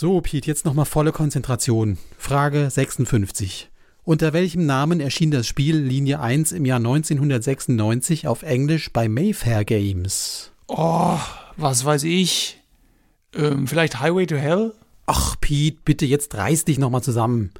[0.00, 1.98] So, Piet, jetzt nochmal volle Konzentration.
[2.16, 3.68] Frage 56.
[4.02, 9.66] Unter welchem Namen erschien das Spiel Linie 1 im Jahr 1996 auf Englisch bei Mayfair
[9.66, 10.52] Games?
[10.68, 11.18] Oh,
[11.58, 12.62] was weiß ich.
[13.34, 14.72] Ähm, vielleicht Highway to Hell?
[15.04, 17.50] Ach, Piet, bitte jetzt reiß dich nochmal zusammen.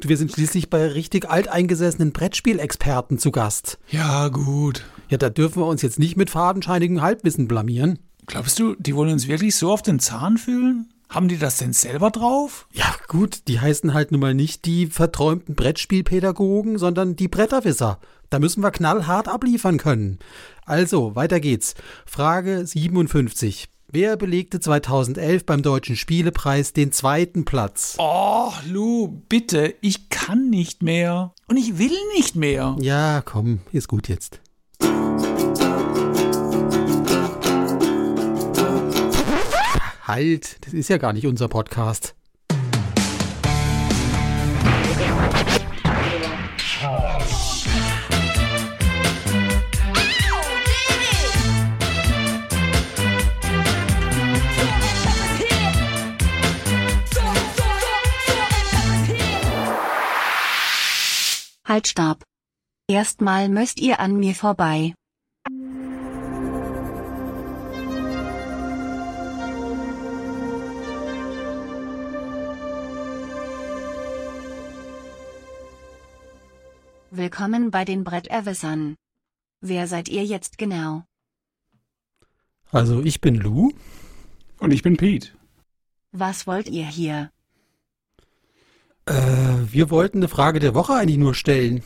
[0.00, 3.80] Du, wir sind schließlich bei richtig alteingesessenen Brettspielexperten zu Gast.
[3.90, 4.84] Ja, gut.
[5.08, 7.98] Ja, da dürfen wir uns jetzt nicht mit fadenscheinigem Halbwissen blamieren.
[8.26, 10.86] Glaubst du, die wollen uns wirklich so auf den Zahn fühlen?
[11.10, 12.68] Haben die das denn selber drauf?
[12.72, 17.98] Ja, gut, die heißen halt nun mal nicht die verträumten Brettspielpädagogen, sondern die Bretterwisser.
[18.30, 20.20] Da müssen wir knallhart abliefern können.
[20.64, 21.74] Also, weiter geht's.
[22.06, 23.68] Frage 57.
[23.92, 27.96] Wer belegte 2011 beim Deutschen Spielepreis den zweiten Platz?
[27.98, 31.34] Oh, Lou, bitte, ich kann nicht mehr.
[31.48, 32.76] Und ich will nicht mehr.
[32.80, 34.40] Ja, komm, ist gut jetzt.
[40.10, 42.16] Halt, das ist ja gar nicht unser Podcast.
[61.64, 62.24] Halt, stopp.
[62.88, 64.92] Erstmal müsst ihr an mir vorbei.
[77.12, 78.94] Willkommen bei den Bretterwissern.
[79.60, 81.02] Wer seid ihr jetzt genau?
[82.70, 83.72] Also, ich bin Lou.
[84.60, 85.30] Und ich bin Pete.
[86.12, 87.32] Was wollt ihr hier?
[89.06, 89.14] Äh,
[89.72, 91.82] wir wollten eine Frage der Woche eigentlich nur stellen.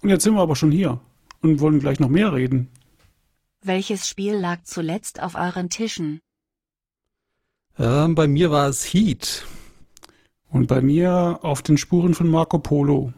[0.00, 1.00] Und jetzt sind wir aber schon hier
[1.42, 2.70] und wollen gleich noch mehr reden.
[3.64, 6.20] Welches Spiel lag zuletzt auf euren Tischen?
[7.80, 9.44] Ähm, bei mir war es Heat.
[10.50, 13.12] Und bei mir auf den Spuren von Marco Polo.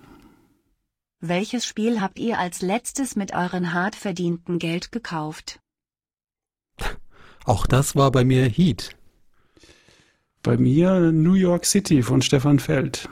[1.21, 5.59] Welches Spiel habt ihr als letztes mit euren hart verdienten Geld gekauft?
[7.45, 8.97] Auch das war bei mir Heat.
[10.45, 13.09] Bei mir New York City von Stefan Feld.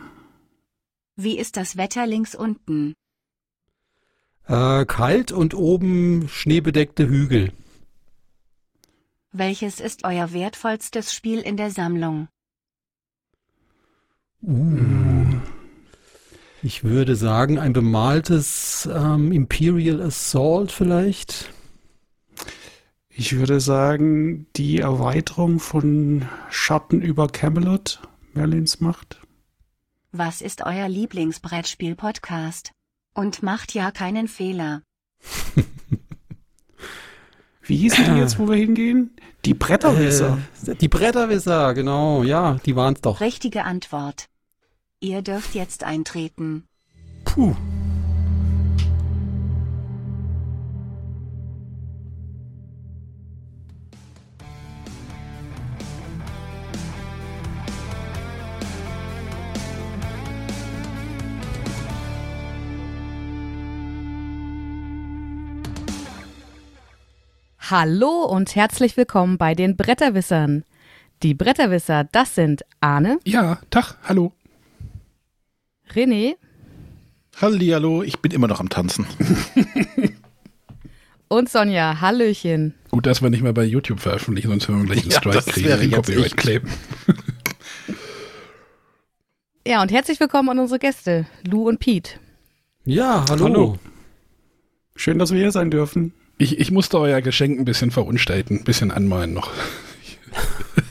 [1.16, 2.94] Wie ist das Wetter links unten?
[4.46, 7.52] Äh, kalt und oben schneebedeckte Hügel.
[9.32, 12.28] Welches ist euer wertvollstes Spiel in der Sammlung?
[14.42, 15.15] Uh.
[16.66, 21.48] Ich würde sagen, ein bemaltes ähm, Imperial Assault vielleicht.
[23.08, 28.00] Ich würde sagen, die Erweiterung von Schatten über Camelot,
[28.34, 29.20] Merlins Macht.
[30.10, 32.72] Was ist euer Lieblingsbrettspiel-Podcast?
[33.14, 34.82] Und macht ja keinen Fehler.
[37.62, 39.14] Wie hießen die jetzt, wo wir hingehen?
[39.44, 40.38] Die Bretterwisser.
[40.66, 43.20] Äh, die Bretterwisser, genau, ja, die waren's doch.
[43.20, 44.26] Richtige Antwort.
[45.00, 46.66] Ihr dürft jetzt eintreten.
[47.26, 47.54] Puh.
[67.58, 70.64] Hallo und herzlich willkommen bei den Bretterwissern.
[71.22, 74.32] Die Bretterwisser, das sind Arne, Ja, Tag, hallo.
[75.94, 76.36] René
[77.40, 79.06] Hallihallo, ich bin immer noch am Tanzen.
[81.28, 82.00] und Sonja.
[82.00, 82.74] Hallöchen.
[82.90, 85.36] Gut, dass wir nicht mehr bei YouTube veröffentlichen, sonst würden wir gleich einen Ja, Strike
[85.36, 86.70] das kriegen, wäre den jetzt Copyright kleben.
[89.66, 92.12] Ja, und herzlich willkommen an unsere Gäste, Lou und Pete.
[92.84, 93.44] Ja, hallo.
[93.44, 93.78] Hallo.
[94.94, 96.14] Schön, dass wir hier sein dürfen.
[96.38, 99.50] Ich, ich musste euer Geschenk ein bisschen verunstalten, ein bisschen anmalen noch.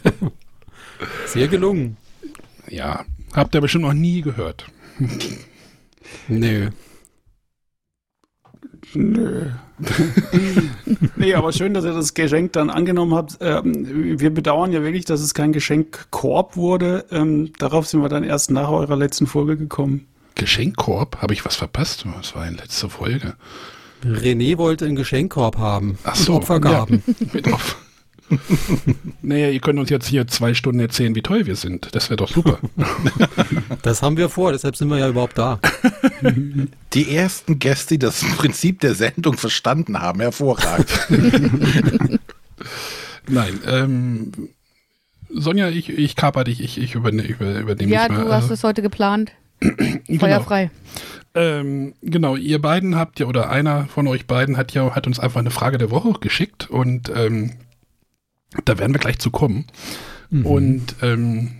[1.25, 1.97] Sehr gelungen.
[2.69, 4.67] Ja, habt ihr bestimmt noch nie gehört.
[6.27, 6.69] Nö.
[8.93, 9.49] Nö.
[11.17, 13.37] nee, aber schön, dass ihr das Geschenk dann angenommen habt.
[13.41, 17.05] Ähm, wir bedauern ja wirklich, dass es kein Geschenkkorb wurde.
[17.11, 20.07] Ähm, darauf sind wir dann erst nach eurer letzten Folge gekommen.
[20.35, 21.21] Geschenkkorb?
[21.21, 22.05] Habe ich was verpasst?
[22.17, 23.35] Das war in letzter Folge.
[24.03, 25.97] René wollte einen Geschenkkorb haben.
[26.03, 27.03] Ach so, Opfergaben.
[27.05, 27.77] Ja, mit auf.
[29.21, 31.93] naja, ihr könnt uns jetzt hier zwei Stunden erzählen, wie toll wir sind.
[31.93, 32.59] Das wäre doch super.
[33.81, 35.59] Das haben wir vor, deshalb sind wir ja überhaupt da.
[36.93, 40.87] Die ersten Gäste, die das Prinzip der Sendung verstanden haben, hervorragend.
[43.27, 44.31] Nein, ähm,
[45.29, 48.63] Sonja, ich, ich kaper dich, ich, ich überne, über, übernehme Ja, du hast äh, es
[48.63, 49.33] heute geplant.
[49.59, 50.19] genau.
[50.19, 50.71] Feuerfrei.
[51.35, 55.19] Ähm, genau, ihr beiden habt ja, oder einer von euch beiden hat ja, hat uns
[55.19, 57.51] einfach eine Frage der Woche geschickt und ähm,
[58.63, 59.65] da werden wir gleich zu kommen.
[60.29, 60.45] Mhm.
[60.45, 61.51] Und ähm,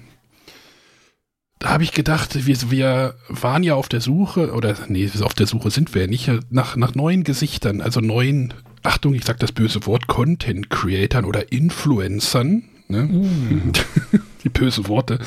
[1.60, 5.48] da habe ich gedacht, wir, wir waren ja auf der Suche, oder nee, auf der
[5.48, 8.54] Suche sind wir ja nicht, nach, nach neuen Gesichtern, also neuen,
[8.84, 12.64] Achtung, ich sage das böse Wort, Content-Creatern oder Influencern.
[12.88, 13.04] Ne?
[13.04, 13.72] Mm.
[14.44, 15.18] Die böse Worte.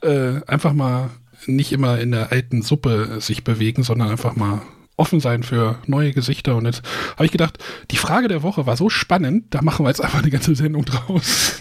[0.00, 1.10] Äh, einfach mal
[1.46, 4.62] nicht immer in der alten Suppe sich bewegen, sondern einfach mal
[4.96, 6.56] offen sein für neue Gesichter.
[6.56, 7.58] Und jetzt habe ich gedacht,
[7.90, 10.84] die Frage der Woche war so spannend, da machen wir jetzt einfach eine ganze Sendung
[10.84, 11.60] draus.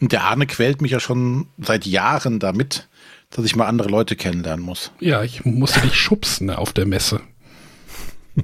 [0.00, 2.88] Und der Arne quält mich ja schon seit Jahren damit,
[3.30, 4.92] dass ich mal andere Leute kennenlernen muss.
[5.00, 7.20] Ja, ich musste dich schubsen auf der Messe.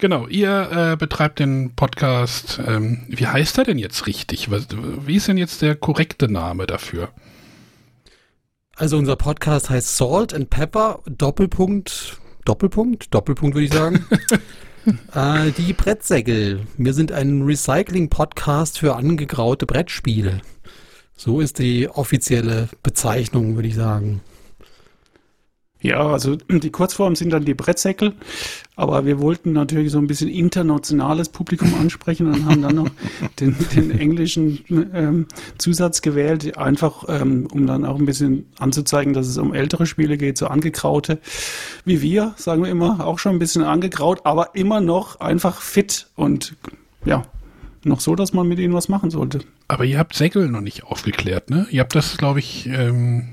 [0.00, 2.60] Genau, ihr äh, betreibt den Podcast.
[2.64, 4.48] Ähm, wie heißt er denn jetzt richtig?
[4.48, 7.08] Was, wie ist denn jetzt der korrekte Name dafür?
[8.76, 12.16] Also unser Podcast heißt Salt and Pepper, Doppelpunkt,
[12.48, 14.06] Doppelpunkt, Doppelpunkt würde ich sagen.
[15.14, 16.66] äh, die Brettsäckel.
[16.78, 20.40] Wir sind ein Recycling-Podcast für angegraute Brettspiele.
[21.14, 24.22] So ist die offizielle Bezeichnung, würde ich sagen.
[25.82, 28.14] Ja, also die Kurzform sind dann die Brettsäckel,
[28.78, 32.88] aber wir wollten natürlich so ein bisschen internationales Publikum ansprechen und haben dann noch
[33.40, 34.64] den, den englischen
[34.94, 35.26] ähm,
[35.58, 40.16] Zusatz gewählt, einfach ähm, um dann auch ein bisschen anzuzeigen, dass es um ältere Spiele
[40.16, 41.18] geht, so angegraute,
[41.84, 46.06] wie wir, sagen wir immer, auch schon ein bisschen angegraut, aber immer noch einfach fit
[46.14, 46.54] und
[47.04, 47.24] ja,
[47.82, 49.40] noch so, dass man mit ihnen was machen sollte.
[49.66, 51.66] Aber ihr habt Säckel noch nicht aufgeklärt, ne?
[51.72, 53.30] Ihr habt das, glaube ich, ähm,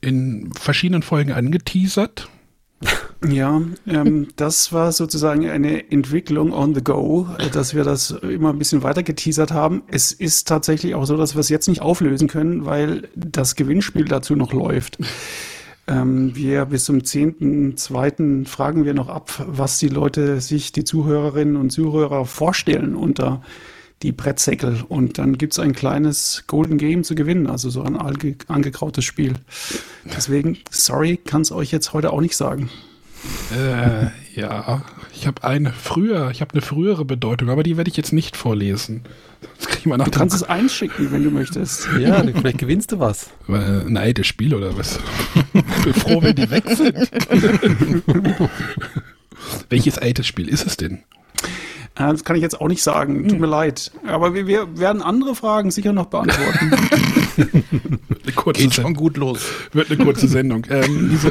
[0.00, 2.28] in verschiedenen Folgen angeteasert.
[3.28, 8.50] Ja, ähm, das war sozusagen eine Entwicklung on the go, äh, dass wir das immer
[8.50, 9.82] ein bisschen weiter geteasert haben.
[9.88, 14.04] Es ist tatsächlich auch so, dass wir es jetzt nicht auflösen können, weil das Gewinnspiel
[14.04, 14.98] dazu noch läuft.
[15.86, 18.46] Ähm, wir bis zum 10.2.
[18.46, 23.42] fragen wir noch ab, was die Leute sich, die Zuhörerinnen und Zuhörer vorstellen unter
[24.02, 24.82] die Brettsäckel.
[24.88, 29.34] Und dann gibt's ein kleines Golden Game zu gewinnen, also so ein ange angegrautes Spiel.
[30.04, 32.70] Deswegen, sorry, kann es euch jetzt heute auch nicht sagen.
[33.54, 34.82] Äh, ja,
[35.14, 38.36] ich habe eine früher, ich habe eine frühere Bedeutung, aber die werde ich jetzt nicht
[38.36, 39.02] vorlesen.
[39.58, 41.88] Das kriegen wir nach du kannst es einschicken, wenn du möchtest.
[42.00, 43.30] Ja, vielleicht gewinnst du was.
[43.48, 44.98] Ein altes Spiel oder was?
[45.52, 46.96] Ich bin froh, wenn die weg sind.
[49.68, 51.02] Welches altes Spiel ist es denn?
[51.96, 53.28] Äh, das kann ich jetzt auch nicht sagen.
[53.28, 53.92] Tut mir leid.
[54.06, 56.72] Aber wir, wir werden andere Fragen sicher noch beantworten.
[57.36, 59.44] eine kurze Geht schon gut los.
[59.72, 60.66] Wird eine kurze Sendung.
[60.70, 61.30] Ähm, diese,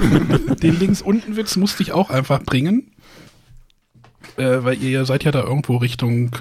[0.56, 2.92] den links unten Witz musste ich auch einfach bringen.
[4.38, 6.32] Äh, weil ihr seid ja da irgendwo Richtung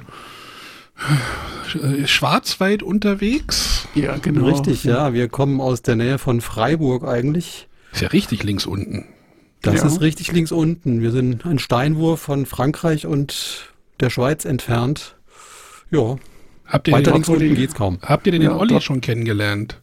[1.74, 3.88] äh, Schwarzwald unterwegs.
[3.94, 4.46] Ja, genau.
[4.46, 5.12] Richtig, ja.
[5.12, 7.68] Wir kommen aus der Nähe von Freiburg eigentlich.
[7.92, 9.06] Ist ja richtig links unten.
[9.60, 9.86] Das ja.
[9.86, 11.02] ist richtig links unten.
[11.02, 15.16] Wir sind ein Steinwurf von Frankreich und der Schweiz entfernt.
[15.90, 16.16] Ja.
[16.72, 17.98] Habt ihr Weiter links unten geht's kaum.
[18.00, 19.78] Habt ihr den, ja, Olli schon kennengelernt?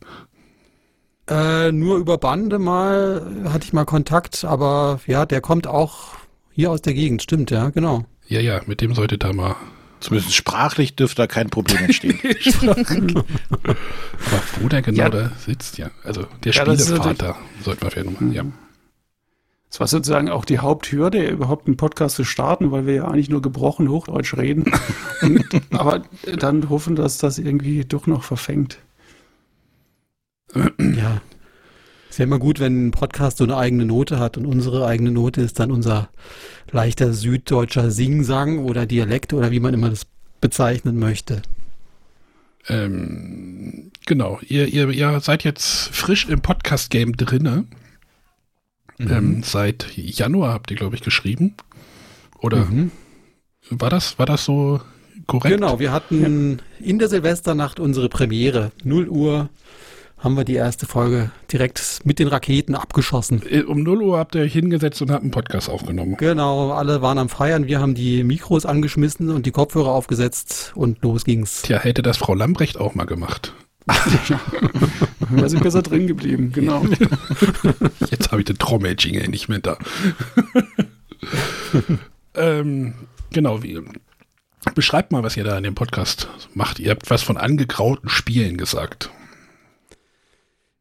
[1.30, 6.16] Äh, nur über Bande mal hatte ich mal Kontakt, aber ja, der kommt auch
[6.52, 8.06] hier aus der Gegend, stimmt, ja, genau.
[8.28, 9.56] Ja, ja, mit dem sollte da mal.
[10.00, 12.20] Zumindest sprachlich dürfte da kein Problem entstehen.
[12.64, 13.76] aber
[14.60, 15.10] wo der genau ja.
[15.10, 15.92] da sitzt, ja.
[16.04, 18.46] Also der ja, Spielevater, sollten wir vielleicht nochmal, ja.
[19.70, 23.30] Das war sozusagen auch die Haupthürde, überhaupt einen Podcast zu starten, weil wir ja eigentlich
[23.30, 24.72] nur gebrochen Hochdeutsch reden.
[25.22, 26.02] Und, aber
[26.38, 28.80] dann hoffen, dass das irgendwie doch noch verfängt.
[30.56, 31.22] Ja.
[32.10, 35.12] Ist ja immer gut, wenn ein Podcast so eine eigene Note hat und unsere eigene
[35.12, 36.10] Note ist dann unser
[36.72, 40.08] leichter süddeutscher Singsang oder Dialekt oder wie man immer das
[40.42, 41.44] bezeichnen möchte.
[42.68, 47.66] Ähm, genau, ihr, ihr, ihr seid jetzt frisch im Podcast-Game drinne.
[49.00, 49.12] Mhm.
[49.12, 51.56] Ähm, seit Januar habt ihr, glaube ich, geschrieben.
[52.40, 52.92] Oder mhm.
[53.70, 54.82] war das, war das so
[55.26, 55.56] korrekt?
[55.56, 58.72] Genau, wir hatten in der Silvesternacht unsere Premiere.
[58.84, 59.50] 0 Uhr
[60.18, 63.42] haben wir die erste Folge direkt mit den Raketen abgeschossen.
[63.50, 66.18] Äh, um 0 Uhr habt ihr euch hingesetzt und habt einen Podcast aufgenommen.
[66.18, 67.68] Genau, alle waren am Feiern.
[67.68, 71.62] Wir haben die Mikros angeschmissen und die Kopfhörer aufgesetzt und los ging's.
[71.62, 73.54] Tja, hätte das Frau Lambrecht auch mal gemacht.
[73.86, 76.86] Wäre sie besser drin geblieben, genau.
[78.12, 79.78] Jetzt habe ich den Trommeljingle nicht mehr da.
[82.36, 82.94] ähm,
[83.32, 83.82] genau, wie,
[84.76, 86.80] beschreibt mal, was ihr da in dem Podcast macht.
[86.80, 89.10] Ihr habt was von angegrauten Spielen gesagt.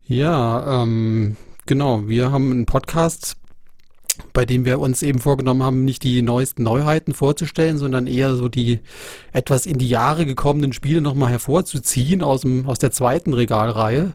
[0.07, 1.37] Ja, ähm,
[1.67, 2.09] genau.
[2.09, 3.37] Wir haben einen Podcast,
[4.33, 8.49] bei dem wir uns eben vorgenommen haben, nicht die neuesten Neuheiten vorzustellen, sondern eher so
[8.49, 8.81] die
[9.33, 14.15] etwas in die Jahre gekommenen Spiele nochmal hervorzuziehen aus, dem, aus der zweiten Regalreihe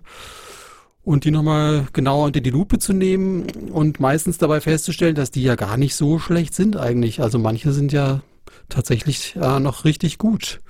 [1.03, 5.43] und die nochmal genauer unter die Lupe zu nehmen und meistens dabei festzustellen, dass die
[5.43, 7.21] ja gar nicht so schlecht sind eigentlich.
[7.21, 8.21] Also manche sind ja
[8.69, 10.61] tatsächlich äh, noch richtig gut.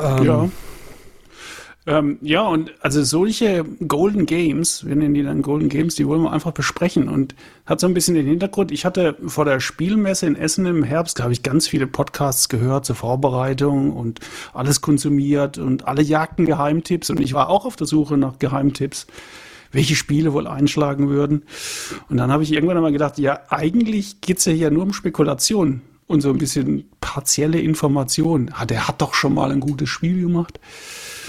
[0.00, 0.48] ähm, ja.
[1.86, 6.22] Ähm, ja, und also solche Golden Games, wir nennen die dann Golden Games, die wollen
[6.22, 7.08] wir einfach besprechen.
[7.08, 7.34] Und
[7.66, 11.18] hat so ein bisschen den Hintergrund, ich hatte vor der Spielmesse in Essen im Herbst,
[11.18, 14.20] da habe ich ganz viele Podcasts gehört zur Vorbereitung und
[14.54, 17.10] alles konsumiert und alle jagten Geheimtipps.
[17.10, 19.06] Und ich war auch auf der Suche nach Geheimtipps,
[19.70, 21.42] welche Spiele wohl einschlagen würden.
[22.08, 25.82] Und dann habe ich irgendwann einmal gedacht, ja, eigentlich geht's ja hier nur um Spekulation
[26.06, 28.50] und so ein bisschen partielle Information.
[28.54, 30.58] Ah, der hat doch schon mal ein gutes Spiel gemacht.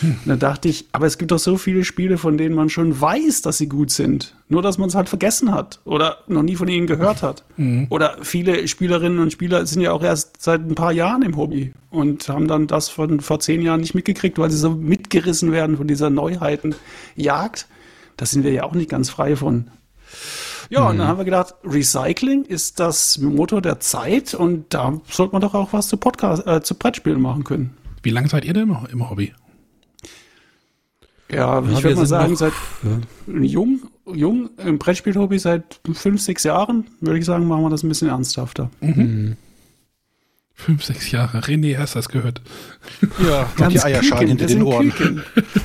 [0.02, 3.00] Und dann dachte ich, aber es gibt doch so viele Spiele, von denen man schon
[3.00, 4.36] weiß, dass sie gut sind.
[4.50, 7.44] Nur, dass man es halt vergessen hat oder noch nie von ihnen gehört hat.
[7.58, 7.88] Mhm.
[7.90, 11.74] Oder viele Spielerinnen und Spieler sind ja auch erst seit ein paar Jahren im Hobby
[11.90, 15.78] und haben dann das von vor zehn Jahren nicht mitgekriegt, weil sie so mitgerissen werden
[15.78, 17.68] von dieser Neuheitenjagd.
[18.18, 19.70] Da sind wir ja auch nicht ganz frei von.
[20.70, 20.88] Ja, mhm.
[20.88, 25.42] und dann haben wir gedacht, Recycling ist das Motor der Zeit und da sollte man
[25.42, 27.78] doch auch was zu Podcast, äh, zu Brettspielen machen können.
[28.04, 29.34] Wie lange seid ihr denn im Hobby?
[31.32, 32.54] Ja, ja ich würde mal sagen, noch, seit
[32.84, 33.42] ja.
[33.42, 33.82] jung,
[34.14, 38.10] jung im Brettspiel-Hobby seit fünf, sechs Jahren, würde ich sagen, machen wir das ein bisschen
[38.10, 38.70] ernsthafter.
[38.82, 38.94] Mhm.
[38.96, 39.38] mhm.
[40.58, 41.40] Fünf, sechs Jahre.
[41.40, 42.42] René, hast du das gehört?
[43.28, 45.22] Ja, ganz die Eierschalen hinter den Ohren.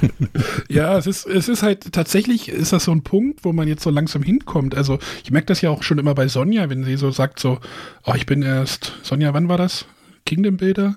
[0.68, 3.84] ja, es ist, es ist halt tatsächlich, ist das so ein Punkt, wo man jetzt
[3.84, 4.74] so langsam hinkommt.
[4.74, 7.60] Also ich merke das ja auch schon immer bei Sonja, wenn sie so sagt, so,
[8.04, 9.86] oh, ich bin erst, Sonja, wann war das?
[10.26, 10.96] Kingdom Builder?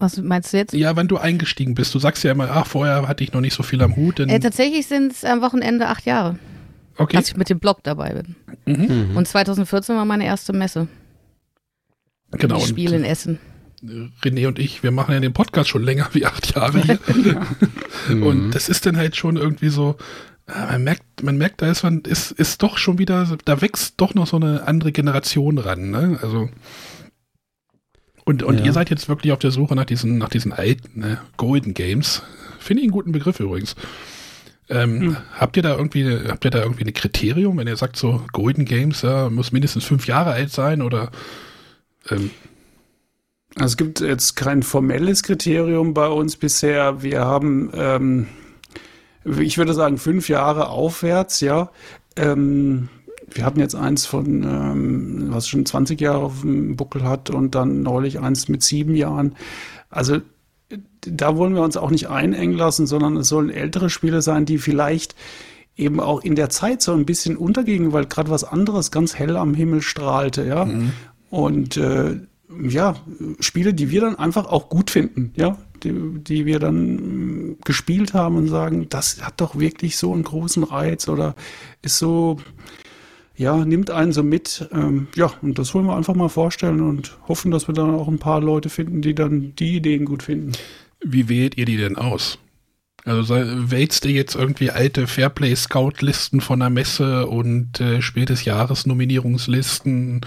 [0.00, 0.72] Was meinst du jetzt?
[0.72, 1.94] Ja, wenn du eingestiegen bist.
[1.94, 4.18] Du sagst ja immer, ach, vorher hatte ich noch nicht so viel am Hut.
[4.18, 6.38] Äh, tatsächlich sind es am Wochenende acht Jahre.
[6.96, 7.18] Okay.
[7.18, 8.36] Als ich mit dem Blog dabei bin.
[8.64, 9.16] Mhm.
[9.16, 10.88] Und 2014 war meine erste Messe.
[12.32, 12.56] Genau.
[12.56, 13.38] Ich spiele in Essen.
[14.22, 16.98] René und ich, wir machen ja den Podcast schon länger wie acht Jahre hier.
[18.08, 18.50] und mhm.
[18.52, 19.96] das ist dann halt schon irgendwie so,
[20.46, 23.94] äh, man merkt, man merkt, da ist man, ist, ist doch schon wieder, da wächst
[23.98, 26.18] doch noch so eine andere Generation ran, ne?
[26.22, 26.48] Also.
[28.30, 28.66] Und, und ja.
[28.66, 32.22] ihr seid jetzt wirklich auf der Suche nach diesen, nach diesen alten ne, Golden Games.
[32.60, 33.74] Finde ich einen guten Begriff übrigens.
[34.68, 35.16] Ähm, hm.
[35.36, 38.66] Habt ihr da irgendwie, habt ihr da irgendwie ein Kriterium, wenn ihr sagt so Golden
[38.66, 41.10] Games, ja, muss mindestens fünf Jahre alt sein oder?
[42.08, 42.30] Ähm,
[43.56, 47.02] also es gibt jetzt kein formelles Kriterium bei uns bisher.
[47.02, 48.28] Wir haben, ähm,
[49.24, 51.72] ich würde sagen, fünf Jahre aufwärts, ja.
[52.14, 52.90] Ähm,
[53.32, 57.54] wir hatten jetzt eins von, ähm, was schon 20 Jahre auf dem Buckel hat und
[57.54, 59.36] dann neulich eins mit sieben Jahren.
[59.88, 60.18] Also
[61.00, 64.58] da wollen wir uns auch nicht einengen lassen, sondern es sollen ältere Spiele sein, die
[64.58, 65.14] vielleicht
[65.76, 69.36] eben auch in der Zeit so ein bisschen untergingen, weil gerade was anderes ganz hell
[69.36, 70.66] am Himmel strahlte, ja.
[70.66, 70.92] Mhm.
[71.30, 72.16] Und äh,
[72.62, 72.96] ja,
[73.38, 78.36] Spiele, die wir dann einfach auch gut finden, ja, die, die wir dann gespielt haben
[78.36, 81.34] und sagen, das hat doch wirklich so einen großen Reiz oder
[81.82, 82.38] ist so,
[83.40, 84.68] ja, nimmt einen so mit.
[84.70, 88.06] Ähm, ja, und das wollen wir einfach mal vorstellen und hoffen, dass wir dann auch
[88.06, 90.52] ein paar Leute finden, die dann die Ideen gut finden.
[91.02, 92.38] Wie wählt ihr die denn aus?
[93.06, 100.20] Also wählst du jetzt irgendwie alte Fairplay-Scout-Listen von der Messe und äh, Spiel des Jahres-Nominierungslisten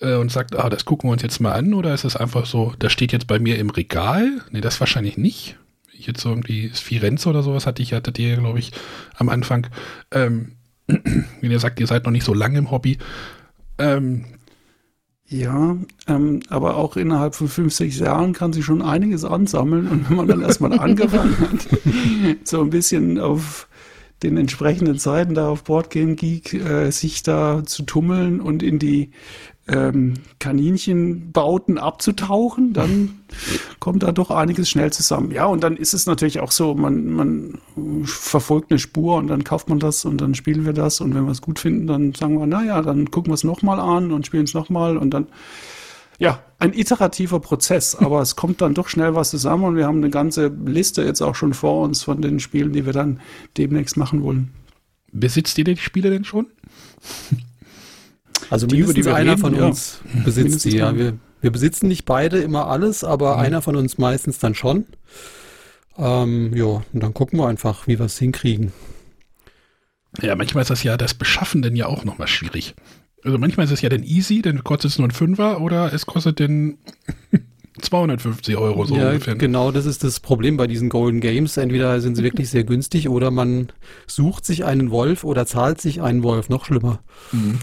[0.00, 1.74] äh, und sagt, ah, das gucken wir uns jetzt mal an?
[1.74, 4.40] Oder ist es einfach so, das steht jetzt bei mir im Regal?
[4.50, 5.58] Nee, das wahrscheinlich nicht.
[5.92, 8.72] Jetzt irgendwie Firenze oder sowas hatte ich, hattet ihr, glaube ich,
[9.14, 9.68] am Anfang.
[10.10, 12.98] Ähm, wenn ihr sagt, ihr seid noch nicht so lange im Hobby.
[13.78, 14.24] Ähm,
[15.26, 15.76] ja,
[16.08, 19.88] ähm, aber auch innerhalb von 50 Jahren kann sich schon einiges ansammeln.
[19.88, 21.68] Und wenn man dann erstmal angefangen hat,
[22.44, 23.68] so ein bisschen auf
[24.22, 29.10] den entsprechenden Seiten da auf Boardgame Geek äh, sich da zu tummeln und in die
[29.72, 33.20] ähm, Kaninchenbauten abzutauchen, dann
[33.80, 35.30] kommt da doch einiges schnell zusammen.
[35.30, 37.58] Ja, und dann ist es natürlich auch so, man, man
[38.04, 41.24] verfolgt eine Spur und dann kauft man das und dann spielen wir das und wenn
[41.24, 44.26] wir es gut finden, dann sagen wir, naja, dann gucken wir es nochmal an und
[44.26, 45.26] spielen es nochmal und dann,
[46.18, 49.98] ja, ein iterativer Prozess, aber es kommt dann doch schnell was zusammen und wir haben
[49.98, 53.20] eine ganze Liste jetzt auch schon vor uns von den Spielen, die wir dann
[53.56, 54.52] demnächst machen wollen.
[55.12, 56.46] Besitzt ihr die Spiele denn schon?
[58.52, 60.20] Also die, mindestens die einer von uns ja.
[60.24, 60.94] besitzt sie, ja.
[60.94, 63.40] Wir, wir besitzen nicht beide immer alles, aber mhm.
[63.40, 64.84] einer von uns meistens dann schon.
[65.96, 68.72] Ähm, ja, und dann gucken wir einfach, wie wir es hinkriegen.
[70.20, 72.74] Ja, manchmal ist das ja das Beschaffen denn ja auch nochmal schwierig.
[73.24, 76.04] Also manchmal ist es ja dann easy, dann kostet es nur ein Fünfer oder es
[76.04, 76.76] kostet dann
[77.80, 79.34] 250 Euro so ja, ungefähr.
[79.34, 81.56] Genau, das ist das Problem bei diesen Golden Games.
[81.56, 83.72] Entweder sind sie wirklich sehr günstig oder man
[84.06, 87.00] sucht sich einen Wolf oder zahlt sich einen Wolf, noch schlimmer.
[87.32, 87.58] Mhm.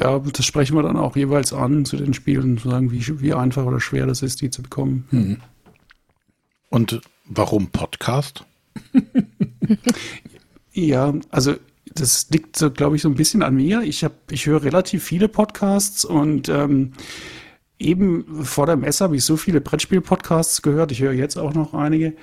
[0.00, 3.34] Ja, das sprechen wir dann auch jeweils an zu den Spielen, zu sagen, wie, wie
[3.34, 5.06] einfach oder schwer das ist, die zu bekommen.
[5.10, 5.36] Mhm.
[6.70, 8.44] Und warum Podcast?
[10.72, 11.54] ja, also
[11.94, 13.82] das liegt so, glaube ich, so ein bisschen an mir.
[13.82, 16.92] Ich habe, ich höre relativ viele Podcasts und ähm,
[17.78, 20.90] eben vor der Messe habe ich so viele Brettspiel-Podcasts gehört.
[20.90, 22.14] Ich höre jetzt auch noch einige.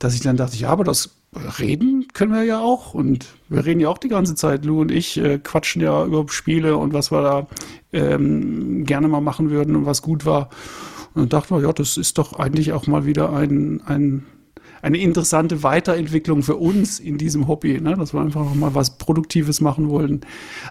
[0.00, 1.10] Dass ich dann dachte, ja, aber das
[1.58, 4.64] reden können wir ja auch und wir reden ja auch die ganze Zeit.
[4.64, 7.46] Lou und ich äh, quatschen ja über Spiele und was wir da
[7.92, 10.48] ähm, gerne mal machen würden und was gut war.
[11.14, 14.24] Und dann dachten wir, ja, das ist doch eigentlich auch mal wieder ein, ein
[14.82, 17.96] eine interessante Weiterentwicklung für uns in diesem Hobby, ne?
[17.96, 20.20] dass wir einfach noch mal was Produktives machen wollen.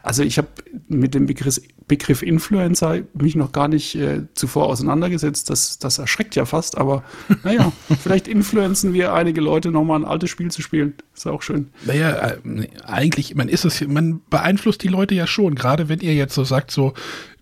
[0.04, 0.48] Also ich habe
[0.88, 5.50] mit dem Begriff, Begriff Influencer mich noch gar nicht äh, zuvor auseinandergesetzt.
[5.50, 7.04] Das, das erschreckt ja fast, aber
[7.44, 10.94] naja, vielleicht influenzen wir einige Leute noch mal ein altes Spiel zu spielen.
[11.16, 11.70] Ist auch schön.
[11.86, 12.38] Naja, äh,
[12.86, 16.44] eigentlich, man ist es, man beeinflusst die Leute ja schon, gerade wenn ihr jetzt so
[16.44, 16.94] sagt, so,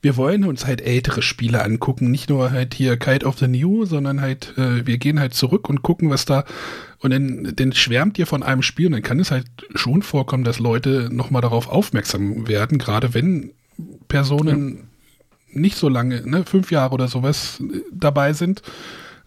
[0.01, 3.85] wir wollen uns halt ältere Spiele angucken, nicht nur halt hier Kite of the New,
[3.85, 6.45] sondern halt, äh, wir gehen halt zurück und gucken, was da,
[6.99, 10.43] und dann, dann schwärmt ihr von einem Spiel und dann kann es halt schon vorkommen,
[10.43, 13.51] dass Leute nochmal darauf aufmerksam werden, gerade wenn
[14.07, 14.87] Personen
[15.53, 15.59] ja.
[15.59, 18.61] nicht so lange, ne, fünf Jahre oder sowas äh, dabei sind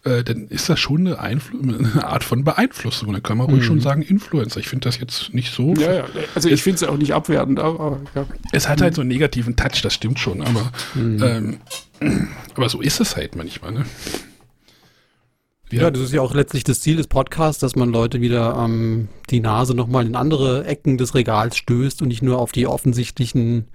[0.04, 3.12] äh, dann ist das schon eine, Einfl eine Art von Beeinflussung.
[3.12, 3.66] Da kann man ruhig mhm.
[3.66, 4.60] schon sagen Influencer.
[4.60, 5.74] Ich finde das jetzt nicht so.
[5.74, 6.04] Ja, ja.
[6.34, 8.26] Also ich finde es auch nicht abwertend, aber ja.
[8.52, 11.60] Es hat halt so einen negativen Touch, das stimmt schon, aber, mhm.
[12.00, 13.84] ähm, aber so ist es halt manchmal, ne?
[15.72, 19.08] Ja, das ist ja auch letztlich das Ziel des Podcasts, dass man Leute wieder ähm,
[19.30, 23.68] die Nase nochmal in andere Ecken des Regals stößt und nicht nur auf die offensichtlichen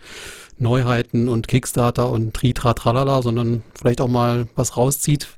[0.57, 5.29] Neuheiten und Kickstarter und Tritra Tralala, sondern vielleicht auch mal was rauszieht,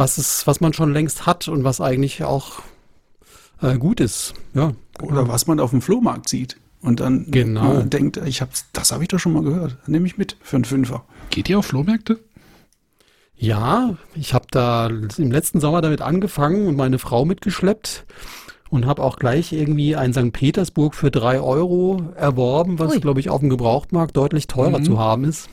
[0.00, 2.62] was es, was man schon längst hat und was eigentlich auch
[3.60, 4.34] äh, gut ist.
[4.54, 4.72] Ja.
[5.00, 7.80] Oder was man auf dem Flohmarkt sieht und dann genau.
[7.80, 9.76] äh, denkt, ich hab, das habe ich doch schon mal gehört.
[9.86, 11.04] Nehme ich mit für einen Fünfer.
[11.28, 12.18] Geht ihr auf Flohmärkte?
[13.36, 18.06] Ja, ich habe da im letzten Sommer damit angefangen und meine Frau mitgeschleppt
[18.70, 20.32] und habe auch gleich irgendwie ein St.
[20.32, 24.84] Petersburg für drei Euro erworben, was, glaube ich, auf dem Gebrauchtmarkt deutlich teurer mhm.
[24.84, 25.50] zu haben ist.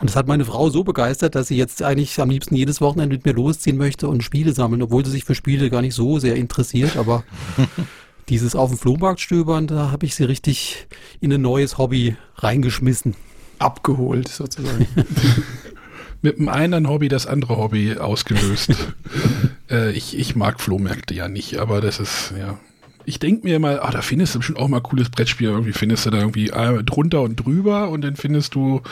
[0.00, 3.14] Und das hat meine Frau so begeistert, dass sie jetzt eigentlich am liebsten jedes Wochenende
[3.14, 6.18] mit mir losziehen möchte und Spiele sammeln, obwohl sie sich für Spiele gar nicht so
[6.18, 6.96] sehr interessiert.
[6.96, 7.22] Aber
[8.30, 10.86] dieses auf dem Flohmarkt stöbern, da habe ich sie richtig
[11.20, 13.14] in ein neues Hobby reingeschmissen.
[13.58, 14.86] Abgeholt sozusagen.
[16.22, 18.74] mit dem einen Hobby das andere Hobby ausgelöst.
[19.70, 22.58] äh, ich, ich mag Flohmärkte ja nicht, aber das ist, ja,
[23.04, 25.48] ich denke mir mal, ah, da findest du bestimmt auch mal cooles Brettspiel.
[25.48, 26.46] Irgendwie findest du da irgendwie
[26.84, 28.82] drunter und drüber und dann findest du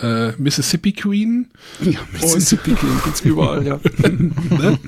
[0.00, 1.48] äh, Mississippi Queen.
[1.80, 3.80] Ja, Mississippi und, Queen gibt's überall, ja.
[4.08, 4.78] ne?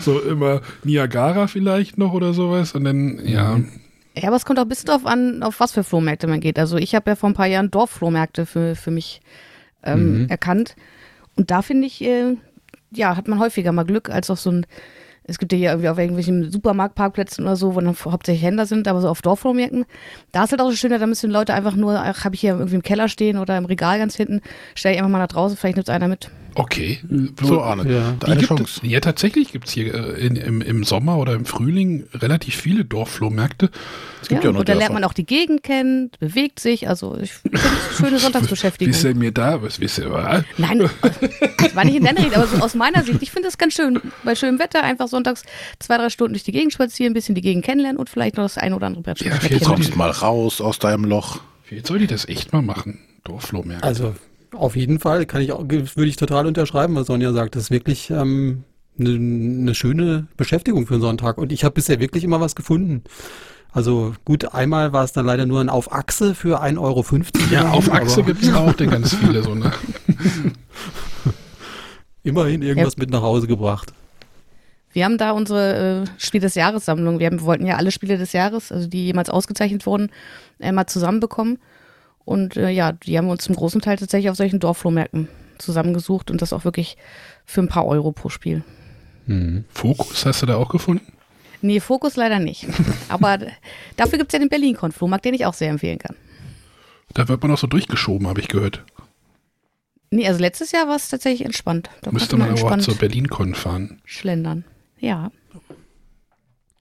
[0.00, 3.60] So immer Niagara vielleicht noch oder sowas und dann, ja.
[4.16, 6.58] Ja, aber es kommt auch ein bisschen darauf an, auf was für Flohmärkte man geht.
[6.58, 9.20] Also ich habe ja vor ein paar Jahren Dorfflohmärkte für, für mich
[9.82, 10.28] ähm, mhm.
[10.28, 10.74] erkannt.
[11.36, 12.36] Und da finde ich, äh,
[12.90, 14.66] ja, hat man häufiger mal Glück als auf so ein
[15.28, 18.86] es gibt ja hier irgendwie auf irgendwelchen Supermarktparkplätzen oder so, wo dann hauptsächlich Händler sind,
[18.88, 19.84] aber so auf Dorfflohmärkten.
[20.32, 22.76] Da ist halt auch so schön, da müssen Leute einfach nur, habe ich hier irgendwie
[22.76, 24.40] im Keller stehen oder im Regal ganz hinten,
[24.74, 26.30] stelle ich einfach mal nach draußen, vielleicht nimmt einer mit.
[26.58, 27.00] Okay,
[27.42, 27.92] so Arne.
[27.92, 28.26] Ja.
[28.26, 28.80] Eine Chance.
[28.82, 32.86] ja, tatsächlich gibt es hier äh, in, im, im Sommer oder im Frühling relativ viele
[32.86, 33.70] Dorfflohmärkte.
[34.22, 36.88] Es gibt ja, ja noch und da lernt man auch die Gegend kennen, bewegt sich.
[36.88, 37.76] Also ich finde es eine
[38.08, 38.94] schöne Sonntagsbeschäftigung.
[38.94, 39.60] Wisst ihr mir da?
[39.62, 40.10] Was wisst ihr?
[40.10, 40.44] Was?
[40.56, 40.78] Nein,
[41.58, 43.74] das war nicht in deiner Rede, aber so aus meiner Sicht, ich finde das ganz
[43.74, 44.00] schön.
[44.24, 45.42] Bei schönem Wetter einfach sonntags
[45.78, 48.44] zwei, drei Stunden durch die Gegend spazieren, ein bisschen die Gegend kennenlernen und vielleicht noch
[48.44, 49.30] das eine oder andere Brettspiel.
[49.30, 51.40] Ja, du kommst mal raus aus deinem Loch.
[51.64, 53.00] Vielleicht soll ich das echt mal machen.
[53.24, 53.86] Dorfflohmärkte.
[53.86, 54.14] Also
[54.56, 57.56] auf jeden Fall, kann ich auch, würde ich total unterschreiben, was Sonja sagt.
[57.56, 58.64] Das ist wirklich ähm,
[58.98, 61.38] eine, eine schöne Beschäftigung für einen Sonntag.
[61.38, 63.02] Und ich habe bisher wirklich immer was gefunden.
[63.72, 67.04] Also gut, einmal war es dann leider nur ein Auf Achse für 1,50 Euro.
[67.50, 69.72] Ja, auf Achse gibt es auch denn ganz viele so, ne?
[72.22, 73.00] Immerhin irgendwas ja.
[73.00, 73.92] mit nach Hause gebracht.
[74.92, 77.18] Wir haben da unsere äh, Spiel des Jahres Sammlung.
[77.18, 80.08] Wir, haben, wir, wollten ja alle Spiele des Jahres, also die jemals ausgezeichnet wurden,
[80.58, 81.58] äh, mal zusammenbekommen.
[82.26, 86.30] Und äh, ja, die haben wir uns zum großen Teil tatsächlich auf solchen Dorfflohmärkten zusammengesucht
[86.30, 86.98] und das auch wirklich
[87.46, 88.62] für ein paar Euro pro Spiel.
[89.26, 89.64] Hm.
[89.70, 91.12] Fokus hast du da auch gefunden?
[91.62, 92.66] Nee, Fokus leider nicht.
[93.08, 93.38] Aber
[93.96, 96.16] dafür gibt es ja den Berlin-Con-Flohmarkt, den ich auch sehr empfehlen kann.
[97.14, 98.84] Da wird man auch so durchgeschoben, habe ich gehört.
[100.10, 101.90] Nee, also letztes Jahr war es tatsächlich entspannt.
[102.02, 104.00] Da Müsste man aber auch zur Berlin-Con fahren.
[104.04, 104.64] Schlendern,
[104.98, 105.30] ja.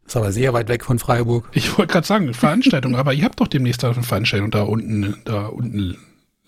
[0.05, 1.49] Ist aber sehr weit weg von Freiburg.
[1.53, 5.47] Ich wollte gerade sagen, Veranstaltung, aber ihr habt doch demnächst eine Veranstaltung da unten, da
[5.47, 5.97] unten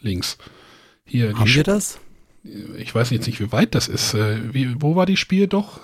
[0.02, 0.38] links.
[1.06, 2.00] Hier, Haben wir das?
[2.78, 4.14] Ich weiß jetzt nicht, wie weit das ist.
[4.14, 5.80] Äh, wie, wo war die Spiel doch?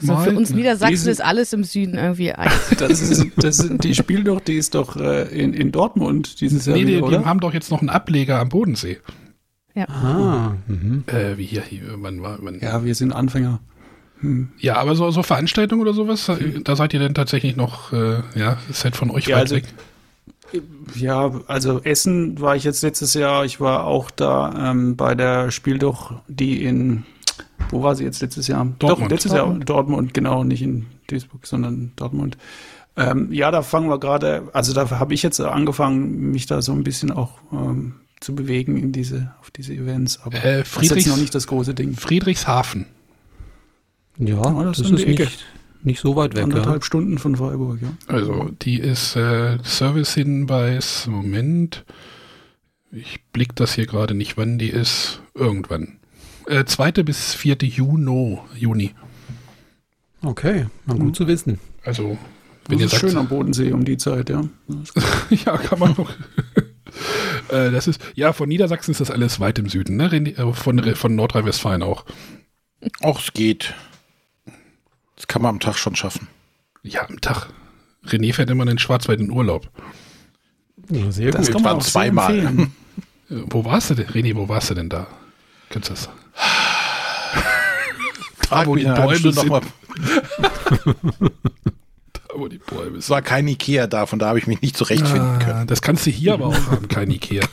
[0.00, 2.52] So, für uns Niedersachsen ist alles im Süden irgendwie eins.
[2.78, 6.66] Das ist, das ist, die Spiel doch, die ist doch äh, in, in Dortmund dieses
[6.66, 6.76] Jahr.
[6.76, 8.98] Nee, die, die, haben doch jetzt noch einen Ableger am Bodensee.
[9.74, 9.88] Ja.
[9.88, 11.04] Ah, mhm.
[11.06, 12.58] äh, wie hier, hier, wann war, wann?
[12.60, 13.60] Ja, wir sind Anfänger.
[14.22, 14.48] Hm.
[14.58, 16.64] Ja, aber so, so Veranstaltungen oder sowas, hm.
[16.64, 19.56] da seid ihr denn tatsächlich noch, äh, ja, ist halt von euch ja, weit also,
[19.56, 19.64] weg.
[20.94, 25.50] Ja, also Essen war ich jetzt letztes Jahr, ich war auch da ähm, bei der
[25.50, 27.04] Spiel doch, die in,
[27.70, 28.66] wo war sie jetzt letztes Jahr?
[28.78, 28.82] Dortmund.
[28.82, 29.58] Doch, letztes Dortmund.
[29.58, 32.36] Jahr Dortmund, genau, nicht in Duisburg, sondern Dortmund.
[32.96, 36.72] Ähm, ja, da fangen wir gerade, also da habe ich jetzt angefangen, mich da so
[36.72, 40.20] ein bisschen auch ähm, zu bewegen in diese, auf diese Events.
[40.22, 41.94] Aber Äh, das ist jetzt noch nicht das große Ding.
[41.94, 42.86] Friedrichshafen.
[44.18, 45.22] Ja, Ja, das das, ist Ecke.
[45.24, 45.44] nicht,
[45.82, 46.38] nicht so weit weg.
[46.38, 46.44] Ja.
[46.44, 47.92] Anderthalb Stunden von Freiburg, ja.
[48.06, 51.06] Also die ist äh, Servicehinweis.
[51.06, 51.84] Moment.
[52.90, 55.20] Ich blick das hier gerade nicht, wann die ist.
[55.34, 55.98] Irgendwann.
[56.46, 56.92] Äh, 2.
[57.04, 57.56] bis 4.
[57.62, 58.38] Juni.
[58.54, 58.94] Juni.
[60.24, 61.58] Okay, na gut zu wissen.
[61.84, 62.16] Also,
[62.68, 64.44] wenn Das ihr ist sagt, schön am Bodensee um die Zeit, ja.
[65.30, 66.10] ja, kann man noch.
[67.48, 70.14] äh, das ist, ja, von Niedersachsen ist das alles weit im Süden, ne?
[70.14, 72.04] Äh, Von, von Nordrhein-Westfalen auch.
[73.00, 73.74] Auch es geht.
[75.22, 76.26] Das kann man am Tag schon schaffen.
[76.82, 77.46] Ja, am Tag.
[78.04, 79.68] René fährt immer in den Schwarzwald in Urlaub.
[80.90, 81.64] Ja, sehr Das gut.
[81.64, 82.36] auch sehr zweimal.
[82.36, 82.66] Äh,
[83.28, 84.08] Wo warst du denn?
[84.08, 85.06] René, wo warst du denn da?
[85.70, 86.08] Kennst du das?
[88.48, 89.50] Frag wo die Bäume Stunde noch sind.
[89.52, 89.60] mal.
[92.12, 94.76] Da, wo die Bäume Es war kein Ikea da, von da habe ich mich nicht
[94.76, 95.52] zurechtfinden können.
[95.60, 97.44] Ah, das kannst du hier aber auch haben, kein Ikea.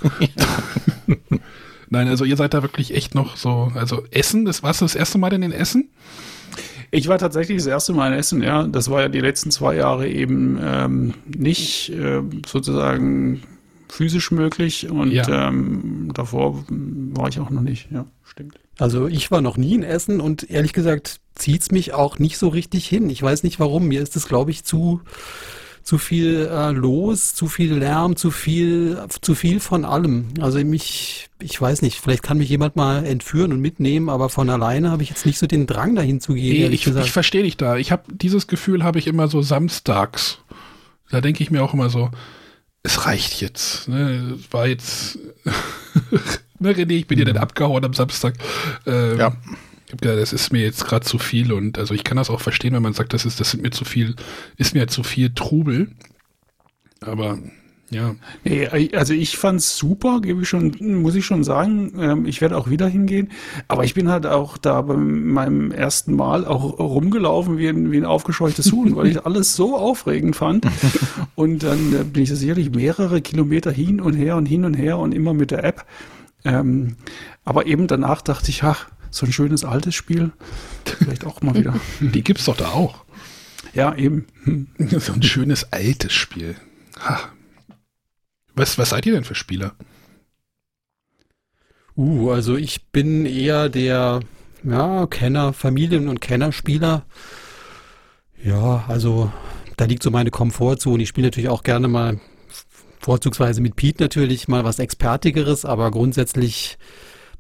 [1.90, 4.96] Nein, also ihr seid da wirklich echt noch so, also Essen, das warst du das
[4.96, 5.90] erste Mal denn in Essen?
[6.92, 8.64] Ich war tatsächlich das erste Mal in Essen, ja.
[8.64, 13.44] Das war ja die letzten zwei Jahre eben ähm, nicht ähm, sozusagen
[13.90, 15.48] physisch möglich und Ja.
[15.50, 18.60] ähm, davor war ich auch noch nicht, ja, stimmt.
[18.78, 22.48] Also ich war noch nie in Essen und ehrlich gesagt zieht's mich auch nicht so
[22.48, 23.10] richtig hin.
[23.10, 23.88] Ich weiß nicht warum.
[23.88, 25.02] Mir ist es, glaube ich, zu
[25.84, 30.28] zu viel äh, los, zu viel Lärm, zu viel zu viel von allem.
[30.40, 32.00] Also mich, ich weiß nicht.
[32.00, 35.40] Vielleicht kann mich jemand mal entführen und mitnehmen, aber von alleine habe ich jetzt nicht
[35.40, 36.54] so den Drang dahin zu gehen.
[36.54, 37.06] Nee, ehrlich ich, gesagt.
[37.06, 37.78] ich verstehe dich da.
[37.78, 40.40] Ich habe dieses Gefühl habe ich immer so samstags.
[41.10, 42.12] Da denke ich mir auch immer so,
[42.84, 43.88] es reicht jetzt.
[43.88, 44.38] Ne?
[44.40, 45.18] Es war jetzt,
[46.60, 48.36] ne René, ich bin ja dann abgehauen am Samstag.
[48.86, 49.34] Ähm, Ja.
[49.98, 52.84] Das ist mir jetzt gerade zu viel und also ich kann das auch verstehen, wenn
[52.84, 54.16] man sagt, das ist, das sind mir zu viel,
[54.58, 55.92] ist mir zu viel Trubel.
[57.02, 57.40] Aber
[57.92, 61.94] ja, Nee, also ich fand's super, gebe ich schon, muss ich schon sagen.
[62.00, 63.32] Ähm, Ich werde auch wieder hingehen.
[63.68, 67.98] Aber ich bin halt auch da bei meinem ersten Mal auch rumgelaufen wie ein, wie
[67.98, 70.68] ein aufgescheuchtes Huhn, weil ich alles so aufregend fand.
[71.34, 75.00] Und dann äh, bin ich sicherlich mehrere Kilometer hin und her und hin und her
[75.00, 75.86] und immer mit der App.
[76.46, 76.96] Ähm,
[77.44, 80.32] aber eben danach dachte ich, ach, so ein schönes altes Spiel.
[80.86, 81.80] Vielleicht auch mal wieder.
[82.00, 83.06] die gibt's doch da auch.
[83.74, 84.28] Ja, eben.
[85.00, 86.56] So ein schönes altes Spiel.
[87.00, 87.20] Ha.
[88.56, 89.76] Was, was seid ihr denn für Spieler?
[91.96, 94.22] Uh, also ich bin eher der
[94.64, 97.06] ja, Kenner, Familien- und Kennerspieler.
[98.44, 99.32] Ja, also
[99.78, 101.04] da liegt so meine Komfortzone.
[101.04, 102.20] Ich spiele natürlich auch gerne mal,
[103.00, 106.78] vorzugsweise mit Pete natürlich, mal was Expertigeres, aber grundsätzlich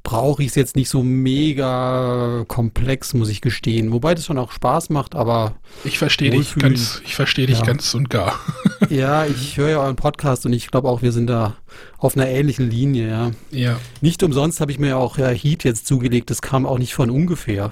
[0.03, 3.91] brauche ich es jetzt nicht so mega komplex, muss ich gestehen.
[3.91, 7.65] Wobei das schon auch Spaß macht, aber Ich verstehe dich ganz, ich verstehe dich Ja.
[7.65, 8.39] ganz und gar.
[8.89, 11.55] ja, ich höre ja euren Podcast und ich glaube auch, wir sind da
[11.97, 13.31] auf einer ähnlichen Linie, ja.
[13.51, 13.79] Ja.
[14.01, 17.09] Nicht umsonst habe ich mir auch ja, Heat jetzt zugelegt, das kam auch nicht von
[17.09, 17.71] ungefähr.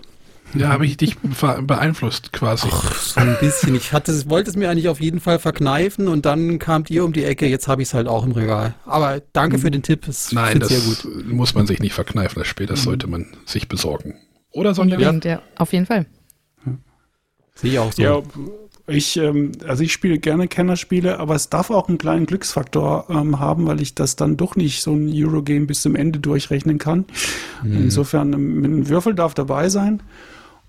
[0.53, 2.67] Da habe ich dich beeinflusst quasi.
[2.71, 3.75] Ach, so ein bisschen.
[3.75, 7.13] Ich hatte, wollte es mir eigentlich auf jeden Fall verkneifen und dann kamt ihr um
[7.13, 7.47] die Ecke.
[7.47, 8.73] Jetzt habe ich es halt auch im Regal.
[8.85, 10.07] Aber danke für den Tipp.
[10.07, 11.27] Es Nein, das sehr gut.
[11.27, 12.65] muss man sich nicht verkneifen, das Spiel.
[12.65, 14.15] Das sollte man sich besorgen.
[14.51, 14.99] Oder Sonja?
[14.99, 15.41] Ja.
[15.57, 16.05] Auf jeden Fall.
[17.55, 18.01] Sehe ich auch so.
[18.01, 18.21] Ja,
[18.89, 23.39] ich, ähm, also ich spiele gerne Kennerspiele, aber es darf auch einen kleinen Glücksfaktor ähm,
[23.39, 27.05] haben, weil ich das dann doch nicht so ein Eurogame bis zum Ende durchrechnen kann.
[27.63, 30.01] Insofern, ähm, ein Würfel darf dabei sein.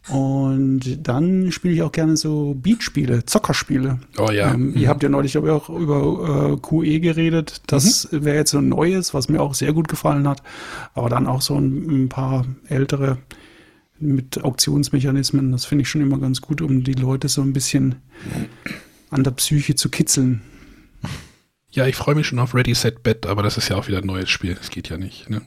[0.09, 3.99] Und dann spiele ich auch gerne so Beatspiele, Zockerspiele.
[4.19, 4.55] Oh ja.
[4.55, 7.63] Ähm, ihr habt ja neulich aber auch über äh, QE geredet.
[7.67, 10.43] Das wäre jetzt so ein neues, was mir auch sehr gut gefallen hat.
[10.95, 13.19] Aber dann auch so ein, ein paar ältere
[14.01, 15.53] mit Auktionsmechanismen.
[15.53, 17.97] Das finde ich schon immer ganz gut, um die Leute so ein bisschen
[19.11, 20.43] an der Psyche zu kitzeln.
[21.79, 23.99] Ja, ich freue mich schon auf Ready Set Bet, aber das ist ja auch wieder
[23.99, 24.57] ein neues Spiel.
[24.57, 25.31] Das geht ja nicht.
[25.31, 25.43] Ne?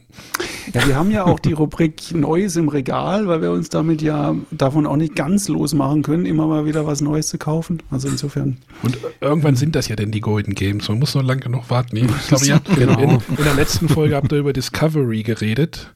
[0.73, 4.33] Ja, wir haben ja auch die Rubrik Neues im Regal, weil wir uns damit ja
[4.49, 7.83] davon auch nicht ganz losmachen können, immer mal wieder was Neues zu kaufen.
[7.91, 8.59] Also insofern.
[8.81, 10.87] Und irgendwann sind das ja denn die Golden Games.
[10.87, 11.97] Man muss nur lange genug warten.
[11.97, 12.97] Ich glaube, ihr habt Genau.
[12.97, 15.91] in, in der letzten Folge habt ihr über Discovery geredet.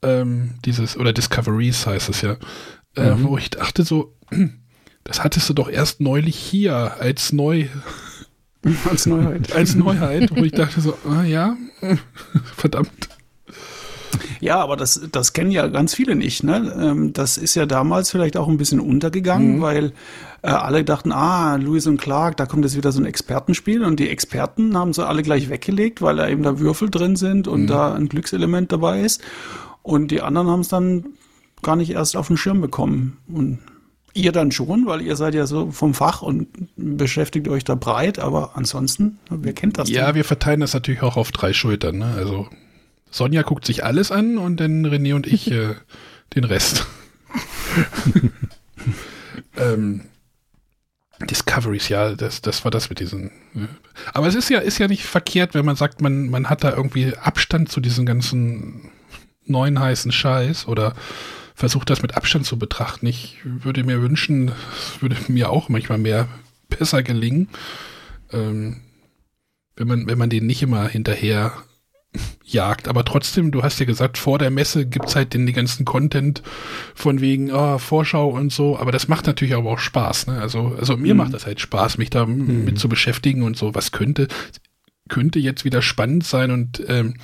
[0.00, 2.38] Ähm, dieses, oder Discoveries heißt es ja.
[2.94, 4.16] Äh, Wo ich dachte so,
[5.04, 7.66] das hattest du doch erst neulich hier als neu,
[8.90, 9.54] Als Neuheit.
[9.54, 11.56] als Neuheit, wo ich dachte so, ah ja,
[12.56, 13.08] verdammt.
[14.40, 16.42] Ja, aber das, das kennen ja ganz viele nicht.
[16.42, 16.74] Ne?
[16.78, 19.92] Ähm, Das ist ja damals vielleicht auch ein bisschen untergegangen, weil
[20.42, 23.98] äh, alle dachten, ah, Lewis und Clark, da kommt jetzt wieder so ein Expertenspiel und
[24.00, 27.66] die Experten haben sie alle gleich weggelegt, weil da eben da Würfel drin sind und
[27.66, 29.22] da ein Glückselement dabei ist.
[29.82, 31.06] Und die anderen haben es dann
[31.62, 33.18] gar nicht erst auf den Schirm bekommen.
[33.28, 33.58] Und
[34.16, 38.18] Ihr dann schon, weil ihr seid ja so vom Fach und beschäftigt euch da breit,
[38.18, 40.14] aber ansonsten, wer kennt das Ja, denn?
[40.14, 41.98] wir verteilen das natürlich auch auf drei Schultern.
[41.98, 42.14] Ne?
[42.16, 42.48] Also
[43.10, 45.74] Sonja guckt sich alles an und dann René und ich äh,
[46.34, 46.86] den Rest.
[49.58, 50.00] ähm,
[51.20, 53.30] Discoveries, ja, das, das war das mit diesen.
[53.54, 53.68] Ja.
[54.14, 56.74] Aber es ist ja, ist ja nicht verkehrt, wenn man sagt, man, man hat da
[56.74, 58.90] irgendwie Abstand zu diesem ganzen
[59.44, 60.94] neuen heißen Scheiß oder
[61.56, 63.06] versucht das mit Abstand zu betrachten.
[63.06, 66.28] Ich würde mir wünschen, es würde mir auch manchmal mehr
[66.68, 67.48] besser gelingen,
[68.30, 68.82] ähm,
[69.74, 71.52] wenn man, wenn man den nicht immer hinterher
[72.44, 72.88] jagt.
[72.88, 75.84] Aber trotzdem, du hast ja gesagt, vor der Messe gibt es halt den, den ganzen
[75.84, 76.42] Content
[76.94, 78.78] von wegen oh, Vorschau und so.
[78.78, 80.28] Aber das macht natürlich aber auch Spaß.
[80.28, 80.40] Ne?
[80.40, 81.18] Also, also mir Mhm.
[81.18, 83.74] macht das halt Spaß, mich da mit zu beschäftigen und so.
[83.74, 84.28] Was könnte,
[85.08, 87.14] könnte jetzt wieder spannend sein und ähm,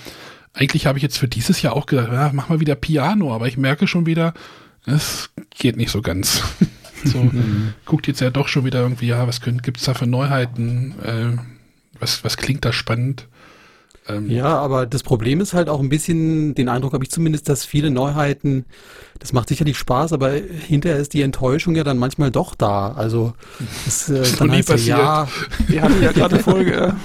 [0.54, 3.48] eigentlich habe ich jetzt für dieses Jahr auch gedacht, ja, mach mal wieder Piano, aber
[3.48, 4.34] ich merke schon wieder,
[4.86, 6.42] es geht nicht so ganz.
[7.04, 7.30] so,
[7.84, 10.94] guckt jetzt ja doch schon wieder irgendwie, ja, was gibt es da für Neuheiten?
[11.02, 11.38] Äh,
[11.98, 13.28] was, was klingt da spannend?
[14.08, 17.48] Ähm, Ja, aber das Problem ist halt auch ein bisschen, den Eindruck habe ich zumindest,
[17.48, 18.64] dass viele Neuheiten,
[19.20, 22.92] das macht sicherlich Spaß, aber hinterher ist die Enttäuschung ja dann manchmal doch da.
[22.92, 23.34] Also
[23.86, 24.98] es, äh, Ist dann noch nie heißt ja, passiert.
[24.98, 25.28] ja,
[25.68, 26.96] Wir hatten ja gerade Folge.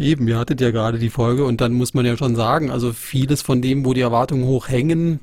[0.00, 2.92] Eben, ihr hattet ja gerade die Folge und dann muss man ja schon sagen, also
[2.92, 5.20] vieles von dem, wo die Erwartungen hoch hängen,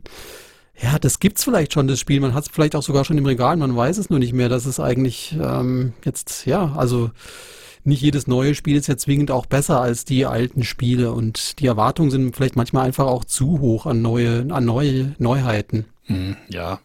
[0.81, 2.19] ja, das gibt's vielleicht schon, das Spiel.
[2.19, 4.47] Man hat es vielleicht auch sogar schon im Regal, man weiß es nur nicht mehr.
[4.47, 7.09] Das ist eigentlich ähm, jetzt, ja, also
[7.83, 11.67] nicht jedes neue Spiel ist ja zwingend auch besser als die alten Spiele und die
[11.67, 15.85] Erwartungen sind vielleicht manchmal einfach auch zu hoch an neue, an neue Neuheiten.
[16.03, 16.79] Hm, ja.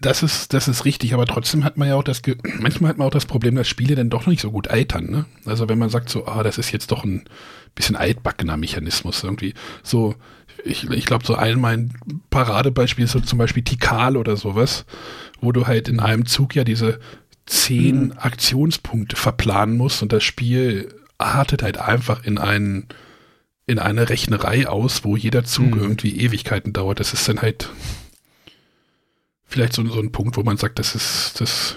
[0.00, 2.98] Das ist, das ist richtig, aber trotzdem hat man ja auch das, Ge manchmal hat
[2.98, 5.24] man auch das Problem, dass Spiele dann doch nicht so gut altern, ne?
[5.46, 7.24] Also wenn man sagt so, ah, das ist jetzt doch ein
[7.74, 9.54] bisschen altbackener Mechanismus irgendwie.
[9.82, 10.14] So,
[10.64, 11.94] ich, ich glaube, so ein mein
[12.30, 14.84] Paradebeispiel ist so zum Beispiel Tikal oder sowas,
[15.40, 16.98] wo du halt in einem Zug ja diese
[17.46, 22.88] zehn Aktionspunkte verplanen musst und das Spiel artet halt einfach in einen,
[23.66, 25.80] in eine Rechnerei aus, wo jeder Zug Mhm.
[25.80, 27.00] irgendwie Ewigkeiten dauert.
[27.00, 27.70] Das ist dann halt
[29.46, 31.76] vielleicht so, so ein Punkt, wo man sagt, das ist, das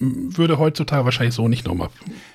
[0.00, 1.88] würde heutzutage wahrscheinlich so nicht nochmal.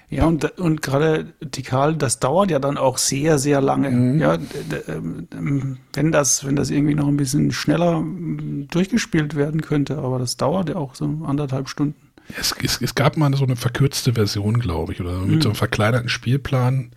[0.09, 3.89] Ja, und, und gerade Tikal, das dauert ja dann auch sehr, sehr lange.
[3.89, 4.19] Mhm.
[4.19, 4.51] Ja, d-
[4.87, 10.19] ähm, wenn das, wenn das irgendwie noch ein bisschen schneller mm, durchgespielt werden könnte, aber
[10.19, 11.95] das dauert ja auch so anderthalb Stunden.
[12.37, 15.55] Es, es, es gab mal so eine verkürzte Version, glaube ich, oder mit so einem
[15.55, 16.91] verkleinerten Spielplan.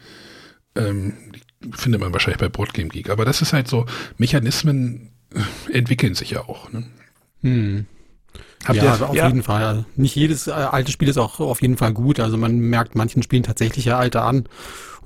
[0.74, 1.14] Ähm,
[1.72, 3.08] findet man wahrscheinlich bei Boardgame Geek.
[3.10, 3.86] Aber das ist halt so,
[4.18, 5.10] Mechanismen
[5.72, 6.70] entwickeln sich ja auch.
[6.72, 6.84] Ne?
[7.46, 7.87] Hm.
[8.64, 9.26] Habt ja, ihr- also auf ja.
[9.28, 9.85] jeden Fall.
[9.94, 12.18] Nicht jedes äh, alte Spiel ist auch auf jeden Fall gut.
[12.20, 14.44] Also man merkt manchen Spielen tatsächlich ja alte an.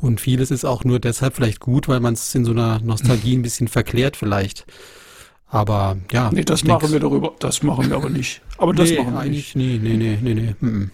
[0.00, 3.36] Und vieles ist auch nur deshalb vielleicht gut, weil man es in so einer Nostalgie
[3.36, 4.64] ein bisschen verklärt vielleicht.
[5.48, 6.30] Aber ja.
[6.32, 7.34] Nee, das machen wir darüber.
[7.40, 8.40] Das machen wir aber nicht.
[8.56, 9.54] Aber das nee, machen wir nicht.
[9.54, 10.54] eigentlich, nee, nee, nee, nee, nee.
[10.60, 10.90] mhm.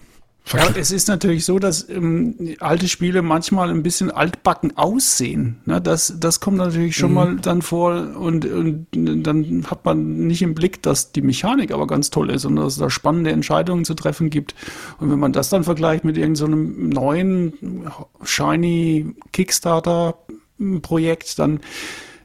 [0.53, 5.57] Ja, es ist natürlich so, dass ähm, alte Spiele manchmal ein bisschen altbacken aussehen.
[5.65, 5.81] Ne?
[5.81, 10.55] Das, das kommt natürlich schon mal dann vor und, und dann hat man nicht im
[10.55, 13.93] Blick, dass die Mechanik aber ganz toll ist und dass es da spannende Entscheidungen zu
[13.93, 14.55] treffen gibt.
[14.99, 17.91] Und wenn man das dann vergleicht mit irgendeinem neuen,
[18.23, 21.59] shiny Kickstarter-Projekt, dann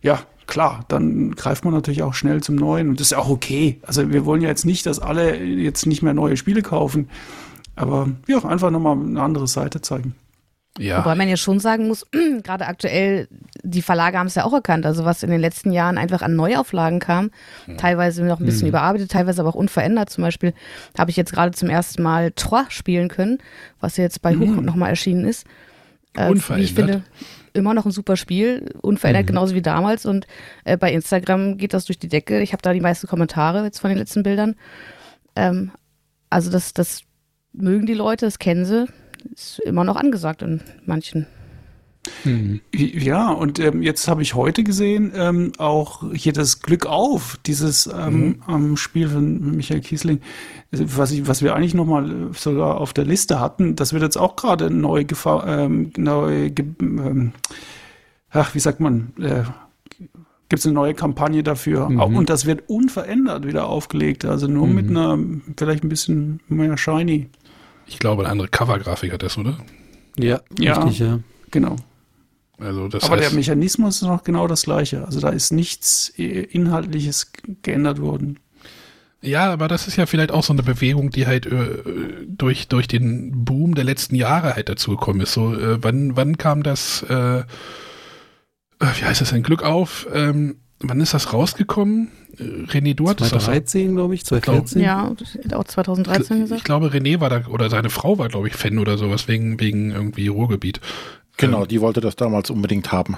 [0.01, 3.31] ja, klar, dann greift man natürlich auch schnell zum Neuen und das ist ja auch
[3.31, 3.81] okay.
[3.83, 7.09] Also wir wollen ja jetzt nicht, dass alle jetzt nicht mehr neue Spiele kaufen.
[7.77, 10.15] Aber ja, einfach nochmal eine andere Seite zeigen.
[10.79, 10.99] ja.
[10.99, 12.07] Wobei man ja schon sagen muss,
[12.43, 13.29] gerade aktuell,
[13.63, 16.37] die Verlage haben es ja auch erkannt, also was in den letzten Jahren einfach an
[16.37, 17.31] Neuauflagen kam,
[17.79, 20.11] teilweise noch ein bisschen überarbeitet, teilweise aber auch unverändert.
[20.11, 20.53] Zum Beispiel
[20.99, 23.39] habe ich jetzt gerade zum ersten Mal Trois spielen können,
[23.81, 25.47] was jetzt bei Huch nochmal erschienen ist.
[26.15, 26.75] Äh, Wie ich Unverändert?
[26.75, 27.03] finde,
[27.55, 30.05] immer noch ein super Spiel, unverändert genauso wie damals.
[30.07, 30.27] Und
[30.65, 32.41] äh, bei Instagram geht das durch die Decke.
[32.41, 34.57] Ich habe da die meisten Kommentare jetzt von den letzten Bildern.
[35.37, 35.71] Ähm,
[36.31, 37.03] also das, das
[37.53, 38.87] mögen die Leute, das kennen sie.
[39.35, 41.27] Ist immer noch angesagt in manchen.
[42.73, 47.87] Ja, und ähm, jetzt habe ich heute gesehen, ähm, auch hier das Glück auf, dieses
[47.87, 50.21] ähm, am Spiel von Michael Kiesling,
[50.73, 54.17] also was, ich, was wir eigentlich nochmal sogar auf der Liste hatten, das wird jetzt
[54.17, 57.33] auch gerade neu, gefa- ähm, neu ge ähm,
[58.31, 59.45] ach, wie sagt man, äh,
[60.49, 61.87] gibt es eine neue Kampagne dafür.
[62.01, 65.19] Auch- Und das wird unverändert wieder aufgelegt, also nur mit einer,
[65.57, 67.29] vielleicht ein bisschen mehr shiny.
[67.93, 69.59] Ich glaube, eine andere Covergrafik hat das, oder?
[70.19, 70.85] Ja, Ja.
[70.85, 71.21] richtig, ja.
[71.51, 71.77] Genau.
[72.59, 75.05] Also das Aber der heißt, Mechanismus ist noch genau das gleiche.
[75.05, 78.39] Also da ist nichts äh, Inhaltliches geändert worden.
[79.21, 81.83] ja, aber das ist ja vielleicht auch so eine Bewegung, die halt äh,
[82.27, 85.33] durch, durch den Boom der letzten Jahre halt dazu gekommen ist.
[85.35, 87.45] So, äh, wann, wann kam das, äh, äh,
[88.81, 90.07] wie heißt das denn, Glück auf?
[90.13, 92.09] Ähm, wann ist das rausgekommen?
[92.39, 93.45] Äh, René, du hattest das.
[93.45, 94.81] 2013, glaube ich, 2014.
[94.83, 95.13] Ja,
[95.55, 96.65] auch 2013 Ich gesagt.
[96.65, 99.91] glaube, René war da, oder seine Frau war, glaube ich, Fan oder sowas, wegen, wegen
[99.91, 100.81] irgendwie Ruhrgebiet.
[101.37, 103.17] Genau, Ähm, die wollte das damals unbedingt haben.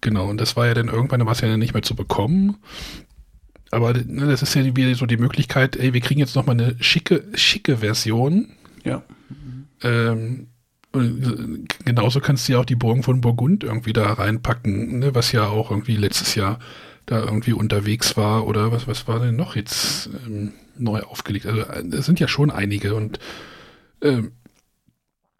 [0.00, 2.56] Genau, und das war ja dann irgendwann war es ja dann nicht mehr zu bekommen.
[3.70, 6.52] Aber ne, das ist ja wieder so die Möglichkeit, ey, wir kriegen jetzt noch mal
[6.52, 8.50] eine schicke, schicke Version.
[8.84, 9.02] Ja.
[9.82, 10.53] Ähm, äh,
[11.84, 15.48] genauso kannst du ja auch die Burgen von Burgund irgendwie da reinpacken, ne, was ja
[15.48, 16.58] auch irgendwie letztes Jahr
[17.06, 21.46] da irgendwie unterwegs war oder was, was war denn noch jetzt ähm, neu aufgelegt?
[21.46, 23.18] Also äh, es sind ja schon einige und
[24.00, 24.32] ähm,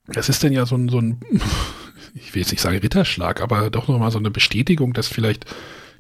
[0.07, 1.21] das ist dann ja so ein, so ein,
[2.15, 5.47] ich will jetzt nicht sagen Ritterschlag, aber doch nochmal so eine Bestätigung, dass vielleicht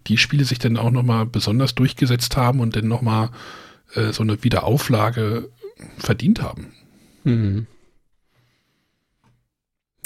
[0.07, 3.31] die Spiele sich dann auch nochmal besonders durchgesetzt haben und dann nochmal
[3.95, 5.51] äh, so eine Wiederauflage
[5.97, 6.73] verdient haben.
[7.25, 7.67] Mhm.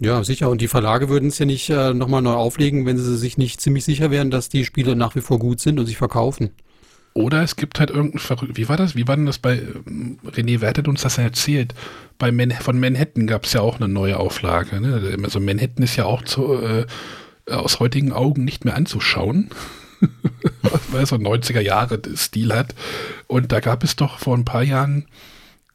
[0.00, 0.48] Ja, sicher.
[0.48, 3.60] Und die Verlage würden es ja nicht äh, nochmal neu auflegen, wenn sie sich nicht
[3.60, 6.50] ziemlich sicher wären, dass die Spiele nach wie vor gut sind und sich verkaufen.
[7.14, 8.56] Oder es gibt halt irgendein verrückt.
[8.56, 8.94] Wie war das?
[8.94, 9.54] Wie war denn das bei
[9.86, 10.60] ähm, René?
[10.60, 11.74] Wer hat denn uns das erzählt?
[12.16, 14.80] Bei Man von Manhattan gab es ja auch eine neue Auflage.
[14.80, 15.18] Ne?
[15.24, 16.86] Also Manhattan ist ja auch zu, äh,
[17.50, 19.50] aus heutigen Augen nicht mehr anzuschauen,
[20.92, 22.74] weil es so 90er Jahre Stil hat.
[23.26, 25.06] Und da gab es doch vor ein paar Jahren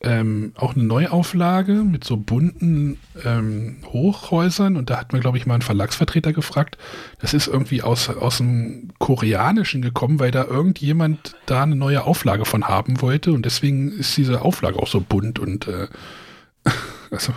[0.04, 5.46] ähm, auch eine Neuauflage mit so bunten ähm, Hochhäusern und da hat mir, glaube ich,
[5.46, 6.78] mal ein Verlagsvertreter gefragt.
[7.20, 12.46] Das ist irgendwie aus, aus dem Koreanischen gekommen, weil da irgendjemand da eine neue Auflage
[12.46, 15.88] von haben wollte und deswegen ist diese Auflage auch so bunt und äh,
[17.12, 17.34] also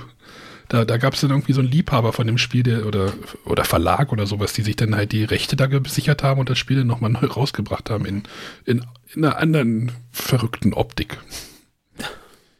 [0.68, 3.12] da, da gab es dann irgendwie so einen Liebhaber von dem Spiel der, oder,
[3.44, 6.58] oder Verlag oder sowas, die sich dann halt die Rechte da gesichert haben und das
[6.58, 8.24] Spiel dann nochmal neu rausgebracht haben in,
[8.64, 11.18] in, in einer anderen verrückten Optik.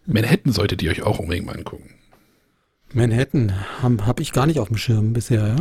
[0.06, 1.90] Manhattan solltet ihr euch auch unbedingt mal angucken.
[2.94, 5.56] Manhattan habe hab ich gar nicht auf dem Schirm bisher, ja?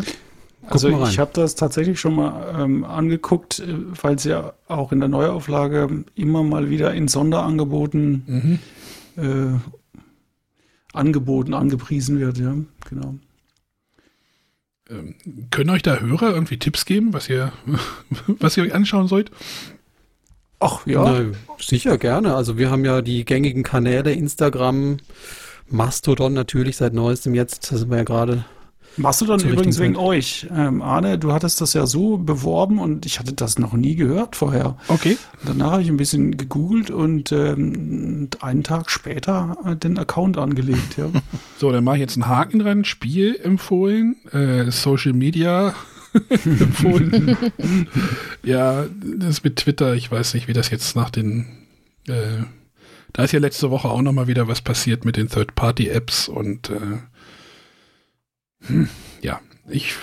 [0.62, 1.12] Guck Also mal rein.
[1.12, 3.62] ich habe das tatsächlich schon mal ähm, angeguckt,
[4.01, 8.60] weil es ja auch in der Neuauflage immer mal wieder in Sonderangeboten
[9.15, 9.23] Mhm.
[9.23, 9.60] äh,
[10.93, 12.55] angeboten, angepriesen wird, ja,
[12.89, 13.15] genau.
[14.89, 15.15] Ähm,
[15.51, 17.51] können euch da Hörer irgendwie Tipps geben, was ihr,
[18.27, 19.31] was ihr euch anschauen sollt?
[20.65, 21.25] Ach ja, Na,
[21.60, 22.36] sicher, gerne.
[22.36, 24.97] Also wir haben ja die gängigen Kanäle, Instagram,
[25.69, 28.45] Mastodon natürlich seit neuestem jetzt, da sind wir ja gerade.
[29.39, 30.47] zur übrigens wegen euch.
[30.56, 34.38] Ähm, Arne, du hattest das ja so beworben und ich hatte das noch nie gehört
[34.38, 34.78] vorher.
[34.88, 35.17] Okay.
[35.45, 40.97] Danach habe ich ein bisschen gegoogelt und ähm, einen Tag später äh, den Account angelegt,
[40.97, 41.10] ja.
[41.58, 42.86] So, dann mache ich jetzt einen Haken dran.
[42.86, 45.73] Spiel empfohlen, äh, Social Media
[46.45, 47.38] empfohlen.
[48.43, 48.86] ja,
[49.19, 51.45] das mit Twitter, ich weiß nicht, wie das jetzt nach den.
[52.08, 52.43] Äh,
[53.13, 56.99] da ist ja letzte Woche auch nochmal wieder was passiert mit den Third-Party-Apps und äh,
[58.67, 58.89] hm,
[59.21, 59.95] ja, ich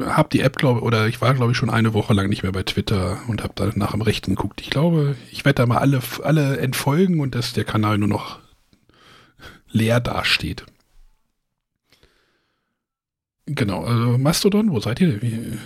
[0.00, 2.52] habe die App, glaube oder ich war, glaube ich, schon eine Woche lang nicht mehr
[2.52, 4.60] bei Twitter und habe da nach dem Rechten geguckt.
[4.60, 8.38] Ich glaube, ich werde da mal alle, alle entfolgen und dass der Kanal nur noch
[9.70, 10.64] leer dasteht.
[13.46, 15.20] Genau, also Mastodon, wo seid ihr?
[15.20, 15.58] Wie,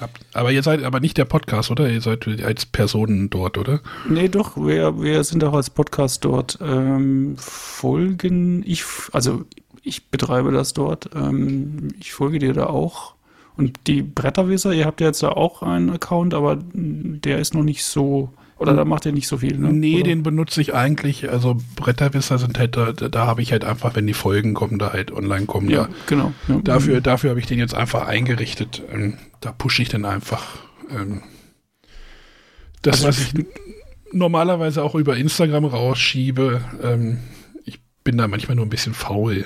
[0.00, 1.88] habt, aber ihr seid aber nicht der Podcast, oder?
[1.88, 3.80] Ihr seid als Personen dort, oder?
[4.08, 6.58] Nee, doch, wir, wir sind auch als Podcast dort.
[6.60, 9.44] Ähm, folgen, ich, also
[9.82, 11.10] ich betreibe das dort.
[11.14, 13.14] Ähm, ich folge dir da auch.
[13.56, 17.62] Und die Bretterwisser, ihr habt ja jetzt da auch einen Account, aber der ist noch
[17.62, 19.72] nicht so, oder da macht ihr nicht so viel, ne?
[19.72, 20.04] Nee, oder?
[20.04, 21.28] den benutze ich eigentlich.
[21.30, 24.92] Also Bretterwisser sind halt, da, da habe ich halt einfach, wenn die Folgen kommen, da
[24.92, 25.68] halt online kommen.
[25.68, 26.32] Ja, Da, genau.
[26.48, 26.60] Ja.
[26.62, 28.82] dafür dafür habe ich den jetzt einfach eingerichtet.
[28.90, 30.42] Ähm, da pushe ich dann einfach
[30.90, 31.22] ähm,
[32.82, 33.46] das, Also was ich
[34.12, 36.62] normalerweise auch über Instagram rausschiebe.
[36.82, 37.18] Ähm,
[37.64, 39.44] ich bin da manchmal nur ein bisschen faul.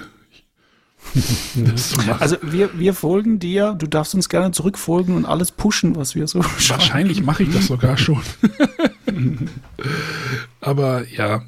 [2.21, 6.27] Also wir, wir folgen dir, du darfst uns gerne zurückfolgen und alles pushen, was wir
[6.29, 6.39] so.
[6.41, 8.21] Wahrscheinlich mache ich das sogar schon.
[10.61, 11.43] Aber ja.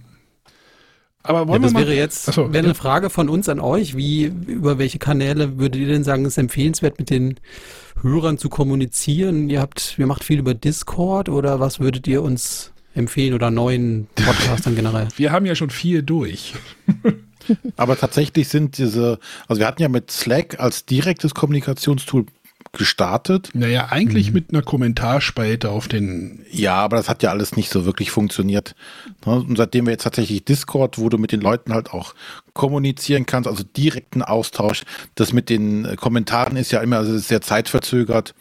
[1.23, 1.87] Aber Ja, wollen das wir mal.
[1.87, 2.71] wäre jetzt Ach so, wäre ja.
[2.71, 3.97] eine Frage von uns an euch.
[3.97, 7.37] Wie, über welche Kanäle würdet ihr denn sagen, es ist empfehlenswert, mit den
[8.01, 9.49] Hörern zu kommunizieren?
[9.49, 14.09] Ihr habt, ihr macht viel über Discord oder was würdet ihr uns empfehlen oder neuen
[14.17, 15.09] Podcastern generell?
[15.17, 16.55] Wir haben ja schon viel durch.
[17.77, 19.19] Aber tatsächlich sind diese,
[19.49, 22.27] also wir hatten ja mit Slack als direktes Kommunikationstool
[22.73, 23.51] gestartet.
[23.53, 26.45] Naja, eigentlich mit einer Kommentarspalte auf den.
[26.51, 28.75] Ja, aber das hat ja alles nicht so wirklich funktioniert.
[29.27, 32.15] Ne, Und seitdem wir jetzt tatsächlich Discord, wo du mit den Leuten halt auch
[32.55, 34.85] kommunizieren kannst, also direkten Austausch,
[35.15, 38.35] das mit den Kommentaren ist ja immer also sehr zeitverzögert.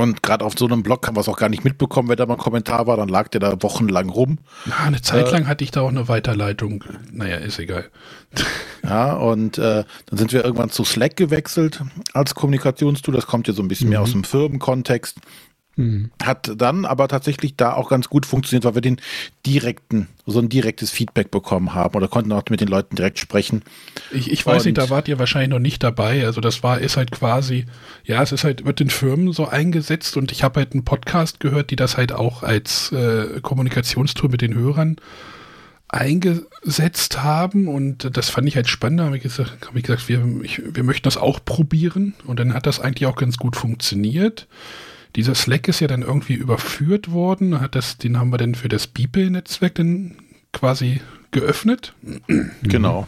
[0.00, 2.24] Und gerade auf so einem Blog haben wir es auch gar nicht mitbekommen, wenn da
[2.24, 4.38] mal ein Kommentar war, dann lag der da wochenlang rum.
[4.64, 6.84] Na, eine Zeit lang hatte ich da auch eine Weiterleitung.
[7.10, 7.90] Naja, ist egal.
[8.84, 11.82] Ja, und äh, dann sind wir irgendwann zu Slack gewechselt
[12.14, 13.12] als Kommunikationstool.
[13.12, 15.18] Das kommt ja so ein bisschen mehr aus dem Firmenkontext.
[15.78, 16.10] Mhm.
[16.20, 19.00] Hat dann aber tatsächlich da auch ganz gut funktioniert, weil wir den
[19.46, 23.62] direkten, so ein direktes Feedback bekommen haben oder konnten auch mit den Leuten direkt sprechen.
[24.10, 26.26] Ich, ich weiß Und nicht, da wart ihr wahrscheinlich noch nicht dabei.
[26.26, 27.66] Also das war, ist halt quasi,
[28.02, 31.38] ja, es ist halt, wird in Firmen so eingesetzt und ich habe halt einen Podcast
[31.38, 34.96] gehört, die das halt auch als äh, Kommunikationstool mit den Hörern
[35.86, 38.98] eingesetzt haben und das fand ich halt spannend.
[38.98, 42.40] Da habe ich gesagt, hab ich gesagt wir, ich, wir möchten das auch probieren und
[42.40, 44.48] dann hat das eigentlich auch ganz gut funktioniert.
[45.16, 48.68] Dieser Slack ist ja dann irgendwie überführt worden, hat das, den haben wir dann für
[48.68, 50.16] das Beeple-Netzwerk dann
[50.52, 51.00] quasi
[51.30, 51.94] geöffnet.
[52.62, 53.06] Genau.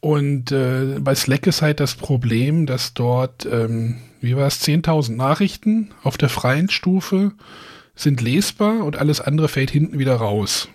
[0.00, 5.14] Und äh, bei Slack ist halt das Problem, dass dort, ähm, wie war es, 10.000
[5.14, 7.32] Nachrichten auf der freien Stufe
[7.94, 10.68] sind lesbar und alles andere fällt hinten wieder raus.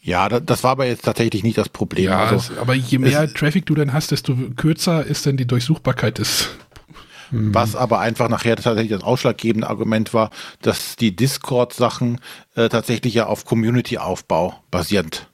[0.00, 2.04] Ja, das war aber jetzt tatsächlich nicht das Problem.
[2.06, 6.18] Ja, also, aber je mehr Traffic du dann hast, desto kürzer ist dann die Durchsuchbarkeit
[6.18, 6.50] des
[7.30, 7.54] Mhm.
[7.54, 10.30] Was aber einfach nachher tatsächlich das ausschlaggebende Argument war,
[10.62, 12.20] dass die Discord-Sachen
[12.54, 15.28] äh, tatsächlich ja auf Community-Aufbau basierend.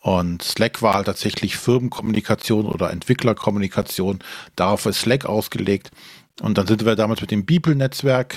[0.00, 4.20] Und Slack war halt tatsächlich Firmenkommunikation oder Entwicklerkommunikation.
[4.56, 5.90] Darauf ist Slack ausgelegt.
[6.40, 8.36] Und dann sind wir damals mit dem Beeple-Netzwerk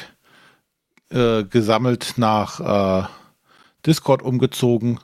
[1.09, 3.07] äh, gesammelt nach äh,
[3.85, 4.99] Discord umgezogen.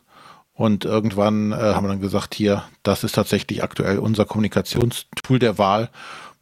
[0.51, 5.57] Und irgendwann äh, haben wir dann gesagt, hier, das ist tatsächlich aktuell unser Kommunikationstool der
[5.57, 5.89] Wahl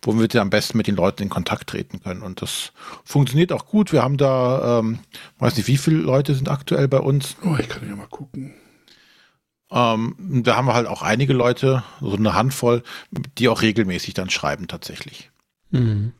[0.01, 2.21] womit wir am besten mit den Leuten in Kontakt treten können.
[2.21, 2.71] Und das
[3.03, 3.91] funktioniert auch gut.
[3.91, 4.99] Wir haben da, ähm,
[5.39, 7.35] weiß nicht, wie viele Leute sind aktuell bei uns.
[7.43, 8.53] Oh, ich kann ja mal gucken.
[9.69, 12.83] Ähm, da haben wir halt auch einige Leute, so eine Handvoll,
[13.37, 15.29] die auch regelmäßig dann schreiben tatsächlich.
[15.71, 16.13] Mhm.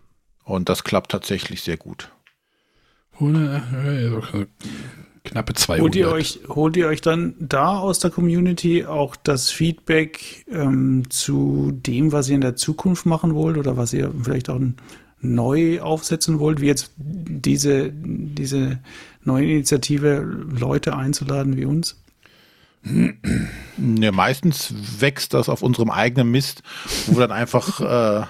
[0.44, 2.12] Und das klappt tatsächlich sehr gut.
[5.28, 5.82] Knappe 200.
[5.84, 11.04] Holt ihr, euch, holt ihr euch dann da aus der Community auch das Feedback ähm,
[11.10, 14.60] zu dem, was ihr in der Zukunft machen wollt oder was ihr vielleicht auch
[15.20, 18.80] neu aufsetzen wollt, wie jetzt diese, diese
[19.24, 20.20] neue Initiative,
[20.50, 22.02] Leute einzuladen wie uns?
[22.84, 26.64] Ja, meistens wächst das auf unserem eigenen Mist,
[27.08, 28.26] wo wir dann einfach äh,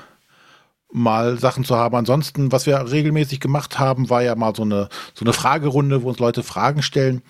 [0.92, 1.96] mal Sachen zu haben.
[1.96, 6.10] Ansonsten, was wir regelmäßig gemacht haben, war ja mal so eine, so eine Fragerunde, wo
[6.10, 7.22] uns Leute Fragen stellen.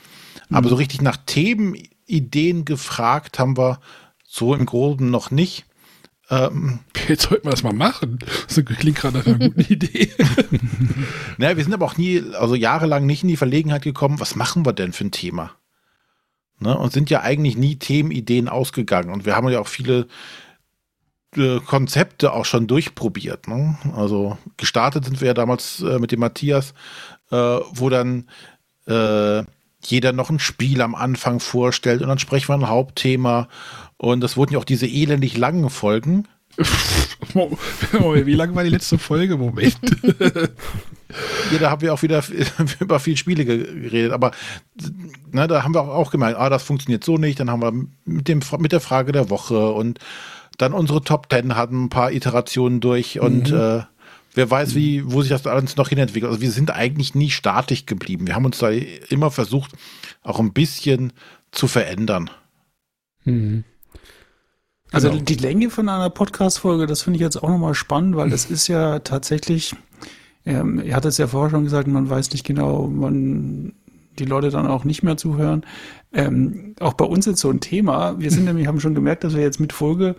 [0.49, 0.70] Aber mhm.
[0.70, 3.80] so richtig nach Themenideen gefragt haben wir
[4.24, 5.66] so im Groben noch nicht.
[6.30, 8.20] Ähm, Jetzt sollten wir das mal machen.
[8.47, 10.12] Das klingt gerade nach einer guten Idee.
[11.38, 14.66] naja, wir sind aber auch nie, also jahrelang nicht in die Verlegenheit gekommen, was machen
[14.66, 15.51] wir denn für ein Thema?
[16.60, 16.78] Ne?
[16.78, 19.12] Und sind ja eigentlich nie Themenideen ausgegangen.
[19.12, 20.08] Und wir haben ja auch viele
[21.38, 23.48] äh, Konzepte auch schon durchprobiert.
[23.48, 23.78] Ne?
[23.96, 26.74] Also gestartet sind wir ja damals äh, mit dem Matthias,
[27.32, 28.28] äh, wo dann
[28.88, 29.44] äh,
[29.84, 33.48] jeder noch ein Spiel am Anfang vorstellt und dann sprechen wir ein Hauptthema.
[33.98, 36.28] Und das wurden ja auch diese elendig langen Folgen.
[36.58, 39.38] Wie lang war die letzte Folge?
[39.38, 39.78] Moment.
[41.52, 42.24] ja, da haben wir auch wieder
[42.80, 44.32] über viele Spiele geredet, aber
[45.32, 47.40] ne, da haben wir auch gemerkt, ah, das funktioniert so nicht.
[47.40, 47.74] Dann haben wir
[48.06, 50.00] mit, dem, mit der Frage der Woche und
[50.58, 53.58] dann unsere Top Ten hatten ein paar Iterationen durch und mhm.
[53.58, 53.84] äh,
[54.34, 56.32] wer weiß, wie, wo sich das alles noch hinentwickelt.
[56.32, 58.28] Also wir sind eigentlich nie statisch geblieben.
[58.28, 59.72] Wir haben uns da immer versucht,
[60.24, 61.14] auch ein bisschen
[61.51, 62.30] zu verändern.
[63.24, 63.64] Mhm.
[64.91, 65.24] Also genau.
[65.24, 68.68] die Länge von einer Podcast-Folge, das finde ich jetzt auch nochmal spannend, weil das ist
[68.68, 69.76] ja tatsächlich,
[70.45, 73.74] ähm, er hat es ja vorher schon gesagt, man weiß nicht genau, man
[74.18, 75.66] die Leute dann auch nicht mehr zuhören.
[76.14, 78.20] Ähm, auch bei uns ist so ein Thema.
[78.20, 80.16] Wir sind nämlich, haben schon gemerkt, dass wir jetzt mit Folge,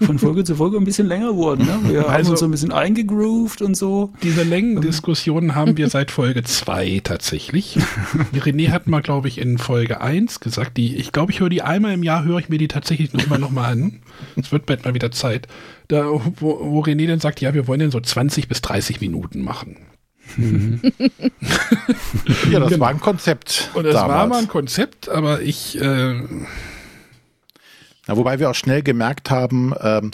[0.00, 1.66] von Folge zu Folge ein bisschen länger wurden.
[1.66, 1.78] Ne?
[1.84, 4.12] Wir also, haben uns so ein bisschen eingegroovt und so.
[4.22, 7.78] Diese Längendiskussionen haben wir seit Folge 2 tatsächlich.
[8.34, 11.62] René hat mal, glaube ich, in Folge 1 gesagt, die, ich glaube, ich höre die
[11.62, 14.00] einmal im Jahr, höre ich mir die tatsächlich mal, noch mal an.
[14.36, 15.46] Es wird bald mal wieder Zeit.
[15.86, 19.42] Da, wo, wo René dann sagt, ja, wir wollen dann so 20 bis 30 Minuten
[19.42, 19.76] machen.
[20.36, 20.80] Mhm.
[22.50, 22.80] ja, das genau.
[22.80, 23.70] war ein Konzept.
[23.74, 24.18] Und das damals.
[24.18, 25.80] war mal ein Konzept, aber ich.
[25.80, 26.22] Äh
[28.08, 30.10] ja, wobei wir auch schnell gemerkt haben, ähm,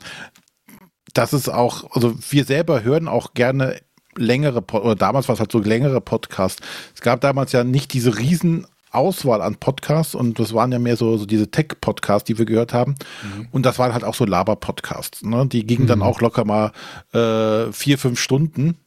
[1.14, 3.81] dass es auch, also wir selber hören auch gerne
[4.17, 6.61] längere, oder damals war es halt so längere Podcasts.
[6.95, 10.97] Es gab damals ja nicht diese riesen Auswahl an Podcasts und das waren ja mehr
[10.97, 12.97] so, so diese Tech-Podcasts, die wir gehört haben.
[13.23, 13.49] Mhm.
[13.53, 15.23] Und das waren halt auch so Laber-Podcasts.
[15.23, 15.47] Ne?
[15.47, 15.89] Die gingen mhm.
[15.89, 16.73] dann auch locker mal
[17.12, 18.79] äh, vier, fünf Stunden.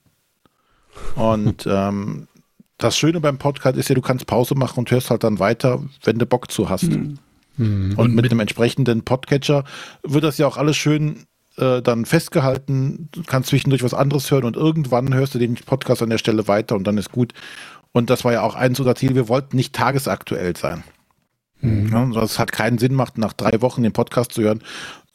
[1.15, 2.27] Und ähm,
[2.77, 5.83] das Schöne beim Podcast ist ja, du kannst Pause machen und hörst halt dann weiter,
[6.03, 6.89] wenn du Bock zu hast.
[6.89, 7.19] Mhm.
[7.57, 9.65] Und, und mit, mit einem entsprechenden Podcatcher
[10.03, 11.25] wird das ja auch alles schön
[11.57, 13.09] äh, dann festgehalten.
[13.11, 16.47] Du kannst zwischendurch was anderes hören und irgendwann hörst du den Podcast an der Stelle
[16.47, 17.33] weiter und dann ist gut.
[17.91, 19.15] Und das war ja auch eins unserer Ziele.
[19.15, 20.83] Wir wollten nicht tagesaktuell sein.
[21.59, 21.89] Mhm.
[21.91, 24.61] Ja, das hat keinen Sinn macht, nach drei Wochen den Podcast zu hören,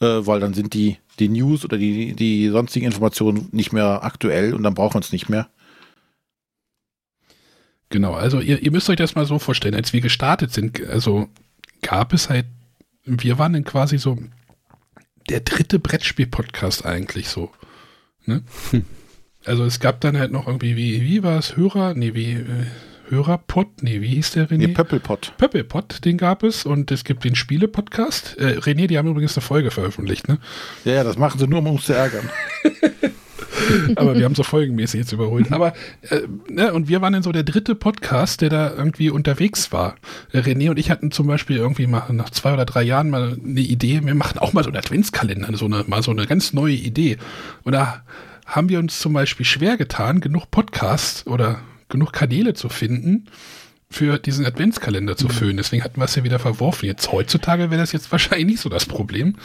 [0.01, 4.53] äh, weil dann sind die, die News oder die, die sonstigen Informationen nicht mehr aktuell
[4.53, 5.49] und dann brauchen wir es nicht mehr.
[7.95, 11.29] Genau, also ihr, ihr müsst euch das mal so vorstellen, als wir gestartet sind, also
[11.81, 12.47] gab es halt,
[13.05, 14.19] wir waren dann quasi so
[15.31, 17.53] der dritte Brettspiel-Podcast eigentlich so.
[18.27, 18.43] Ne?
[19.45, 22.67] Also es gab dann halt noch irgendwie, wie, wie war es, Hörer, nee, wie, äh,
[23.11, 24.57] Hörerpod, nee, wie hieß der René?
[24.57, 25.35] Nee, Pöppelpott.
[25.37, 28.37] Pöppelpod, den gab es und es gibt den Spiele-Podcast.
[28.39, 30.39] Äh, René, die haben übrigens eine Folge veröffentlicht, ne?
[30.85, 32.29] Ja, ja, das machen sie nur, um uns zu ärgern.
[33.97, 35.53] Aber wir haben so folgenmäßig jetzt überholt.
[35.53, 35.73] Aber,
[36.11, 39.97] äh, ne, und wir waren dann so der dritte Podcast, der da irgendwie unterwegs war.
[40.33, 43.37] Äh, René und ich hatten zum Beispiel irgendwie mal nach zwei oder drei Jahren mal
[43.43, 46.53] eine Idee, wir machen auch mal so einen Adventskalender, so eine, mal so eine ganz
[46.53, 47.19] neue Idee.
[47.63, 48.03] Und da
[48.47, 53.27] haben wir uns zum Beispiel schwer getan, genug Podcasts oder genug Kanäle zu finden,
[53.91, 55.57] für diesen Adventskalender zu füllen.
[55.57, 56.87] Deswegen hatten wir es ja wieder verworfen.
[56.87, 59.37] Jetzt heutzutage wäre das jetzt wahrscheinlich nicht so das Problem.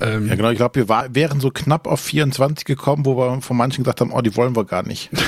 [0.00, 0.50] Ähm, Ja, genau.
[0.50, 4.00] Ich glaube, wir war, wären so knapp auf 24 gekommen, wo wir von manchen gesagt
[4.00, 5.10] haben, oh, die wollen wir gar nicht.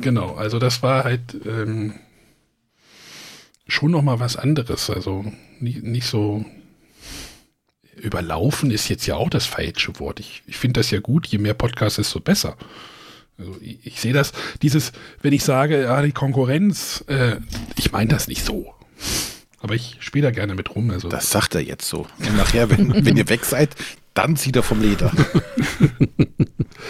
[0.00, 1.94] Genau, also das war halt ähm,
[3.68, 4.88] schon noch mal was anderes.
[4.90, 5.24] Also
[5.58, 6.44] nicht, nicht so
[7.96, 10.20] überlaufen ist jetzt ja auch das falsche Wort.
[10.20, 12.56] Ich, ich finde das ja gut, je mehr Podcasts, desto besser.
[13.38, 14.92] Also ich, ich sehe das, dieses,
[15.22, 17.36] wenn ich sage, ja, die Konkurrenz, äh,
[17.76, 18.72] ich meine das nicht so.
[19.60, 20.90] Aber ich spiele da gerne mit rum.
[20.90, 22.06] Also Das sagt er jetzt so.
[22.18, 23.76] Und nachher, wenn, wenn ihr weg seid,
[24.14, 25.12] dann zieht er vom Leder.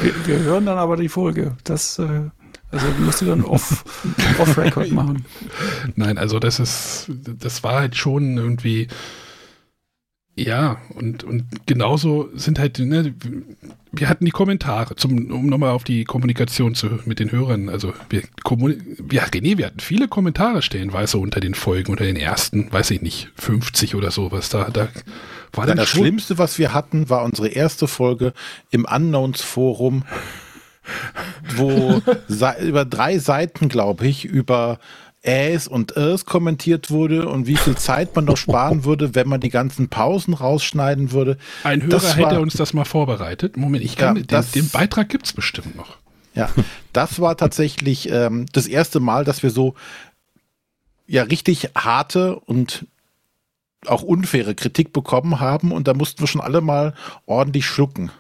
[0.01, 1.57] Wir, wir hören dann aber die Folge.
[1.65, 2.31] Das, äh,
[2.71, 3.85] also musst du dann off,
[4.39, 5.25] off Record machen.
[5.97, 8.87] Nein, also das ist, das war halt schon irgendwie,
[10.43, 13.15] ja, und, und genauso sind halt, ne,
[13.93, 17.93] wir hatten die Kommentare, zum, um nochmal auf die Kommunikation zu, mit den Hörern, also
[18.09, 18.81] wir, kommun-
[19.13, 23.03] ja, René, wir hatten viele Kommentare stellenweise unter den Folgen, unter den ersten, weiß ich
[23.03, 24.89] nicht, 50 oder sowas, da, da
[25.53, 28.33] war dann das schon, Schlimmste, was wir hatten, war unsere erste Folge
[28.71, 30.05] im Unknowns-Forum,
[31.57, 34.79] wo se- über drei Seiten, glaube ich, über
[35.23, 39.41] Äs und Äs kommentiert wurde und wie viel Zeit man noch sparen würde, wenn man
[39.41, 41.37] die ganzen Pausen rausschneiden würde.
[41.63, 43.57] ein Hörer war- hätte uns das mal vorbereitet.
[43.57, 45.97] Moment, ich kann, Ja, den, das- den Beitrag gibt's bestimmt noch.
[46.35, 46.49] Ja,
[46.93, 49.75] das war tatsächlich ähm, das erste Mal, dass wir so
[51.07, 52.87] ja richtig harte und
[53.87, 56.95] auch unfaire Kritik bekommen haben und da mussten wir schon alle mal
[57.27, 58.11] ordentlich schlucken.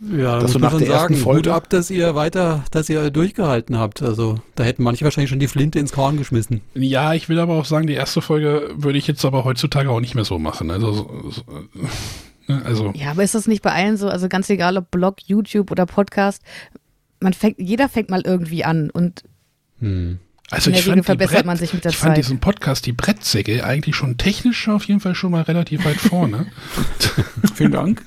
[0.00, 2.64] Ja, Dass muss du man nach der ersten sagen, Folge- Hut ab, dass ihr weiter,
[2.70, 4.00] dass ihr durchgehalten habt.
[4.02, 6.62] Also da hätten manche wahrscheinlich schon die Flinte ins Korn geschmissen.
[6.74, 10.00] Ja, ich will aber auch sagen, die erste Folge würde ich jetzt aber heutzutage auch
[10.00, 10.70] nicht mehr so machen.
[10.70, 11.42] Also, so, so,
[12.48, 14.08] ne, also Ja, aber ist das nicht bei allen so?
[14.08, 16.40] Also ganz egal, ob Blog, YouTube oder Podcast,
[17.20, 19.22] man fängt, jeder fängt mal irgendwie an und
[19.82, 20.18] Also In
[20.50, 22.24] der ich Regel fand, Brett, man sich mit der ich fand Zeit.
[22.24, 26.46] diesen Podcast, die Brettsäcke, eigentlich schon technisch auf jeden Fall schon mal relativ weit vorne.
[27.54, 28.02] Vielen Dank.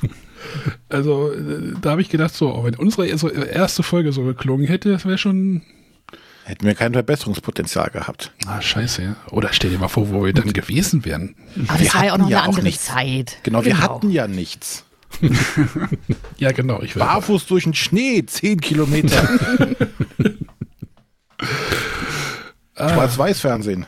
[0.89, 5.05] Also äh, da habe ich gedacht, so, wenn unsere erste Folge so geklungen hätte, das
[5.05, 5.61] wäre schon,
[6.45, 8.31] Hätten wir kein Verbesserungspotenzial gehabt.
[8.47, 9.15] ah scheiße, ja.
[9.31, 11.35] Oder stell dir mal vor, wo wir dann gewesen wären.
[11.67, 12.85] aber Wir das war ja auch hatten noch eine ja auch andere nichts.
[12.85, 13.37] Zeit.
[13.43, 14.85] Genau, wir hatten ja nichts.
[16.37, 16.81] Ja, genau.
[16.81, 19.29] Ich Barfuß durch den Schnee, 10 Kilometer.
[22.75, 23.85] Schwarz-Weiß-Fernsehen.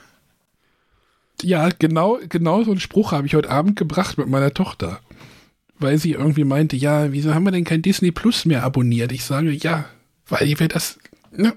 [1.42, 5.00] ja, genau, genau so einen Spruch habe ich heute Abend gebracht mit meiner Tochter.
[5.78, 9.12] Weil sie irgendwie meinte, ja, wieso haben wir denn kein Disney Plus mehr abonniert?
[9.12, 9.86] Ich sage, ja,
[10.28, 10.98] weil wir das,
[11.32, 11.54] ne?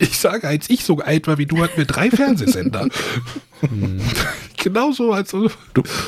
[0.00, 2.88] Ich sage, als ich so alt war wie du, hatten wir drei Fernsehsender.
[4.56, 5.48] Genauso als Du,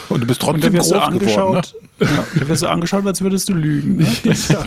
[0.08, 1.14] und du bist trotzdem groß du geworden.
[1.14, 1.20] Ne?
[1.20, 3.96] angeschaut, ja, da wirst du angeschaut, als würdest du lügen.
[3.96, 4.06] Ne?
[4.48, 4.64] Ja.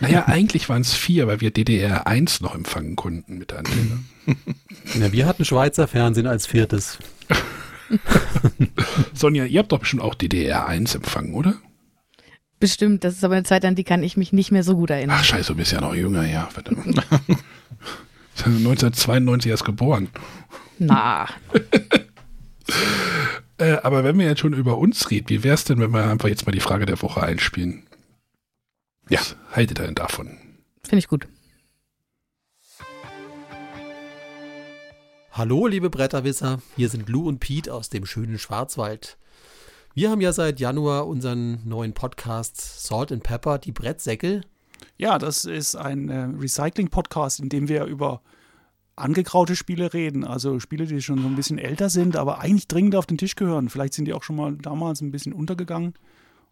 [0.00, 3.98] Naja, eigentlich waren es vier, weil wir DDR 1 noch empfangen konnten mit der Antenne.
[4.98, 6.98] Ja, wir hatten Schweizer Fernsehen als viertes.
[9.14, 11.54] Sonja, ihr habt doch bestimmt auch DDR 1 empfangen, oder?
[12.64, 14.88] Bestimmt, das ist aber eine Zeit, an die kann ich mich nicht mehr so gut
[14.88, 15.18] erinnern.
[15.20, 16.46] Ach scheiße, du bist ja noch jünger, ja.
[16.46, 16.86] Verdammt.
[18.38, 20.08] 1992 erst geboren.
[20.78, 21.28] Na,
[23.58, 26.08] Äh, aber wenn wir jetzt schon über uns reden, wie wäre es denn, wenn wir
[26.08, 27.82] einfach jetzt mal die Frage der Woche einspielen?
[29.10, 29.20] Ja.
[29.20, 30.38] Was haltet ihr denn davon?
[30.82, 31.28] finde ich gut.
[35.32, 39.18] Hallo, liebe Bretterwisser, hier sind Lou und Pete aus dem schönen Schwarzwald.
[39.96, 44.40] Wir haben ja seit Januar unseren neuen Podcast Salt and Pepper, die Brettsäcke.
[44.98, 48.20] ja, das ist ein äh, Recycling-Podcast, in dem wir über
[48.96, 50.24] angegraute Spiele reden.
[50.24, 53.36] Also Spiele, die schon so ein bisschen älter sind, aber eigentlich dringend auf den Tisch
[53.36, 53.68] gehören.
[53.68, 55.94] Vielleicht sind die auch schon mal damals ein bisschen untergegangen.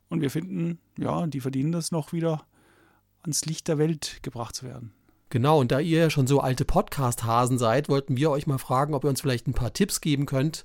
[0.09, 2.45] Und wir finden, ja, die verdienen das noch wieder
[3.23, 4.93] ans Licht der Welt gebracht zu werden.
[5.31, 8.95] Genau, und da ihr ja schon so alte Podcast-Hasen seid, wollten wir euch mal fragen,
[8.95, 10.65] ob ihr uns vielleicht ein paar Tipps geben könnt.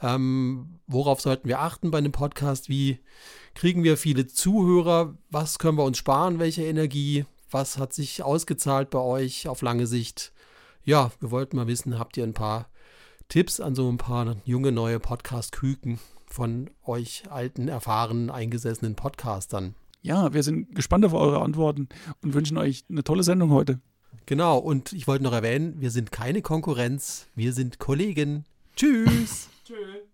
[0.00, 2.68] Ähm, worauf sollten wir achten bei einem Podcast?
[2.68, 3.00] Wie
[3.54, 5.16] kriegen wir viele Zuhörer?
[5.30, 6.38] Was können wir uns sparen?
[6.38, 7.24] Welche Energie?
[7.50, 10.32] Was hat sich ausgezahlt bei euch auf lange Sicht?
[10.84, 12.68] Ja, wir wollten mal wissen, habt ihr ein paar
[13.28, 19.74] Tipps an so ein paar junge neue Podcast-Küken von euch alten, erfahrenen, eingesessenen Podcastern?
[20.02, 21.88] Ja, wir sind gespannt auf eure Antworten
[22.22, 23.80] und wünschen euch eine tolle Sendung heute.
[24.26, 28.44] Genau, und ich wollte noch erwähnen, wir sind keine Konkurrenz, wir sind Kollegen.
[28.76, 29.48] Tschüss.
[29.68, 30.08] Tschüss.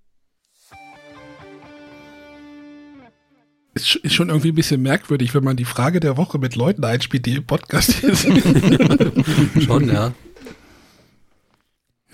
[3.75, 6.83] Ist, ist schon irgendwie ein bisschen merkwürdig, wenn man die Frage der Woche mit Leuten
[6.83, 8.19] einspielt, die im Podcast sind.
[9.65, 10.13] schon, ja.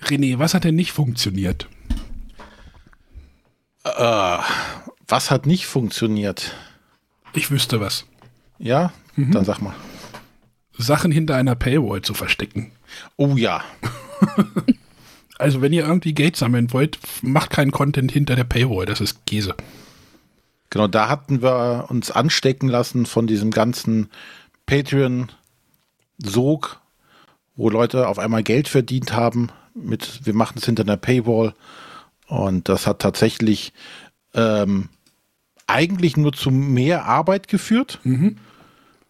[0.03, 1.67] René, was hat denn nicht funktioniert?
[3.85, 4.37] Äh,
[5.07, 6.53] was hat nicht funktioniert?
[7.33, 8.05] Ich wüsste was.
[8.59, 9.31] Ja, mhm.
[9.31, 9.73] dann sag mal.
[10.77, 12.71] Sachen hinter einer Paywall zu verstecken.
[13.17, 13.63] Oh ja.
[15.41, 19.25] also wenn ihr irgendwie Geld sammeln wollt, macht keinen Content hinter der Paywall, das ist
[19.25, 19.55] Käse.
[20.69, 24.09] Genau, da hatten wir uns anstecken lassen von diesem ganzen
[24.67, 25.29] Patreon-Sog,
[27.55, 31.53] wo Leute auf einmal Geld verdient haben mit, wir machen es hinter einer Paywall.
[32.27, 33.73] Und das hat tatsächlich
[34.33, 34.89] ähm,
[35.67, 38.37] eigentlich nur zu mehr Arbeit geführt, mhm.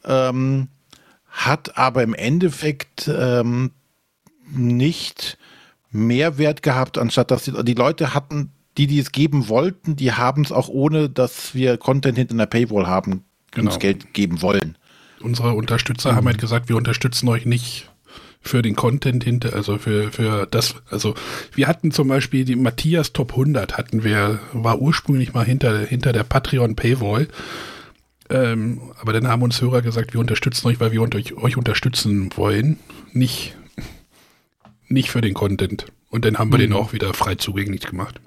[0.06, 0.70] ähm,
[1.28, 3.72] hat aber im Endeffekt ähm,
[4.50, 5.38] nicht
[5.92, 10.44] Mehrwert gehabt, anstatt dass die, die Leute hatten die, die es geben wollten, die haben
[10.44, 13.70] es auch ohne, dass wir Content hinter einer Paywall haben, genau.
[13.70, 14.78] uns Geld geben wollen.
[15.20, 16.16] Unsere Unterstützer mhm.
[16.16, 17.90] haben halt gesagt, wir unterstützen euch nicht
[18.42, 21.14] für den Content hinter, also für, für das, also
[21.54, 26.12] wir hatten zum Beispiel die Matthias Top 100 hatten wir, war ursprünglich mal hinter, hinter
[26.12, 27.28] der Patreon Paywall.
[28.30, 32.30] Ähm, aber dann haben uns Hörer gesagt, wir unterstützen euch, weil wir euch, euch unterstützen
[32.36, 32.80] wollen,
[33.12, 33.56] nicht,
[34.92, 35.86] nicht für den Content.
[36.10, 36.62] Und dann haben wir mhm.
[36.62, 38.20] den auch wieder frei zugänglich gemacht.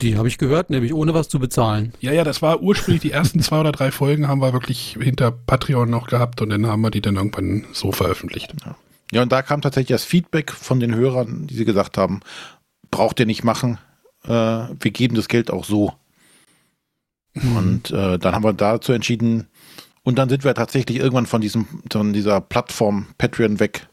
[0.00, 1.92] Die habe ich gehört, nämlich ohne was zu bezahlen.
[2.00, 5.32] Ja, ja, das war ursprünglich die ersten zwei oder drei Folgen haben wir wirklich hinter
[5.32, 8.54] Patreon noch gehabt und dann haben wir die dann irgendwann so veröffentlicht.
[8.64, 8.76] Ja,
[9.10, 12.20] ja und da kam tatsächlich das Feedback von den Hörern, die sie gesagt haben,
[12.92, 13.78] braucht ihr nicht machen,
[14.24, 15.92] äh, wir geben das Geld auch so.
[17.34, 17.56] Mhm.
[17.56, 19.48] Und äh, dann haben wir dazu entschieden,
[20.08, 23.88] und dann sind wir tatsächlich irgendwann von diesem, von dieser Plattform Patreon weg.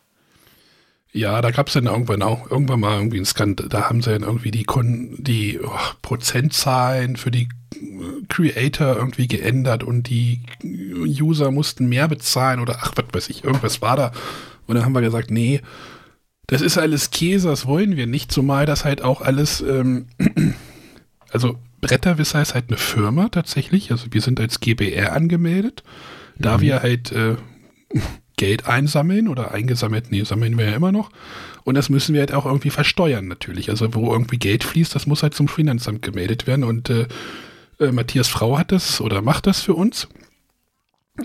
[1.15, 3.69] Ja, da gab es dann irgendwann auch irgendwann mal irgendwie ein Skandal.
[3.69, 5.69] Da haben sie dann irgendwie die, Kon die oh,
[6.01, 12.91] Prozentzahlen für die äh, Creator irgendwie geändert und die User mussten mehr bezahlen oder ach,
[12.97, 14.11] was weiß ich, irgendwas war da.
[14.67, 15.61] Und dann haben wir gesagt, nee,
[16.47, 20.07] das ist alles Käse, das wollen wir nicht, zumal das halt auch alles, ähm,
[21.31, 25.83] also Bretterwisser ist halt eine Firma tatsächlich, also wir sind als GBR angemeldet,
[26.37, 26.61] da mhm.
[26.61, 27.37] wir halt äh,
[28.37, 31.09] Geld einsammeln oder eingesammelt, nee, sammeln wir ja immer noch.
[31.63, 33.69] Und das müssen wir halt auch irgendwie versteuern natürlich.
[33.69, 36.63] Also wo irgendwie Geld fließt, das muss halt zum Finanzamt gemeldet werden.
[36.63, 37.07] Und äh,
[37.79, 40.07] äh, Matthias Frau hat das oder macht das für uns.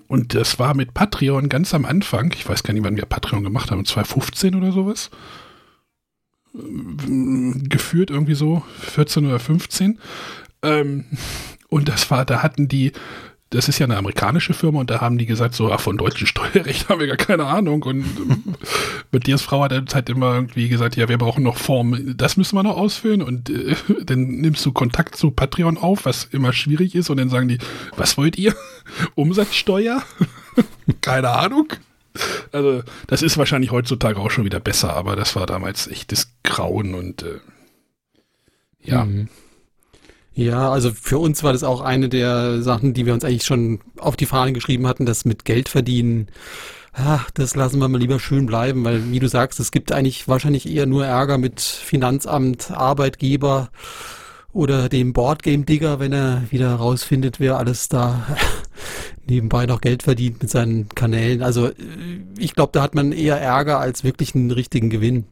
[0.06, 2.32] Und das war mit Patreon ganz am Anfang.
[2.36, 5.10] Ich weiß gar nicht, wann wir Patreon gemacht haben, 2015 oder sowas.
[6.52, 9.98] Geführt irgendwie so, 14 oder 15.
[10.62, 11.04] Ähm,
[11.68, 12.92] und das war, da hatten die
[13.50, 16.26] das ist ja eine amerikanische Firma und da haben die gesagt, so, ach, von deutschem
[16.28, 17.82] Steuerrecht haben wir gar keine Ahnung.
[17.82, 18.54] Und ähm,
[19.10, 22.62] Matthias Frau hat halt immer irgendwie gesagt, ja, wir brauchen noch Form, das müssen wir
[22.62, 23.22] noch ausfüllen.
[23.22, 23.74] Und äh,
[24.04, 27.58] dann nimmst du Kontakt zu Patreon auf, was immer schwierig ist, und dann sagen die,
[27.96, 28.54] was wollt ihr?
[29.16, 30.02] Umsatzsteuer?
[31.00, 31.72] keine Ahnung.
[32.52, 36.94] Also, das ist wahrscheinlich heutzutage auch schon wieder besser, aber das war damals echtes Grauen
[36.94, 37.40] und äh,
[38.82, 39.04] ja.
[39.04, 39.28] Mhm.
[40.34, 43.80] Ja, also für uns war das auch eine der Sachen, die wir uns eigentlich schon
[43.98, 46.28] auf die Fahnen geschrieben hatten, das mit Geld verdienen.
[46.92, 50.28] Ach, das lassen wir mal lieber schön bleiben, weil wie du sagst, es gibt eigentlich
[50.28, 53.70] wahrscheinlich eher nur Ärger mit Finanzamt, Arbeitgeber
[54.52, 58.26] oder dem Boardgame-Digger, wenn er wieder rausfindet, wer alles da
[59.28, 61.42] nebenbei noch Geld verdient mit seinen Kanälen.
[61.42, 61.74] Also äh,
[62.38, 65.26] ich glaube, da hat man eher Ärger als wirklich einen richtigen Gewinn.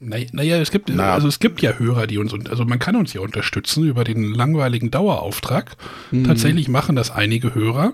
[0.00, 1.12] Naja, es gibt, Na.
[1.12, 4.32] also es gibt ja Hörer, die uns, also man kann uns ja unterstützen über den
[4.32, 5.76] langweiligen Dauerauftrag.
[6.12, 6.24] Mhm.
[6.24, 7.92] Tatsächlich machen das einige Hörer.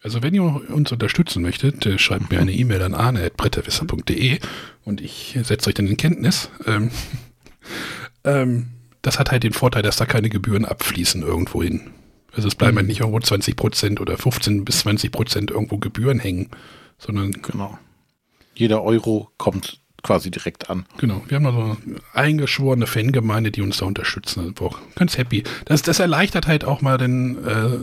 [0.00, 4.38] Also wenn ihr uns unterstützen möchtet, äh, schreibt mir eine E-Mail an arne.bretterwisser.de
[4.84, 6.50] und ich setze euch dann in Kenntnis.
[6.66, 6.90] Ähm,
[8.24, 8.68] ähm,
[9.00, 11.90] das hat halt den Vorteil, dass da keine Gebühren abfließen irgendwo hin.
[12.32, 12.78] Also es bleiben mhm.
[12.78, 16.48] halt nicht irgendwo 20 Prozent oder 15 bis 20 Prozent irgendwo Gebühren hängen,
[16.98, 17.76] sondern genau.
[18.54, 20.86] Jeder Euro kommt quasi direkt an.
[20.98, 24.40] Genau, wir haben also eine eingeschworene Fangemeinde, die uns da unterstützen.
[24.40, 25.44] Also ganz happy.
[25.64, 27.78] Das, das erleichtert halt auch mal den äh,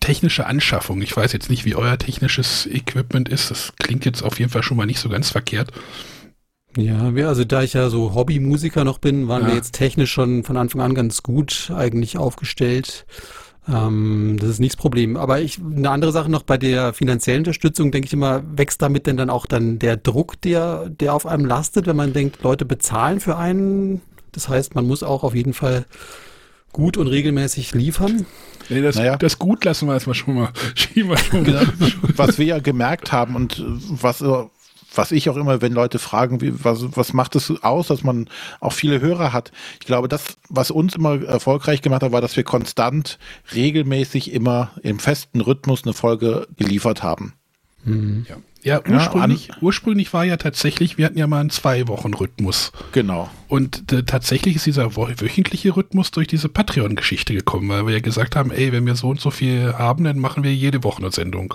[0.00, 1.02] technische Anschaffung.
[1.02, 3.50] Ich weiß jetzt nicht, wie euer technisches Equipment ist.
[3.50, 5.72] Das klingt jetzt auf jeden Fall schon mal nicht so ganz verkehrt.
[6.76, 9.48] Ja, wir, also da ich ja so Hobbymusiker noch bin, waren ja.
[9.48, 13.06] wir jetzt technisch schon von Anfang an ganz gut eigentlich aufgestellt.
[13.68, 15.16] Ähm, das ist nicht das Problem.
[15.16, 19.06] Aber ich, eine andere Sache noch bei der finanziellen Unterstützung, denke ich immer, wächst damit
[19.06, 22.64] denn dann auch dann der Druck, der, der auf einem lastet, wenn man denkt, Leute
[22.64, 24.00] bezahlen für einen?
[24.32, 25.84] Das heißt, man muss auch auf jeden Fall
[26.72, 28.26] gut und regelmäßig liefern.
[28.68, 29.16] Nee, das, Naja.
[29.16, 30.50] das gut lassen wir erstmal schon mal.
[30.74, 31.66] Schieben wir schon mal.
[32.16, 34.22] was wir ja gemerkt haben und was,
[34.94, 38.28] was ich auch immer, wenn Leute fragen, wie, was, was macht es aus, dass man
[38.60, 39.52] auch viele Hörer hat.
[39.80, 43.18] Ich glaube, das, was uns immer erfolgreich gemacht hat, war, dass wir konstant,
[43.54, 47.34] regelmäßig immer im festen Rhythmus eine Folge geliefert haben.
[47.84, 52.72] Ja, ja ursprünglich, ursprünglich war ja tatsächlich, wir hatten ja mal einen Zwei-Wochen-Rhythmus.
[52.92, 53.30] Genau.
[53.46, 58.36] Und äh, tatsächlich ist dieser wöchentliche Rhythmus durch diese Patreon-Geschichte gekommen, weil wir ja gesagt
[58.36, 61.12] haben, ey, wenn wir so und so viel haben, dann machen wir jede Woche eine
[61.12, 61.54] Sendung.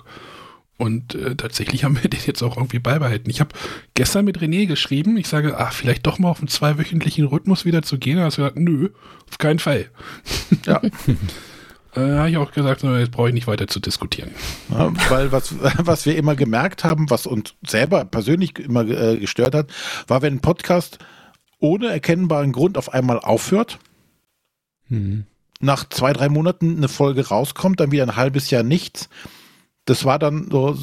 [0.78, 3.30] Und äh, tatsächlich haben wir den jetzt auch irgendwie beibehalten.
[3.30, 3.56] Ich habe
[3.94, 7.84] gestern mit René geschrieben, ich sage, ach, vielleicht doch mal auf einen zweiwöchentlichen Rhythmus wieder
[7.84, 8.18] zu gehen.
[8.18, 8.90] Da hast du gesagt, nö,
[9.30, 9.90] auf keinen Fall.
[10.66, 10.82] Ja.
[11.96, 14.32] Äh, habe ich auch gesagt, jetzt brauche ich nicht weiter zu diskutieren.
[14.70, 19.54] Ja, weil was, was wir immer gemerkt haben, was uns selber persönlich immer äh, gestört
[19.54, 19.72] hat,
[20.08, 21.00] war, wenn ein Podcast
[21.60, 23.80] ohne erkennbaren Grund auf einmal aufhört,
[25.60, 29.10] nach zwei, drei Monaten eine Folge rauskommt, dann wieder ein halbes Jahr nichts.
[29.86, 30.78] Das war dann so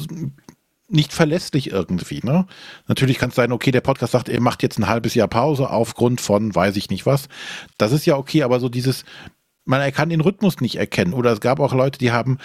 [0.91, 2.19] nicht verlässlich irgendwie.
[2.23, 2.45] Ne?
[2.87, 5.69] Natürlich kann es sein, okay, der Podcast sagt, er macht jetzt ein halbes Jahr Pause
[5.69, 7.29] aufgrund von weiß ich nicht was.
[7.77, 9.05] Das ist ja okay, aber so dieses,
[9.65, 11.13] man kann den Rhythmus nicht erkennen.
[11.13, 12.37] Oder es gab auch Leute, die haben,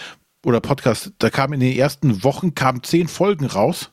[0.44, 3.90] oder Podcast, da kamen in den ersten Wochen kamen zehn Folgen raus,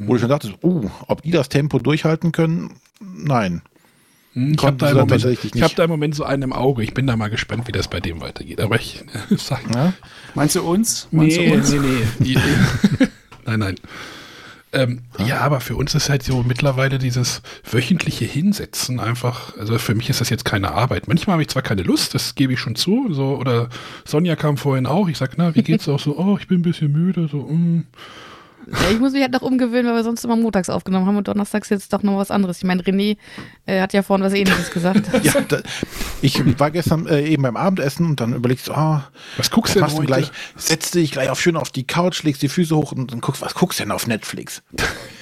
[0.00, 2.74] wo ich schon dachte, uh, ob die das Tempo durchhalten können?
[3.00, 3.62] Nein.
[4.38, 5.24] Hm, Ich habe da, Moment-
[5.54, 6.82] ich hab da im Moment so einen im Auge.
[6.82, 8.60] Ich bin da mal gespannt, wie das bei dem weitergeht.
[8.60, 9.02] Aber ich
[9.36, 9.92] sag, Ja?
[10.34, 11.08] Meinst du uns?
[11.10, 11.72] Meinst Nee, du uns?
[11.72, 11.78] nee,
[12.20, 12.36] nee.
[13.46, 13.74] Nein, nein.
[14.70, 19.94] Ähm, ja, aber für uns ist halt so mittlerweile dieses wöchentliche Hinsetzen einfach, also für
[19.94, 21.08] mich ist das jetzt keine Arbeit.
[21.08, 23.70] Manchmal habe ich zwar keine Lust, das gebe ich schon zu, so, oder
[24.04, 26.62] Sonja kam vorhin auch, ich sag, na, wie geht's auch so, oh, ich bin ein
[26.62, 27.86] bisschen müde, so, mm.
[28.70, 31.26] Ja, ich muss mich halt noch umgewöhnen, weil wir sonst immer montags aufgenommen haben und
[31.26, 32.58] donnerstags jetzt doch noch was anderes.
[32.58, 33.16] Ich meine, René
[33.66, 35.06] äh, hat ja vorhin was ähnliches gesagt.
[35.22, 35.60] Ja, da,
[36.22, 39.00] ich war gestern äh, eben beim Abendessen und dann überlegst du, oh,
[39.36, 42.42] Was guckst du denn du gleich, setzt dich gleich auf schön auf die Couch, legst
[42.42, 44.62] die Füße hoch und dann guckst, was guckst du denn auf Netflix?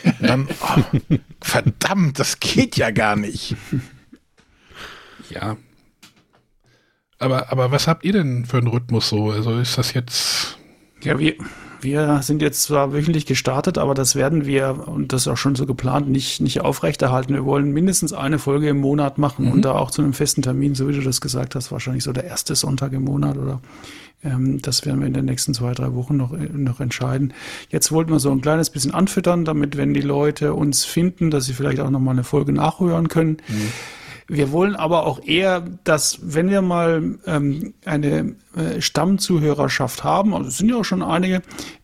[0.04, 0.98] Und dann, oh,
[1.40, 3.56] verdammt, das geht ja gar nicht.
[5.30, 5.56] Ja.
[7.18, 9.30] Aber, aber was habt ihr denn für einen Rhythmus so?
[9.30, 10.58] Also ist das jetzt,
[11.02, 11.34] Ja, wir,
[11.80, 15.54] wir sind jetzt zwar wöchentlich gestartet, aber das werden wir, und das ist auch schon
[15.54, 17.34] so geplant, nicht, nicht aufrechterhalten.
[17.34, 20.74] Wir wollen mindestens eine Folge im Monat machen und da auch zu einem festen Termin,
[20.74, 23.60] so wie du das gesagt hast, wahrscheinlich so der erste Sonntag im Monat oder
[24.24, 27.34] ähm, das werden wir in den nächsten zwei, drei Wochen noch, äh, noch entscheiden.
[27.68, 31.44] Jetzt wollten wir so ein kleines bisschen anfüttern, damit, wenn die Leute uns finden, dass
[31.44, 33.38] sie vielleicht auch nochmal eine Folge nachhören können.
[34.28, 40.48] Wir wollen aber auch eher, dass wenn wir mal ähm, eine äh, Stammzuhörerschaft haben, also
[40.48, 41.42] es sind ja auch schon einige,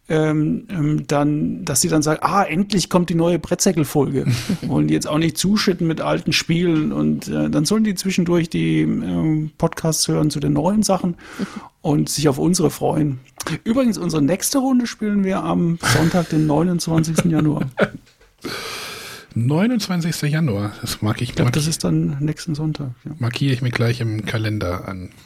[0.09, 4.27] ähm, ähm, dann, dass sie dann sagen, ah, endlich kommt die neue Brettsäckel-Folge.
[4.63, 8.51] wollen die jetzt auch nicht zuschütten mit alten Spielen und äh, dann sollen die zwischendurch
[8.51, 11.17] die ähm, Podcasts hören zu den neuen Sachen
[11.81, 13.21] und sich auf unsere freuen.
[13.63, 17.25] Übrigens, unsere nächste Runde spielen wir am Sonntag, den 29.
[17.27, 17.63] Januar.
[19.35, 20.23] 29.
[20.23, 20.73] Januar?
[20.81, 22.91] Das mag ich, Ich glaube, das ist dann nächsten Sonntag.
[23.05, 23.13] Ja.
[23.19, 25.11] markiere ich mir gleich im Kalender an.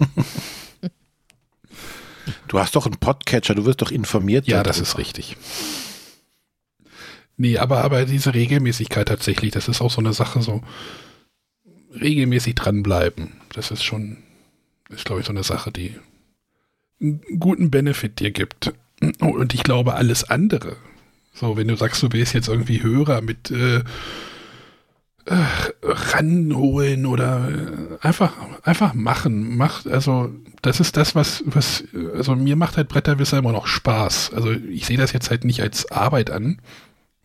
[2.49, 4.47] Du hast doch einen Podcatcher, du wirst doch informiert.
[4.47, 4.69] Ja, darüber.
[4.69, 5.37] das ist richtig.
[7.37, 10.63] Nee, aber, aber diese Regelmäßigkeit tatsächlich, das ist auch so eine Sache, so
[12.01, 13.33] regelmäßig dranbleiben.
[13.53, 14.19] Das ist schon,
[14.89, 15.95] ist glaube ich so eine Sache, die
[17.01, 18.73] einen guten Benefit dir gibt.
[19.21, 20.77] Und ich glaube, alles andere,
[21.37, 23.82] so wenn du sagst, du willst jetzt irgendwie Hörer mit äh,
[25.26, 25.34] äh,
[25.82, 28.32] ranholen oder äh, einfach,
[28.62, 29.57] einfach machen.
[29.57, 30.30] Macht, also
[30.62, 31.84] das ist das, was, was,
[32.14, 34.32] also mir macht halt Bretterwisser immer noch Spaß.
[34.34, 36.61] Also ich sehe das jetzt halt nicht als Arbeit an.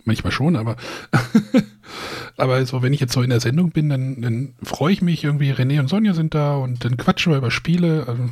[0.03, 0.77] Manchmal schon, aber
[2.37, 5.23] aber so, wenn ich jetzt so in der Sendung bin, dann, dann freue ich mich
[5.23, 8.05] irgendwie, René und Sonja sind da und dann quatschen wir über Spiele.
[8.07, 8.23] Also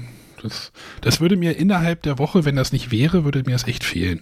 [0.41, 0.71] das,
[1.01, 4.21] das würde mir innerhalb der Woche, wenn das nicht wäre, würde mir das echt fehlen.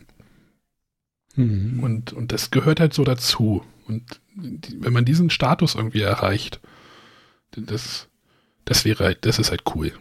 [1.38, 1.82] Mhm.
[1.82, 3.64] Und, und das gehört halt so dazu.
[3.88, 6.60] Und die, wenn man diesen Status irgendwie erreicht,
[7.52, 8.08] das,
[8.66, 9.94] das wäre halt, das ist halt cool.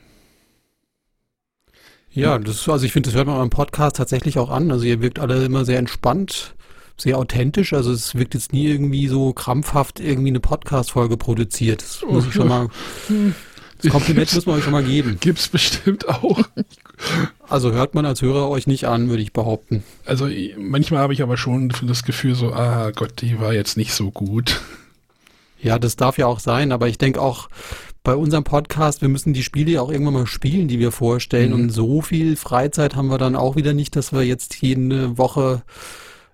[2.10, 4.70] Ja, das, also ich finde, das hört man beim Podcast tatsächlich auch an.
[4.70, 6.54] Also ihr wirkt alle immer sehr entspannt,
[6.96, 7.74] sehr authentisch.
[7.74, 11.82] Also es wirkt jetzt nie irgendwie so krampfhaft irgendwie eine Podcast-Folge produziert.
[11.82, 12.68] Das muss ich schon mal,
[13.82, 15.18] das Kompliment muss man euch schon mal geben.
[15.20, 16.40] Gibt's bestimmt auch.
[17.48, 19.84] Also hört man als Hörer euch nicht an, würde ich behaupten.
[20.04, 20.28] Also
[20.58, 24.10] manchmal habe ich aber schon das Gefühl so, ah Gott, die war jetzt nicht so
[24.10, 24.60] gut.
[25.60, 27.48] Ja, das darf ja auch sein, aber ich denke auch
[28.06, 31.50] bei unserem Podcast, wir müssen die Spiele ja auch irgendwann mal spielen, die wir vorstellen.
[31.50, 31.54] Mhm.
[31.54, 35.62] Und so viel Freizeit haben wir dann auch wieder nicht, dass wir jetzt jede Woche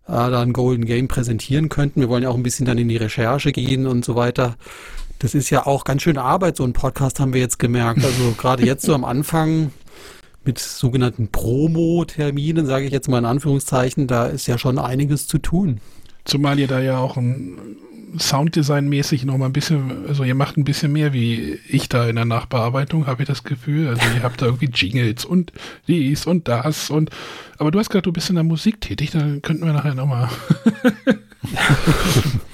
[0.07, 2.01] äh, dann Golden Game präsentieren könnten.
[2.01, 4.57] Wir wollen ja auch ein bisschen dann in die Recherche gehen und so weiter.
[5.19, 8.05] Das ist ja auch ganz schön Arbeit, so ein Podcast haben wir jetzt gemerkt.
[8.05, 9.71] Also gerade jetzt so am Anfang
[10.45, 15.39] mit sogenannten Promo-Terminen, sage ich jetzt mal in Anführungszeichen, da ist ja schon einiges zu
[15.39, 15.81] tun.
[16.25, 17.59] Zumal ihr da ja auch ein
[18.19, 22.17] Sounddesign-mäßig noch mal ein bisschen, also ihr macht ein bisschen mehr wie ich da in
[22.17, 23.89] der Nachbearbeitung, habe ich das Gefühl.
[23.89, 25.53] Also ihr habt da irgendwie Jingles und
[25.89, 27.11] dies und das und
[27.59, 30.29] aber du hast gesagt, du bist in der Musik tätig, dann könnten wir nachher nochmal.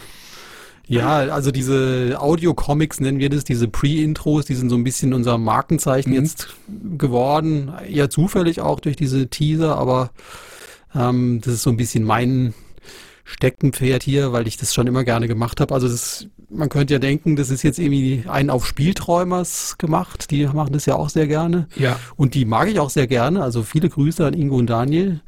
[0.89, 5.37] Ja, also diese Audio-Comics nennen wir das, diese Pre-Intros, die sind so ein bisschen unser
[5.37, 6.17] Markenzeichen mhm.
[6.17, 6.49] jetzt
[6.97, 7.73] geworden.
[7.87, 10.11] Eher zufällig auch durch diese Teaser, aber
[10.95, 12.55] ähm, das ist so ein bisschen mein
[13.25, 15.75] Steckenpferd hier, weil ich das schon immer gerne gemacht habe.
[15.75, 20.31] Also das, man könnte ja denken, das ist jetzt irgendwie ein auf Spielträumers gemacht.
[20.31, 21.69] Die machen das ja auch sehr gerne.
[21.77, 22.01] Ja.
[22.17, 23.43] Und die mag ich auch sehr gerne.
[23.43, 25.21] Also viele Grüße an Ingo und Daniel.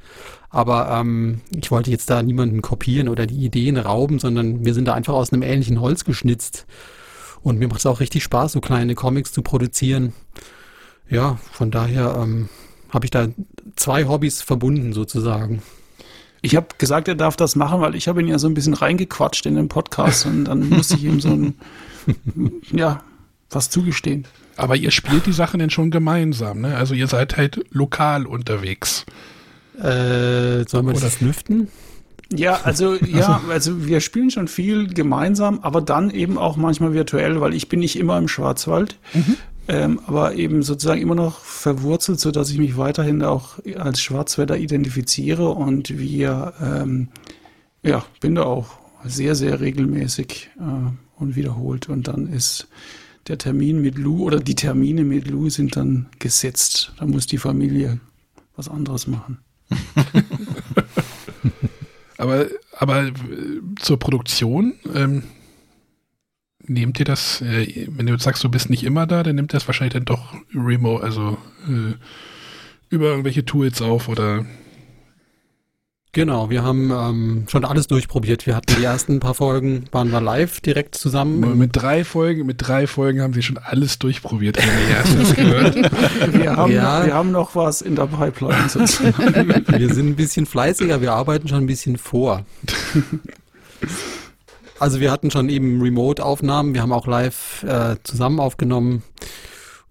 [0.51, 4.87] Aber ähm, ich wollte jetzt da niemanden kopieren oder die Ideen rauben, sondern wir sind
[4.87, 6.67] da einfach aus einem ähnlichen Holz geschnitzt.
[7.43, 10.13] Und mir macht es auch richtig Spaß, so kleine Comics zu produzieren.
[11.09, 12.49] Ja, von daher ähm,
[12.91, 13.29] habe ich da
[13.77, 15.63] zwei Hobbys verbunden sozusagen.
[16.43, 18.75] Ich habe gesagt, er darf das machen, weil ich habe ihn ja so ein bisschen
[18.75, 21.55] reingequatscht in den Podcast und dann musste ich ihm so ein,
[22.73, 23.03] ja,
[23.51, 24.27] was zugestehen.
[24.57, 26.77] Aber ihr spielt die Sachen denn schon gemeinsam, ne?
[26.77, 29.07] Also ihr seid halt lokal unterwegs.
[29.79, 31.69] Äh, sollen wir Oder das lüften?
[32.33, 37.41] Ja, also ja, also wir spielen schon viel gemeinsam, aber dann eben auch manchmal virtuell,
[37.41, 39.37] weil ich bin nicht immer im Schwarzwald, mhm.
[39.69, 44.59] ähm, aber eben sozusagen immer noch verwurzelt, so dass ich mich weiterhin auch als Schwarzwälder
[44.59, 47.09] identifiziere und wir ähm,
[47.83, 52.69] ja bin da auch sehr sehr regelmäßig äh, und wiederholt und dann ist
[53.29, 56.93] der Termin mit Lou oder die Termine mit Lou sind dann gesetzt.
[56.99, 58.01] Da muss die Familie
[58.57, 59.39] was anderes machen.
[62.19, 62.47] aber,
[62.79, 63.13] aber äh,
[63.77, 65.25] zur Produktion, ähm,
[66.65, 69.67] nehmt ihr das, äh, wenn du sagst, du bist nicht immer da, dann nimmt das
[69.67, 71.95] wahrscheinlich dann doch remote, also äh,
[72.91, 74.45] über irgendwelche Tools auf oder
[76.13, 78.45] Genau, wir haben ähm, schon alles durchprobiert.
[78.45, 81.57] Wir hatten die ersten paar Folgen, waren wir live direkt zusammen.
[81.57, 84.59] Mit drei Folgen, mit drei Folgen haben sie schon alles durchprobiert.
[84.61, 85.77] Haben gehört.
[86.35, 87.07] Wir haben, ja.
[87.07, 89.65] wir haben noch was in der Pipeline sozusagen.
[89.79, 92.45] Wir sind ein bisschen fleißiger, wir arbeiten schon ein bisschen vor.
[94.81, 99.03] Also wir hatten schon eben Remote-Aufnahmen, wir haben auch live äh, zusammen aufgenommen.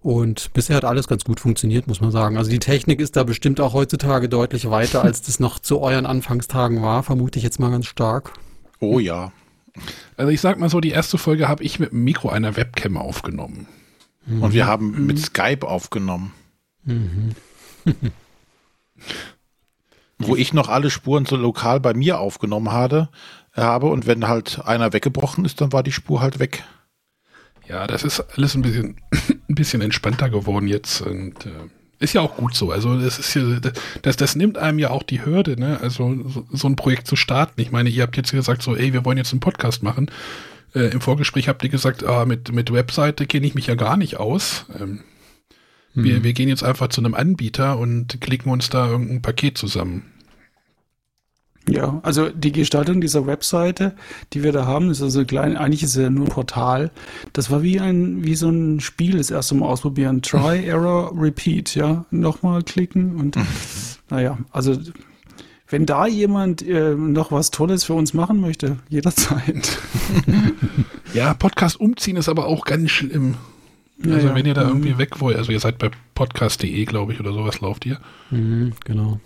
[0.02, 2.38] Und bisher hat alles ganz gut funktioniert, muss man sagen.
[2.38, 6.06] Also die Technik ist da bestimmt auch heutzutage deutlich weiter, als das noch zu euren
[6.06, 8.32] Anfangstagen war, vermute ich jetzt mal ganz stark.
[8.80, 9.32] Oh ja.
[10.16, 12.96] Also ich sag mal so, die erste Folge habe ich mit dem Mikro einer Webcam
[12.96, 13.66] aufgenommen.
[14.24, 14.42] Mhm.
[14.42, 15.06] Und wir haben mhm.
[15.06, 16.32] mit Skype aufgenommen.
[16.84, 17.34] Mhm.
[20.18, 23.10] Wo ich noch alle Spuren so lokal bei mir aufgenommen habe,
[23.54, 26.62] habe und wenn halt einer weggebrochen ist, dann war die Spur halt weg.
[27.70, 28.96] Ja, das ist alles ein bisschen,
[29.48, 31.50] ein bisschen entspannter geworden jetzt und äh,
[32.00, 32.72] ist ja auch gut so.
[32.72, 33.42] Also das ist ja,
[34.02, 35.78] das, das nimmt einem ja auch die Hürde, ne?
[35.80, 37.60] Also so, so ein Projekt zu starten.
[37.60, 40.10] Ich meine, ihr habt jetzt gesagt so, ey, wir wollen jetzt einen Podcast machen.
[40.74, 43.96] Äh, Im Vorgespräch habt ihr gesagt, ah, mit, mit Webseite kenne ich mich ja gar
[43.96, 44.66] nicht aus.
[44.80, 45.00] Ähm,
[45.92, 46.04] hm.
[46.04, 50.04] wir, wir gehen jetzt einfach zu einem Anbieter und klicken uns da irgendein Paket zusammen.
[51.68, 53.94] Ja, also die Gestaltung dieser Webseite,
[54.32, 56.90] die wir da haben, ist also klein, eigentlich ist es ja nur ein Portal.
[57.32, 60.22] Das war wie ein, wie so ein Spiel, das erste Mal ausprobieren.
[60.22, 62.06] Try, Error, Repeat, ja.
[62.10, 63.36] Nochmal klicken und
[64.10, 64.76] naja, also
[65.68, 69.78] wenn da jemand äh, noch was Tolles für uns machen möchte, jederzeit.
[71.14, 73.36] ja, Podcast umziehen ist aber auch ganz schlimm.
[74.04, 74.70] Also ja, wenn ihr da mhm.
[74.70, 78.00] irgendwie weg wollt, also ihr seid bei podcast.de, glaube ich, oder sowas lauft ihr.
[78.30, 79.20] Mhm, genau.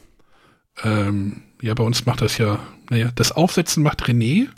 [0.83, 2.59] Ähm, ja, bei uns macht das ja,
[2.91, 4.49] naja, das Aufsetzen macht René,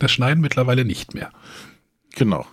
[0.00, 1.30] das Schneiden mittlerweile nicht mehr.
[2.16, 2.44] Genau.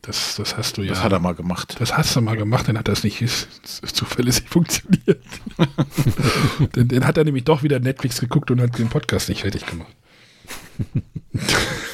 [0.00, 0.90] Das, das hast du ja.
[0.90, 1.76] Das hat er mal gemacht.
[1.80, 3.22] Das hast du mal gemacht, dann hat das nicht
[3.62, 5.22] zuverlässig funktioniert.
[6.72, 9.66] dann, dann, hat er nämlich doch wieder Netflix geguckt und hat den Podcast nicht fertig
[9.66, 9.94] gemacht.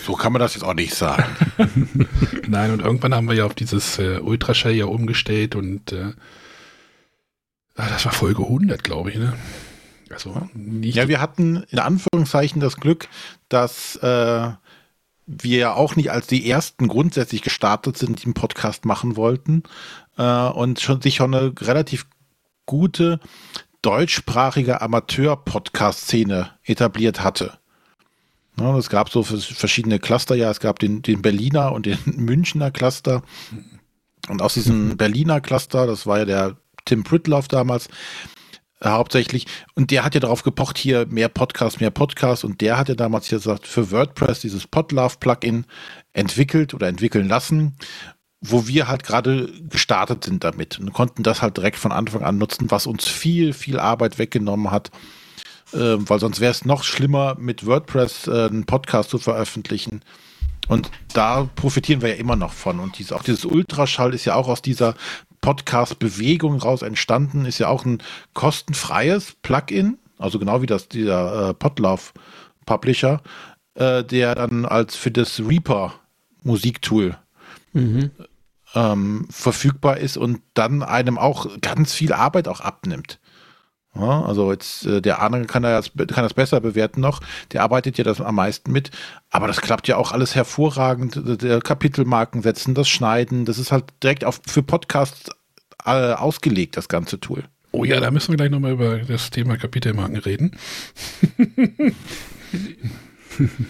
[0.05, 1.25] So kann man das jetzt auch nicht sagen.
[2.47, 6.13] Nein, und irgendwann haben wir ja auf dieses äh, Ultraschall ja umgestellt und äh,
[7.75, 9.33] ah, das war Folge 100, glaube ich, ne?
[10.15, 10.49] Also
[10.83, 13.09] ja, wir hatten in Anführungszeichen das Glück,
[13.49, 14.51] dass äh,
[15.27, 19.63] wir ja auch nicht als die ersten grundsätzlich gestartet sind, die einen Podcast machen wollten
[20.17, 22.07] äh, und schon sich schon eine relativ
[22.67, 23.21] gute
[23.83, 27.59] deutschsprachige Amateur-Podcast-Szene etabliert hatte.
[28.59, 32.71] Ja, es gab so verschiedene Cluster, ja, es gab den, den Berliner und den Münchner
[32.71, 33.23] Cluster.
[34.29, 37.89] Und aus diesem Berliner Cluster, das war ja der Tim Pritloff damals,
[38.93, 39.47] hauptsächlich.
[39.75, 42.45] Und der hat ja darauf gepocht, hier mehr Podcasts, mehr Podcasts.
[42.45, 45.65] Und der hat ja damals hier gesagt, für WordPress dieses Podlove-Plugin
[46.13, 47.77] entwickelt oder entwickeln lassen,
[48.41, 52.39] wo wir halt gerade gestartet sind damit und konnten das halt direkt von Anfang an
[52.39, 54.91] nutzen, was uns viel, viel Arbeit weggenommen hat.
[55.73, 60.03] Äh, weil sonst wäre es noch schlimmer, mit WordPress äh, einen Podcast zu veröffentlichen.
[60.69, 62.81] Und da profitieren wir ja immer noch von.
[62.81, 64.95] Und diese, auch dieses Ultraschall ist ja auch aus dieser
[65.45, 71.55] Podcast-Bewegung raus entstanden, ist ja auch ein kostenfreies Plugin, also genau wie das dieser äh,
[71.55, 72.15] Podlove
[72.65, 73.21] Publisher,
[73.75, 75.93] äh, der dann als für das Reaper
[76.45, 77.19] Musiktool
[77.75, 78.11] mhm.
[78.75, 83.21] ähm, verfügbar ist und dann einem auch ganz viel Arbeit auch abnimmt.
[83.97, 87.21] Ja, also jetzt äh, der Arne kann, das, kann das besser bewerten noch.
[87.53, 88.91] Der arbeitet ja das am meisten mit.
[89.31, 91.21] Aber das klappt ja auch alles hervorragend.
[91.43, 95.31] Der Kapitelmarken setzen, das Schneiden, das ist halt direkt auf, für Podcasts
[95.85, 97.45] äh, ausgelegt, das ganze Tool.
[97.71, 100.57] Oh ja, da müssen wir gleich nochmal über das Thema Kapitelmarken reden.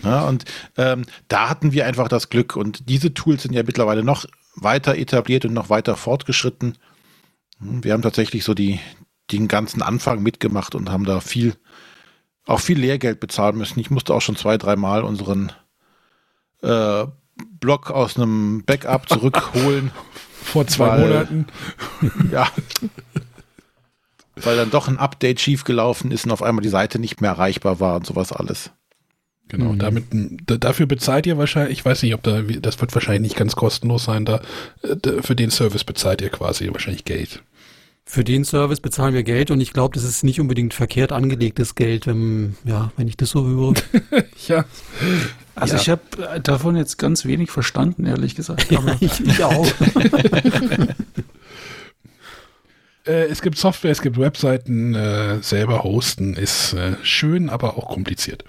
[0.03, 0.45] ja, und
[0.77, 2.57] ähm, da hatten wir einfach das Glück.
[2.57, 6.77] Und diese Tools sind ja mittlerweile noch weiter etabliert und noch weiter fortgeschritten.
[7.61, 8.79] Wir haben tatsächlich so die,
[9.33, 11.55] den ganzen Anfang mitgemacht und haben da viel,
[12.47, 13.81] auch viel Lehrgeld bezahlen müssen.
[13.81, 15.53] Ich musste auch schon zwei, dreimal unseren
[16.63, 17.07] äh,
[17.61, 19.91] Blog aus einem Backup zurückholen.
[20.43, 21.47] Vor zwei weil, Monaten.
[22.31, 22.47] Ja.
[24.37, 27.81] weil dann doch ein Update schiefgelaufen ist und auf einmal die Seite nicht mehr erreichbar
[27.81, 28.71] war und sowas alles.
[29.49, 29.79] Genau, mhm.
[29.79, 30.05] damit,
[30.47, 34.05] dafür bezahlt ihr wahrscheinlich, ich weiß nicht, ob da, das wird wahrscheinlich nicht ganz kostenlos
[34.05, 34.41] sein, da,
[34.83, 37.43] äh, für den Service bezahlt ihr quasi wahrscheinlich Geld.
[38.07, 41.75] Für den Service bezahlen wir Geld und ich glaube, das ist nicht unbedingt verkehrt angelegtes
[41.75, 43.73] Geld, wenn, ja, wenn ich das so höre.
[44.47, 44.67] ja.
[45.55, 45.81] Also ja.
[45.81, 48.71] ich habe davon jetzt ganz wenig verstanden, ehrlich gesagt.
[48.71, 49.67] Ja, ich, ich auch.
[53.07, 57.89] äh, es gibt Software, es gibt Webseiten, äh, selber hosten ist äh, schön, aber auch
[57.89, 58.45] kompliziert.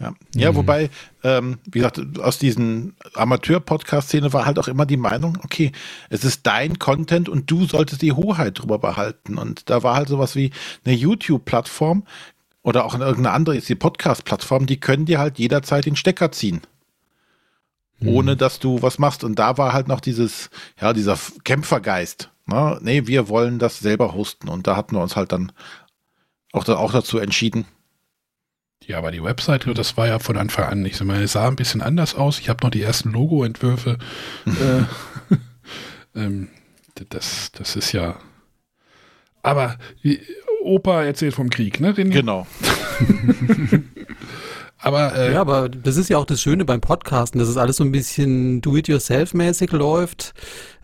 [0.00, 0.56] Ja, ja mhm.
[0.56, 0.90] wobei,
[1.22, 5.72] ähm, wie gesagt, aus diesen Amateur-Podcast-Szene war halt auch immer die Meinung, okay,
[6.10, 9.38] es ist dein Content und du solltest die Hoheit drüber behalten.
[9.38, 10.50] Und da war halt sowas wie
[10.84, 12.04] eine YouTube-Plattform
[12.62, 16.62] oder auch irgendeine andere, ist die Podcast-Plattform, die können dir halt jederzeit den Stecker ziehen.
[18.00, 18.08] Mhm.
[18.08, 19.22] Ohne dass du was machst.
[19.22, 22.30] Und da war halt noch dieses, ja, dieser Kämpfergeist.
[22.46, 22.78] Ne?
[22.82, 24.48] Nee, wir wollen das selber hosten.
[24.48, 25.52] Und da hatten wir uns halt dann
[26.52, 27.66] auch, auch dazu entschieden,
[28.86, 31.04] ja, aber die Webseite, das war ja von Anfang an nicht so.
[31.10, 32.38] Es sah ein bisschen anders aus.
[32.38, 33.98] Ich habe noch die ersten Logo-Entwürfe.
[34.46, 36.48] äh, ähm,
[37.08, 38.16] das, das ist ja.
[39.42, 39.78] Aber
[40.62, 41.92] Opa erzählt vom Krieg, ne?
[41.92, 42.46] Den genau.
[44.84, 47.76] Aber, äh, ja, aber das ist ja auch das Schöne beim Podcasten, dass es alles
[47.76, 50.34] so ein bisschen do-it-yourself-mäßig läuft.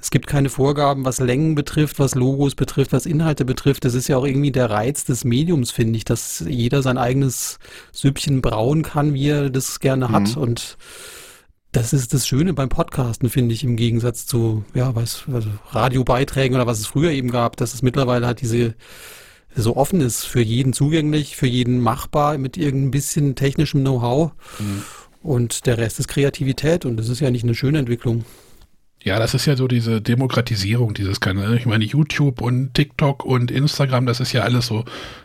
[0.00, 3.84] Es gibt keine Vorgaben, was Längen betrifft, was Logos betrifft, was Inhalte betrifft.
[3.84, 7.58] Das ist ja auch irgendwie der Reiz des Mediums, finde ich, dass jeder sein eigenes
[7.92, 10.34] Süppchen brauen kann, wie er das gerne hat.
[10.34, 10.42] Mhm.
[10.42, 10.78] Und
[11.72, 16.54] das ist das Schöne beim Podcasten, finde ich, im Gegensatz zu, ja, was, also Radiobeiträgen
[16.56, 18.74] oder was es früher eben gab, dass es mittlerweile hat diese
[19.54, 24.32] so offen ist, für jeden zugänglich, für jeden machbar, mit irgendein bisschen technischem Know-how.
[24.58, 24.82] Mhm.
[25.22, 28.24] Und der Rest ist Kreativität und das ist ja nicht eine schöne Entwicklung.
[29.02, 31.58] Ja, das ist ja so diese Demokratisierung dieses Kanals.
[31.58, 34.84] Ich meine, YouTube und TikTok und Instagram, das ist ja alles so,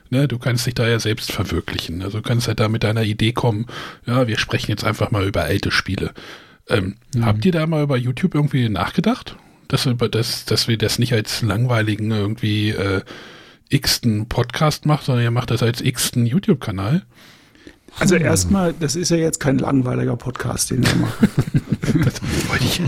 [0.10, 2.02] ne, du kannst dich da ja selbst verwirklichen.
[2.02, 3.66] Also du kannst halt da mit deiner Idee kommen,
[4.06, 6.14] ja, wir sprechen jetzt einfach mal über alte Spiele.
[6.70, 7.26] Ähm, mhm.
[7.26, 9.36] Habt ihr da mal über YouTube irgendwie nachgedacht?
[9.68, 13.02] Dass, dass, dass wir das nicht als langweiligen irgendwie äh,
[13.70, 17.04] x-ten Podcast macht, sondern ihr macht das als x-ten YouTube-Kanal.
[17.98, 21.30] Also erstmal, das ist ja jetzt kein langweiliger Podcast, den wir machen.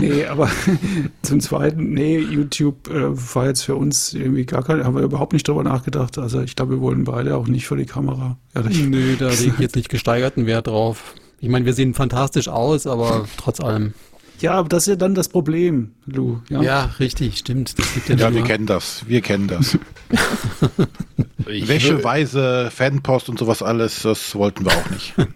[0.00, 0.50] nee, aber
[1.22, 5.32] zum Zweiten, nee, YouTube äh, war jetzt für uns irgendwie gar kein, haben wir überhaupt
[5.32, 6.18] nicht drüber nachgedacht.
[6.18, 8.36] Also ich glaube, wir wollen beide auch nicht vor die Kamera.
[8.54, 8.86] Ehrlich.
[8.86, 11.14] Nö, da lege ich jetzt nicht gesteigerten Wert drauf.
[11.40, 13.94] Ich meine, wir sehen fantastisch aus, aber trotz allem.
[14.40, 16.40] Ja, aber das ist ja dann das Problem, Lou.
[16.48, 17.74] Ja, ja richtig, stimmt.
[18.06, 19.06] ja, ja wir kennen das.
[19.08, 19.78] Wir kennen das.
[21.46, 25.14] Wäscheweise, Fanpost und sowas alles, das wollten wir auch nicht.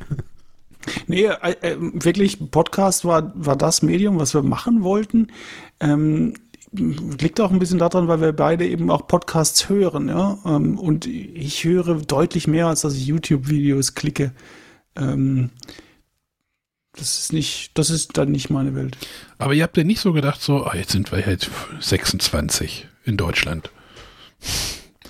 [1.06, 5.28] Nee, äh, äh, wirklich, Podcast war, war das Medium, was wir machen wollten.
[5.78, 6.34] Ähm,
[6.72, 10.38] liegt auch ein bisschen daran, weil wir beide eben auch Podcasts hören, ja.
[10.44, 14.32] Ähm, und ich höre deutlich mehr, als dass ich YouTube-Videos klicke.
[14.96, 15.50] Ähm,
[16.94, 18.96] das ist nicht, das ist dann nicht meine Welt.
[19.38, 23.16] Aber ihr habt ja nicht so gedacht, so, oh, jetzt sind wir jetzt 26 in
[23.16, 23.70] Deutschland.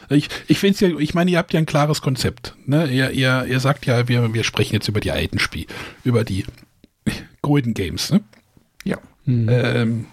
[0.09, 2.55] Ich, ich finde ja, ich meine, ihr habt ja ein klares Konzept.
[2.67, 2.87] Ne?
[2.91, 5.67] Ihr, ihr, ihr sagt ja, wir, wir sprechen jetzt über die alten Spiele,
[6.05, 6.45] über die
[7.41, 8.21] Golden Games, ne?
[8.85, 8.99] Ja.
[9.25, 9.49] Mhm.
[9.51, 10.07] Ähm,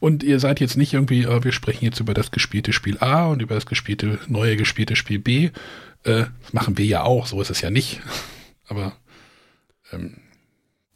[0.00, 3.26] Und ihr seid jetzt nicht irgendwie, äh, wir sprechen jetzt über das gespielte Spiel A
[3.26, 5.50] und über das gespielte, neue gespielte Spiel B.
[6.04, 8.00] Äh, das machen wir ja auch, so ist es ja nicht.
[8.68, 8.96] Aber
[9.92, 10.16] ähm,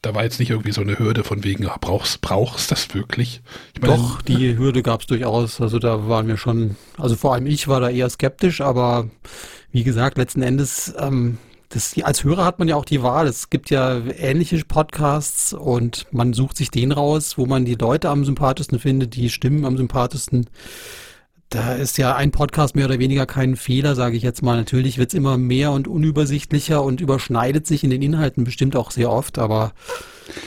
[0.02, 3.42] da war jetzt nicht irgendwie so eine Hürde von wegen, ach, brauchst brauchst das wirklich?
[3.74, 5.60] Ich meine, Doch, die Hürde gab es durchaus.
[5.60, 9.08] Also da waren wir schon, also vor allem ich war da eher skeptisch, aber
[9.72, 11.38] wie gesagt, letzten Endes, ähm,
[11.70, 13.26] das, als Hörer hat man ja auch die Wahl.
[13.26, 18.08] Es gibt ja ähnliche Podcasts und man sucht sich den raus, wo man die Leute
[18.08, 20.46] am sympathischsten findet, die Stimmen am sympathischsten
[21.50, 24.56] da ist ja ein Podcast mehr oder weniger kein Fehler, sage ich jetzt mal.
[24.56, 28.90] Natürlich wird es immer mehr und unübersichtlicher und überschneidet sich in den Inhalten bestimmt auch
[28.90, 29.72] sehr oft, aber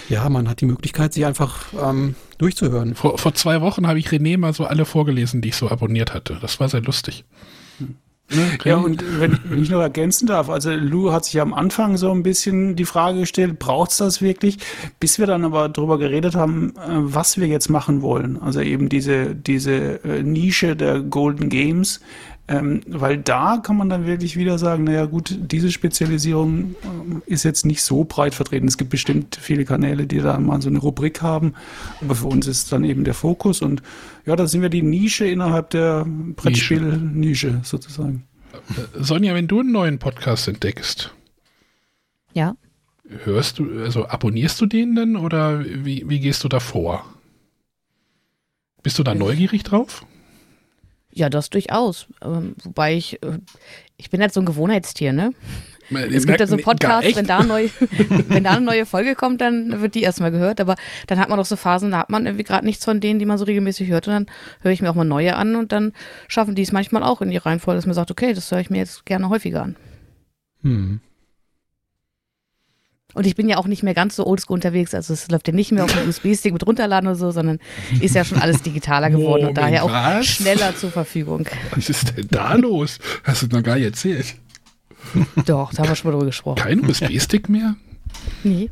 [0.10, 2.94] ja, man hat die Möglichkeit, sich einfach ähm, durchzuhören.
[2.94, 6.14] Vor, vor zwei Wochen habe ich René mal so alle vorgelesen, die ich so abonniert
[6.14, 6.38] hatte.
[6.40, 7.26] Das war sehr lustig.
[8.32, 8.58] Hm.
[8.66, 12.12] Ja, und wenn, wenn, ich noch ergänzen darf, also Lou hat sich am Anfang so
[12.12, 14.58] ein bisschen die Frage gestellt, braucht es das wirklich?
[15.00, 18.42] Bis wir dann aber darüber geredet haben, äh, was wir jetzt machen wollen.
[18.42, 22.02] Also eben diese, diese äh, Nische der Golden Games,
[22.52, 26.76] ähm, weil da kann man dann wirklich wieder sagen, naja gut, diese Spezialisierung
[27.26, 28.68] äh, ist jetzt nicht so breit vertreten.
[28.68, 31.54] Es gibt bestimmt viele Kanäle, die da mal so eine Rubrik haben,
[32.02, 33.82] aber für uns ist dann eben der Fokus und
[34.26, 38.28] ja, da sind wir die Nische innerhalb der Brettspiel-Nische sozusagen.
[38.54, 41.14] Äh, Sonja, wenn du einen neuen Podcast entdeckst,
[42.34, 42.56] ja.
[43.24, 47.06] Hörst du, also abonnierst du den denn oder wie, wie gehst du da vor?
[48.84, 50.06] Bist du da neugierig drauf?
[51.14, 52.08] Ja, das durchaus.
[52.24, 53.40] Ähm, wobei ich, äh,
[53.98, 55.34] ich bin halt so ein Gewohnheitstier, ne?
[55.94, 57.68] es gibt ja so einen Podcast, wenn da, neu,
[58.28, 60.62] wenn da eine neue Folge kommt, dann wird die erstmal gehört.
[60.62, 60.76] Aber
[61.08, 63.26] dann hat man doch so Phasen, da hat man irgendwie gerade nichts von denen, die
[63.26, 64.08] man so regelmäßig hört.
[64.08, 64.26] Und dann
[64.62, 65.94] höre ich mir auch mal neue an und dann
[66.28, 68.70] schaffen die es manchmal auch in die Reihenfolge, dass man sagt, okay, das höre ich
[68.70, 69.76] mir jetzt gerne häufiger an.
[70.62, 71.02] Hm.
[73.14, 75.54] Und ich bin ja auch nicht mehr ganz so oldschool unterwegs, also es läuft ja
[75.54, 77.60] nicht mehr auf dem USB-Stick mit runterladen oder so, sondern
[78.00, 80.26] ist ja schon alles digitaler geworden Moment, und daher auch was?
[80.26, 81.46] schneller zur Verfügung.
[81.76, 83.00] Was ist denn da los?
[83.24, 84.36] Hast du noch gar nicht erzählt?
[85.46, 86.60] Doch, da haben wir schon mal drüber gesprochen.
[86.60, 87.76] Kein USB-Stick mehr?
[88.44, 88.70] Nee.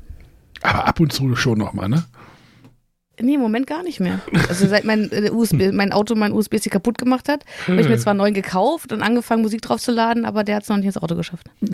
[0.62, 2.06] Aber ab und zu schon noch mal, ne?
[3.22, 4.22] Nee, im Moment gar nicht mehr.
[4.48, 7.98] Also seit mein, äh, USB, mein Auto mein USB-Stick kaputt gemacht hat, habe ich mir
[7.98, 10.86] zwar neu gekauft und angefangen, Musik drauf zu laden, aber der hat es noch nicht
[10.86, 11.48] ins Auto geschafft.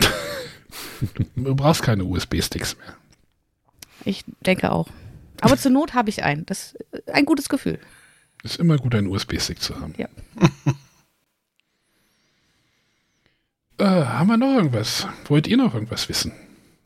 [1.36, 2.94] Du brauchst keine USB-Sticks mehr.
[4.04, 4.88] Ich denke auch.
[5.40, 6.46] Aber zur Not habe ich einen.
[6.46, 7.78] Das ist ein gutes Gefühl.
[8.42, 9.94] Ist immer gut, einen USB-Stick zu haben.
[9.96, 10.08] Ja.
[13.78, 15.06] Äh, haben wir noch irgendwas?
[15.26, 16.32] Wollt ihr noch irgendwas wissen?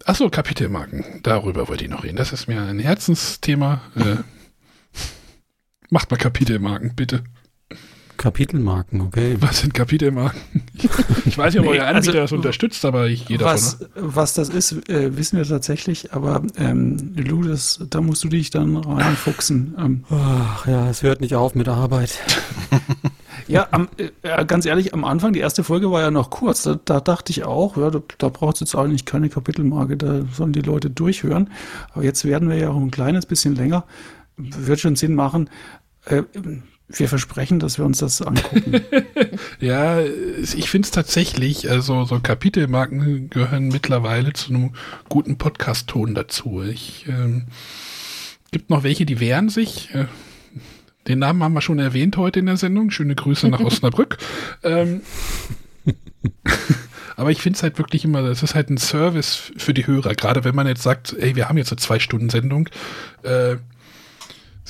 [0.06, 1.20] Achso, Kapitelmarken.
[1.22, 2.16] Darüber wollte ich noch reden.
[2.16, 3.80] Das ist mir ein Herzensthema.
[3.94, 4.16] Äh,
[5.90, 7.22] macht mal Kapitelmarken, bitte.
[8.20, 9.36] Kapitelmarken, okay.
[9.40, 10.42] Was sind Kapitelmarken?
[11.24, 14.14] Ich weiß nicht, ob nee, euer Anbieter also, das unterstützt, aber ich gehe was, davon.
[14.14, 18.50] Was das ist, äh, wissen wir tatsächlich, aber ähm, Lou, das, da musst du dich
[18.50, 19.74] dann reinfuchsen.
[19.78, 20.04] Ähm.
[20.10, 22.18] Ach ja, es hört nicht auf mit der Arbeit.
[23.46, 26.62] Ja, am, äh, ganz ehrlich, am Anfang, die erste Folge war ja noch kurz.
[26.62, 30.22] Da, da dachte ich auch, ja, da, da braucht es jetzt eigentlich keine Kapitelmarke, da
[30.32, 31.50] sollen die Leute durchhören.
[31.92, 33.84] Aber jetzt werden wir ja auch ein kleines bisschen länger.
[34.36, 35.50] Wird schon Sinn machen.
[36.04, 36.22] Äh,
[36.98, 38.80] wir versprechen, dass wir uns das angucken.
[39.60, 44.74] ja, ich finde es tatsächlich, also so Kapitelmarken gehören mittlerweile zu einem
[45.08, 46.62] guten Podcast-Ton dazu.
[46.62, 47.46] Ich ähm,
[48.50, 49.94] gibt noch welche, die wehren sich.
[49.94, 50.06] Äh,
[51.06, 52.90] den Namen haben wir schon erwähnt heute in der Sendung.
[52.90, 54.18] Schöne Grüße nach Osnabrück.
[54.62, 55.02] ähm,
[57.16, 60.14] aber ich finde es halt wirklich immer, es ist halt ein Service für die Hörer.
[60.14, 62.68] Gerade wenn man jetzt sagt, ey, wir haben jetzt eine Zwei-Stunden-Sendung.
[63.22, 63.56] Äh,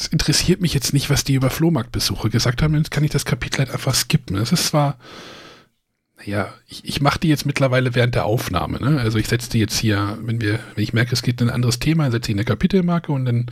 [0.01, 2.75] es interessiert mich jetzt nicht, was die über Flohmarktbesuche gesagt haben.
[2.75, 4.37] Jetzt kann ich das Kapitel halt einfach skippen.
[4.37, 4.97] Es ist zwar,
[6.19, 8.81] naja, ich, ich mache die jetzt mittlerweile während der Aufnahme.
[8.81, 8.99] Ne?
[8.99, 11.55] Also ich setze die jetzt hier, wenn wir, wenn ich merke, es geht in ein
[11.55, 13.47] anderes Thema, setze ich eine Kapitelmarke und dann,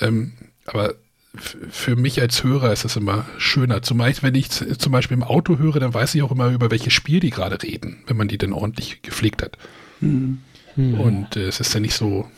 [0.00, 0.34] ähm,
[0.64, 0.94] aber
[1.34, 3.82] für mich als Hörer ist es immer schöner.
[3.82, 6.92] Zumal, wenn ich zum Beispiel im Auto höre, dann weiß ich auch immer, über welches
[6.92, 9.58] Spiel die gerade reden, wenn man die denn ordentlich gepflegt hat.
[10.00, 10.38] Mhm.
[10.76, 12.28] Und äh, es ist ja nicht so,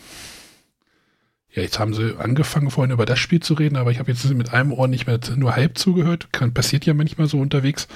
[1.55, 4.25] ja, jetzt haben sie angefangen vorhin über das Spiel zu reden, aber ich habe jetzt
[4.33, 6.33] mit einem Ohr nicht mehr nur halb zugehört.
[6.33, 7.89] Kann, passiert ja manchmal so unterwegs.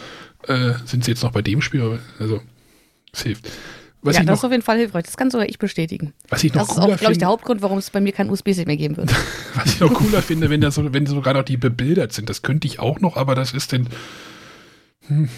[0.46, 1.98] Äh, sind sie jetzt noch bei dem Spiel?
[2.18, 2.42] Also,
[3.12, 3.48] es hilft.
[4.02, 5.04] Was ja, das noch, ist auf jeden Fall hilfreich.
[5.04, 6.12] Das kann sogar ich bestätigen.
[6.28, 8.28] Was ich noch das ist auch, glaube ich, der Hauptgrund, warum es bei mir kein
[8.28, 9.10] USB-Stick mehr geben wird.
[9.54, 12.28] was ich noch cooler finde, wenn, das so, wenn sogar noch die bebildert sind.
[12.28, 13.88] Das könnte ich auch noch, aber das ist denn.
[15.06, 15.30] Hm,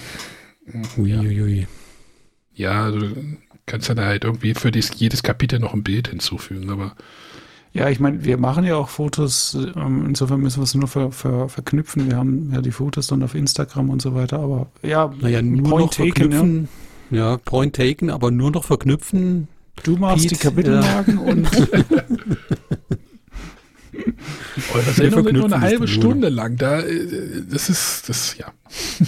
[0.97, 1.69] Uiuiui.
[2.53, 3.01] Ja, also
[3.67, 6.97] kannst dann halt irgendwie für dies, jedes Kapitel noch ein Bild hinzufügen, aber.
[7.79, 11.13] Ja, ich meine, wir machen ja auch Fotos, ähm, insofern müssen wir es nur ver,
[11.13, 12.11] ver, verknüpfen.
[12.11, 15.63] Wir haben ja die Fotos dann auf Instagram und so weiter, aber ja, naja, nur
[15.63, 16.69] Point noch taken, verknüpfen.
[17.11, 17.19] Ja.
[17.31, 19.47] Ja, Point taken, aber nur noch verknüpfen.
[19.85, 21.33] Du machst Pete, die Kapitelmarken ja.
[21.33, 21.49] und.
[24.75, 26.57] Eure Sendung wird nur eine halbe Stunde lang.
[26.57, 28.47] Da, äh, das ist, das, ja.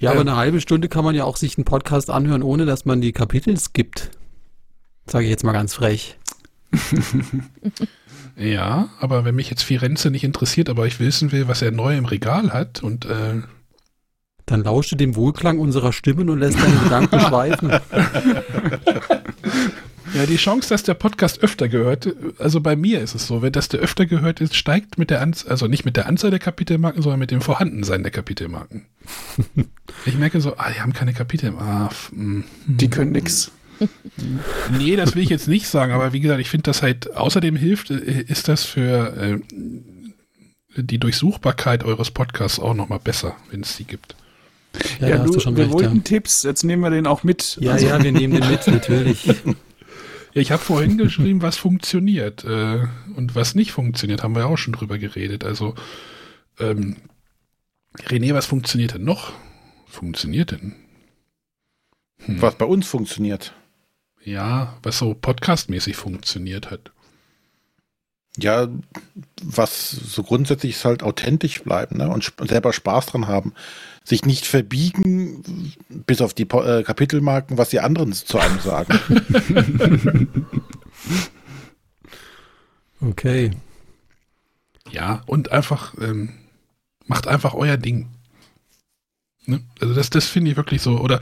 [0.00, 0.28] Ja, aber Ähm.
[0.28, 3.12] eine halbe Stunde kann man ja auch sich einen Podcast anhören, ohne dass man die
[3.12, 4.10] Kapitel skippt.
[5.06, 6.18] Sage ich jetzt mal ganz frech.
[8.36, 11.96] Ja, aber wenn mich jetzt Firenze nicht interessiert, aber ich wissen will, was er neu
[11.96, 13.42] im Regal hat und äh,
[14.46, 17.70] Dann lausche dem Wohlklang unserer Stimmen und lässt deine Gedanken schweifen.
[20.14, 23.52] ja, die Chance, dass der Podcast öfter gehört, also bei mir ist es so, wenn
[23.52, 26.40] das der öfter gehört ist, steigt mit der Anzahl, also nicht mit der Anzahl der
[26.40, 28.84] Kapitelmarken, sondern mit dem Vorhandensein der Kapitelmarken.
[30.06, 31.68] ich merke so, ah, die haben keine Kapitelmarken.
[31.70, 32.44] Ah, mm.
[32.66, 33.52] Die können nix.
[34.78, 37.56] Nee, das will ich jetzt nicht sagen, aber wie gesagt, ich finde das halt, außerdem
[37.56, 39.38] hilft, äh, ist das für äh,
[40.76, 44.16] die Durchsuchbarkeit eures Podcasts auch nochmal besser, wenn es die gibt.
[45.00, 45.72] Ja, hast du, du schon wir recht.
[45.72, 46.02] wollten Ja.
[46.02, 47.58] Tipps, jetzt nehmen wir den auch mit.
[47.60, 49.26] ja, Also, ja, wir nehmen den mit, natürlich.
[50.34, 52.80] Ja, ich habe vorhin geschrieben, was funktioniert äh,
[53.14, 55.44] und was nicht funktioniert, haben wir ja auch schon drüber geredet.
[55.44, 55.76] Also,
[56.58, 56.96] ähm,
[58.08, 59.32] René, was funktioniert denn noch?
[59.86, 60.74] Funktioniert denn?
[62.24, 62.42] Hm.
[62.42, 63.54] Was bei uns funktioniert.
[64.24, 66.90] Ja, was so podcastmäßig funktioniert hat.
[68.36, 68.66] Ja,
[69.42, 72.08] was so grundsätzlich ist halt authentisch bleiben ne?
[72.08, 73.52] und selber Spaß dran haben.
[74.02, 78.98] Sich nicht verbiegen, bis auf die Po- äh, Kapitelmarken, was die anderen zu einem sagen.
[83.00, 83.50] Okay.
[84.90, 86.30] Ja, und einfach, ähm,
[87.06, 88.08] macht einfach euer Ding.
[89.46, 89.60] Ne?
[89.80, 91.20] Also das, das finde ich wirklich so, oder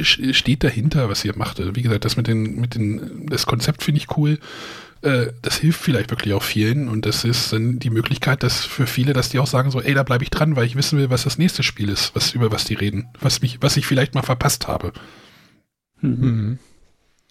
[0.00, 1.58] steht dahinter, was ihr macht.
[1.60, 4.38] Also wie gesagt, das mit den, mit den, das Konzept finde ich cool.
[5.02, 8.86] Äh, das hilft vielleicht wirklich auch vielen und das ist dann die Möglichkeit, dass für
[8.86, 11.10] viele, dass die auch sagen so, ey, da bleibe ich dran, weil ich wissen will,
[11.10, 14.14] was das nächste Spiel ist, was über was die reden, was mich, was ich vielleicht
[14.14, 14.92] mal verpasst habe.
[16.04, 16.58] Mhm.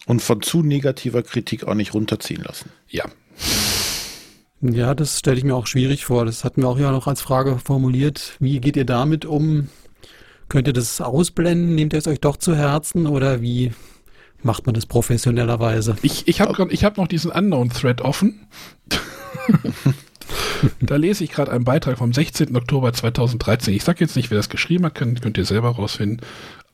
[0.06, 2.70] und von zu negativer Kritik auch nicht runterziehen lassen.
[2.88, 3.04] Ja,
[4.62, 6.24] Ja, das stelle ich mir auch schwierig vor.
[6.24, 8.36] Das hatten wir auch ja noch als Frage formuliert.
[8.38, 9.68] Wie geht ihr damit um?
[10.52, 11.74] Könnt ihr das ausblenden?
[11.74, 13.72] Nehmt ihr es euch doch zu Herzen oder wie
[14.42, 15.96] macht man das professionellerweise?
[16.02, 18.46] Ich, ich habe ich hab noch diesen Unknown-Thread offen.
[20.82, 22.54] da lese ich gerade einen Beitrag vom 16.
[22.54, 23.72] Oktober 2013.
[23.72, 26.20] Ich sage jetzt nicht, wer das geschrieben hat, könnt, könnt ihr selber rausfinden.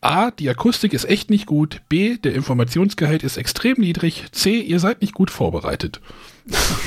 [0.01, 1.81] A, die Akustik ist echt nicht gut.
[1.89, 4.25] B, der Informationsgehalt ist extrem niedrig.
[4.33, 6.01] C, ihr seid nicht gut vorbereitet.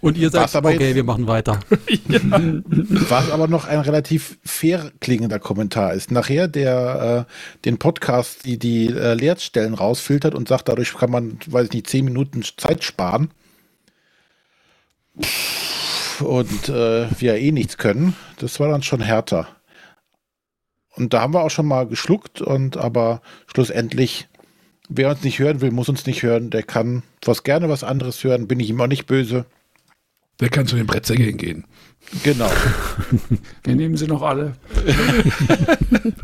[0.00, 1.60] Und ihr sagt, aber okay, jetzt- wir machen weiter.
[2.08, 6.10] Was aber noch ein relativ fair klingender Kommentar ist.
[6.10, 7.32] Nachher der äh,
[7.66, 11.88] den Podcast, die die äh, Leerstellen rausfiltert und sagt, dadurch kann man, weiß ich nicht,
[11.88, 13.30] zehn Minuten Zeit sparen.
[16.20, 19.48] Und äh, wir eh nichts können, das war dann schon härter.
[20.96, 24.28] Und da haben wir auch schon mal geschluckt und aber schlussendlich,
[24.88, 26.50] wer uns nicht hören will, muss uns nicht hören.
[26.50, 29.46] Der kann was gerne was anderes hören, bin ich ihm auch nicht böse.
[30.40, 31.64] Der kann zu den Brettsäckeln gehen.
[32.22, 32.50] Genau.
[33.64, 34.54] Wir nehmen sie noch alle.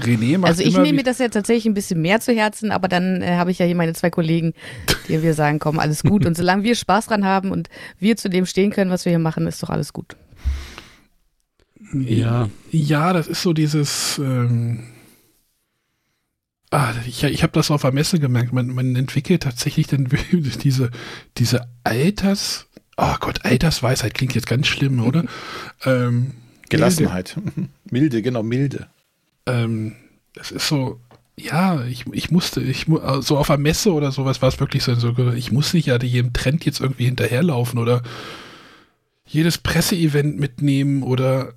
[0.00, 2.70] René macht Also ich immer nehme mir das ja tatsächlich ein bisschen mehr zu Herzen,
[2.70, 4.54] aber dann äh, habe ich ja hier meine zwei Kollegen,
[5.08, 6.24] die wir sagen, komm, alles gut.
[6.24, 7.68] Und solange wir Spaß dran haben und
[7.98, 10.16] wir zu dem stehen können, was wir hier machen, ist doch alles gut.
[11.92, 14.18] Ja, Ja, das ist so dieses.
[14.18, 14.84] Ähm,
[16.70, 18.52] ah, ich ich habe das auf der Messe gemerkt.
[18.52, 20.08] Man, man entwickelt tatsächlich dann
[20.62, 20.90] diese,
[21.38, 22.67] diese Alters.
[23.00, 25.24] Oh Gott, Altersweisheit klingt jetzt ganz schlimm, oder?
[25.84, 26.32] ähm,
[26.68, 27.36] Gelassenheit.
[27.90, 28.88] Milde, genau, milde.
[29.46, 29.94] ähm,
[30.34, 31.00] das ist so,
[31.36, 34.82] ja, ich, ich musste, ich äh, so auf einer Messe oder sowas war es wirklich
[34.82, 38.02] so, so, ich muss nicht ja jedem Trend jetzt irgendwie hinterherlaufen oder
[39.24, 41.54] jedes Presseevent mitnehmen oder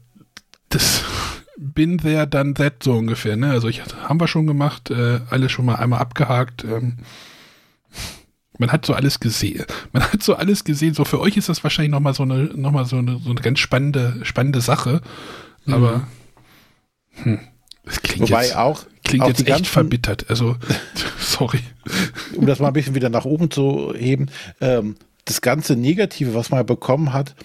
[0.70, 1.04] das
[1.58, 3.50] bin there, done that so ungefähr, ne?
[3.50, 6.64] Also ich haben wir schon gemacht, äh, alles schon mal einmal abgehakt.
[6.64, 6.98] Ähm,
[8.62, 9.66] man hat so alles gesehen.
[9.92, 10.94] Man hat so alles gesehen.
[10.94, 13.42] So für euch ist das wahrscheinlich nochmal so eine, noch mal so eine, so eine
[13.42, 15.02] ganz spannende, spannende Sache.
[15.66, 16.08] Aber
[17.24, 17.40] hm,
[17.84, 20.30] das klingt Wobei jetzt, auch, klingt auch jetzt echt verbittert.
[20.30, 20.58] Also,
[21.20, 21.60] sorry.
[22.36, 24.28] um das mal ein bisschen wieder nach oben zu heben,
[24.62, 27.36] ähm, das ganze Negative, was man bekommen hat,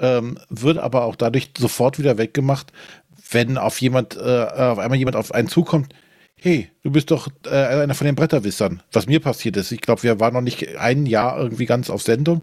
[0.00, 2.72] ähm, wird aber auch dadurch sofort wieder weggemacht,
[3.30, 5.94] wenn auf jemand, äh, auf einmal jemand auf einen zukommt,
[6.40, 9.72] hey, du bist doch äh, einer von den Bretterwissern, was mir passiert ist.
[9.72, 12.42] Ich glaube, wir waren noch nicht ein Jahr irgendwie ganz auf Sendung,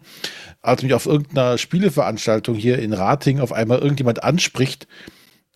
[0.62, 4.88] als mich auf irgendeiner Spieleveranstaltung hier in Rating auf einmal irgendjemand anspricht,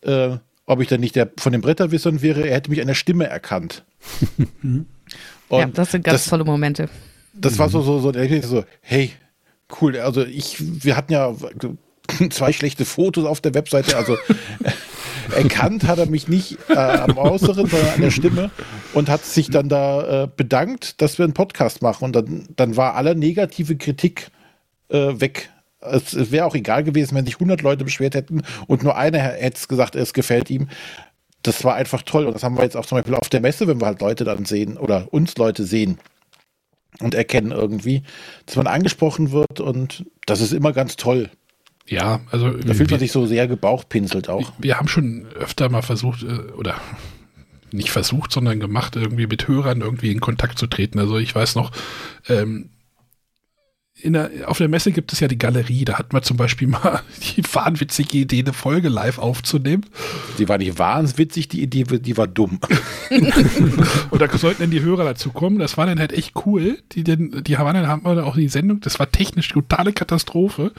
[0.01, 2.93] äh, ob ich dann nicht der von den Bretterwissern wäre, er hätte mich an der
[2.93, 3.85] Stimme erkannt.
[5.49, 6.89] ja, das sind ganz das- tolle Momente.
[7.33, 8.11] das war so, so, so,
[8.41, 9.11] so, hey,
[9.81, 9.97] cool.
[9.97, 11.33] Also ich, wir hatten ja
[12.29, 13.97] zwei schlechte Fotos auf der Webseite.
[13.97, 14.17] Also
[15.35, 18.51] erkannt hat er mich nicht äh, am Äußeren, sondern an der Stimme
[18.93, 22.05] und hat sich dann da äh, bedankt, dass wir einen Podcast machen.
[22.05, 24.29] Und dann, dann war alle negative Kritik
[24.89, 25.49] äh, weg.
[25.79, 29.19] Es, es wäre auch egal gewesen, wenn sich 100 Leute beschwert hätten und nur einer
[29.19, 30.69] hätte gesagt, es gefällt ihm.
[31.43, 32.25] Das war einfach toll.
[32.25, 34.23] Und das haben wir jetzt auch zum Beispiel auf der Messe, wenn wir halt Leute
[34.23, 35.97] dann sehen oder uns Leute sehen
[36.99, 38.03] und erkennen irgendwie,
[38.45, 41.29] dass man angesprochen wird und das ist immer ganz toll.
[41.89, 42.51] Ja, also.
[42.51, 44.51] Da fühlt man sich so sehr gebauchpinselt auch.
[44.57, 46.75] Wir haben schon öfter mal versucht, äh, oder
[47.71, 50.99] nicht versucht, sondern gemacht, irgendwie mit Hörern irgendwie in Kontakt zu treten.
[50.99, 51.71] Also ich weiß noch,
[52.29, 52.69] ähm,
[54.03, 57.01] der, auf der Messe gibt es ja die Galerie, da hatten wir zum Beispiel mal
[57.35, 59.85] die wahnwitzige Idee, eine Folge live aufzunehmen.
[60.37, 62.59] Die war nicht wahnwitzig, die Idee, die war dumm.
[64.11, 65.57] und da sollten dann die Hörer dazu kommen.
[65.59, 66.77] Das war dann halt echt cool.
[66.91, 70.71] Die, die, die haben dann haben wir auch die Sendung, das war technisch totale Katastrophe.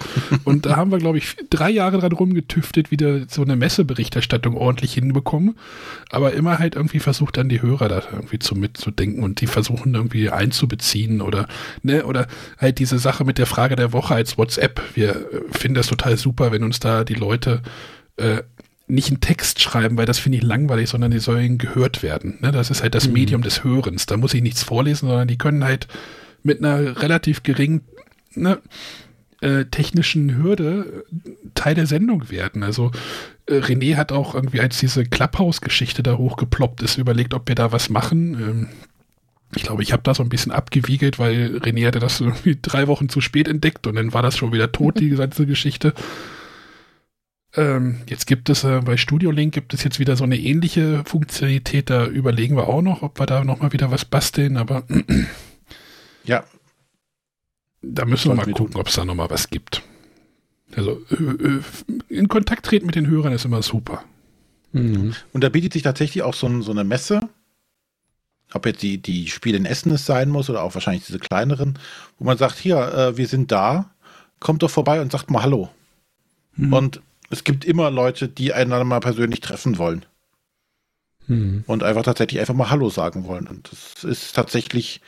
[0.44, 4.94] Und da haben wir, glaube ich, drei Jahre dran rumgetüftet, wieder so eine Messeberichterstattung ordentlich
[4.94, 5.56] hinbekommen.
[6.10, 9.94] Aber immer halt irgendwie versucht dann die Hörer da irgendwie zu mitzudenken und die versuchen
[9.94, 11.48] irgendwie einzubeziehen oder,
[11.82, 12.28] ne, oder
[12.58, 14.82] halt diese Sache mit der Frage der Woche als WhatsApp.
[14.94, 17.62] Wir äh, finden das total super, wenn uns da die Leute
[18.16, 18.42] äh,
[18.86, 22.38] nicht einen Text schreiben, weil das finde ich langweilig, sondern die sollen gehört werden.
[22.40, 22.52] Ne?
[22.52, 23.14] Das ist halt das mhm.
[23.14, 24.04] Medium des Hörens.
[24.04, 25.88] Da muss ich nichts vorlesen, sondern die können halt
[26.42, 27.80] mit einer relativ geringen
[28.34, 28.58] ne,
[29.40, 32.62] äh, technischen Hürde äh, Teil der Sendung werden.
[32.62, 32.90] Also
[33.46, 37.72] äh, René hat auch irgendwie, als diese Clubhouse-Geschichte da hochgeploppt ist, überlegt, ob wir da
[37.72, 38.34] was machen.
[38.34, 38.68] Ähm,
[39.54, 42.86] ich glaube, ich habe da so ein bisschen abgewiegelt, weil René hatte das irgendwie drei
[42.86, 45.94] Wochen zu spät entdeckt und dann war das schon wieder tot, die ganze Geschichte.
[47.54, 51.02] Ähm, jetzt gibt es äh, bei Studio Link gibt es jetzt wieder so eine ähnliche
[51.04, 51.88] Funktionalität.
[51.88, 54.84] Da überlegen wir auch noch, ob wir da nochmal wieder was basteln, aber
[56.24, 56.44] ja.
[57.80, 59.82] Da müssen wir mal gucken, ob es da nochmal was gibt.
[60.76, 61.60] Also äh, äh,
[62.08, 64.04] in Kontakt treten mit den Hörern ist immer super.
[64.72, 65.14] Mhm.
[65.32, 67.28] Und da bietet sich tatsächlich auch so, so eine Messe
[68.54, 71.78] ob jetzt die, die Spiele in Essen es sein muss oder auch wahrscheinlich diese kleineren,
[72.18, 73.90] wo man sagt, hier, äh, wir sind da,
[74.40, 75.68] kommt doch vorbei und sagt mal Hallo.
[76.56, 76.72] Mhm.
[76.72, 80.04] Und es gibt immer Leute, die einander mal persönlich treffen wollen.
[81.26, 81.64] Mhm.
[81.66, 83.46] Und einfach tatsächlich einfach mal Hallo sagen wollen.
[83.46, 85.02] Und das ist tatsächlich,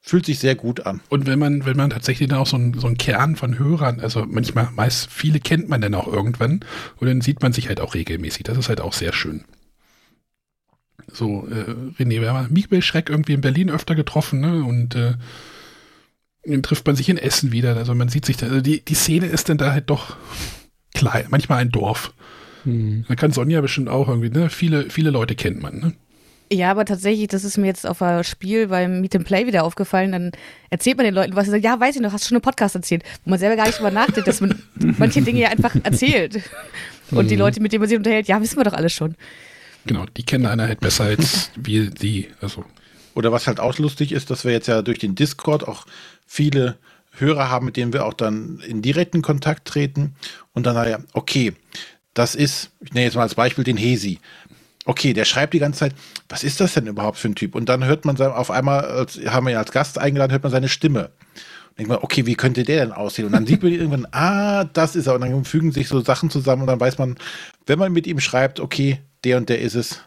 [0.00, 1.00] fühlt sich sehr gut an.
[1.10, 4.00] Und wenn man, wenn man tatsächlich dann auch so einen so einen Kern von Hörern,
[4.00, 6.60] also manchmal, meist viele kennt man dann auch irgendwann
[6.96, 8.44] und dann sieht man sich halt auch regelmäßig.
[8.44, 9.44] Das ist halt auch sehr schön.
[11.10, 14.64] So, äh, René, wir haben Michael Schreck irgendwie in Berlin öfter getroffen, ne?
[14.64, 15.14] Und äh,
[16.44, 17.76] dann trifft man sich in Essen wieder.
[17.76, 20.16] Also man sieht sich da, also die, die Szene ist dann da halt doch
[20.94, 22.12] klein, manchmal ein Dorf.
[22.64, 23.04] Hm.
[23.08, 24.50] Da kann Sonja bestimmt auch irgendwie, ne?
[24.50, 25.92] Viele, viele Leute kennt man, ne?
[26.52, 29.64] Ja, aber tatsächlich, das ist mir jetzt auf ein Spiel beim Meet and Play wieder
[29.64, 30.12] aufgefallen.
[30.12, 30.32] Dann
[30.68, 31.46] erzählt man den Leuten was.
[31.46, 33.04] Sagt, ja, weiß ich noch, hast du schon einen Podcast erzählt.
[33.24, 34.62] Wo man selber gar nicht drüber nachdenkt, dass man
[34.98, 36.42] manche Dinge ja einfach erzählt.
[37.10, 37.40] Und die hm.
[37.40, 39.16] Leute, mit denen man sich unterhält, ja, wissen wir doch alles schon.
[39.86, 42.28] Genau, die kennen einer halt besser als wir die.
[42.40, 42.64] Also.
[43.14, 45.86] Oder was halt auch lustig ist, dass wir jetzt ja durch den Discord auch
[46.26, 46.76] viele
[47.18, 50.14] Hörer haben, mit denen wir auch dann in direkten Kontakt treten
[50.52, 51.52] und dann naja, okay,
[52.14, 54.18] das ist, ich nenne jetzt mal als Beispiel den Hesi.
[54.84, 55.94] Okay, der schreibt die ganze Zeit,
[56.28, 57.54] was ist das denn überhaupt für ein Typ?
[57.54, 60.68] Und dann hört man auf einmal, haben wir ja als Gast eingeladen, hört man seine
[60.68, 61.10] Stimme.
[61.78, 63.26] Denkt man, okay, wie könnte der denn aussehen?
[63.26, 65.14] Und dann sieht man irgendwann, ah, das ist er.
[65.14, 67.16] Und dann fügen sich so Sachen zusammen und dann weiß man,
[67.66, 70.00] wenn man mit ihm schreibt, okay, der und der ist es.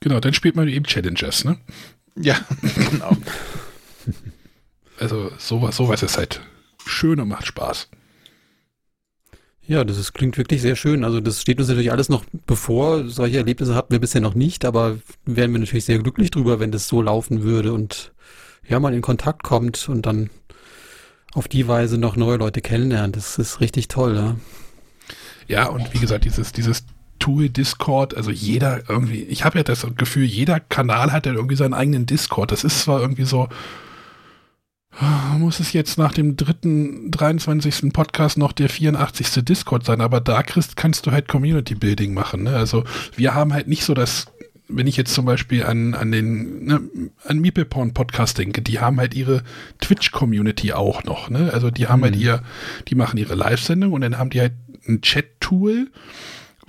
[0.00, 1.58] Genau, dann spielt man eben Challengers, ne?
[2.16, 2.36] Ja,
[2.90, 3.16] genau.
[4.98, 6.40] also sowas, sowas ist halt
[6.86, 7.88] schön und macht Spaß.
[9.66, 11.04] Ja, das ist, klingt wirklich sehr schön.
[11.04, 13.06] Also das steht uns natürlich alles noch bevor.
[13.08, 16.72] Solche Erlebnisse hatten wir bisher noch nicht, aber wären wir natürlich sehr glücklich drüber, wenn
[16.72, 18.12] das so laufen würde und
[18.68, 20.30] ja, man in Kontakt kommt und dann
[21.34, 23.14] auf die Weise noch neue Leute kennenlernt.
[23.14, 24.36] Das ist richtig toll, ja.
[25.46, 26.84] Ja, und wie gesagt, dieses, dieses
[27.20, 31.54] Tool Discord, also jeder irgendwie, ich habe ja das Gefühl, jeder Kanal hat ja irgendwie
[31.54, 32.50] seinen eigenen Discord.
[32.50, 33.48] Das ist zwar irgendwie so,
[34.98, 37.92] ah, muss es jetzt nach dem dritten, 23.
[37.92, 39.44] Podcast noch der 84.
[39.44, 42.44] Discord sein, aber da Christ, kannst du halt Community Building machen.
[42.44, 42.56] Ne?
[42.56, 42.84] Also
[43.16, 44.26] wir haben halt nicht so das,
[44.68, 46.80] wenn ich jetzt zum Beispiel an, an den, ne,
[47.24, 49.42] an Meepleporn Podcast denke, die haben halt ihre
[49.80, 51.30] Twitch-Community auch noch.
[51.30, 51.50] Ne?
[51.52, 52.26] Also die haben halt mhm.
[52.26, 52.42] halt ihr,
[52.88, 54.52] die machen ihre Live-Sendung und dann haben die halt
[54.88, 55.90] ein Chat-Tool,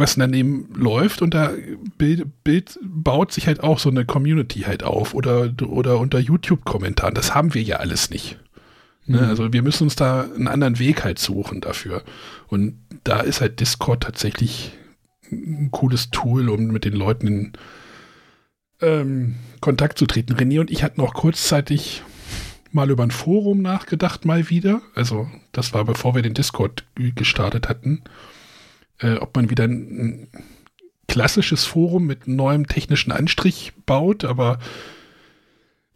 [0.01, 1.51] was daneben läuft und da
[1.97, 7.13] Bild, Bild baut sich halt auch so eine Community halt auf oder, oder unter YouTube-Kommentaren.
[7.13, 8.37] Das haben wir ja alles nicht.
[9.05, 9.21] Ne?
[9.21, 9.23] Mhm.
[9.23, 12.03] Also wir müssen uns da einen anderen Weg halt suchen dafür.
[12.47, 14.73] Und da ist halt Discord tatsächlich
[15.31, 17.53] ein cooles Tool, um mit den Leuten in
[18.81, 20.33] ähm, Kontakt zu treten.
[20.33, 22.03] René und ich hatten auch kurzzeitig
[22.71, 24.81] mal über ein Forum nachgedacht, mal wieder.
[24.95, 28.03] Also das war bevor wir den Discord gestartet hatten
[29.01, 30.27] äh, ob man wieder ein, ein,
[31.07, 34.59] klassisches Forum mit neuem technischen Anstrich baut, aber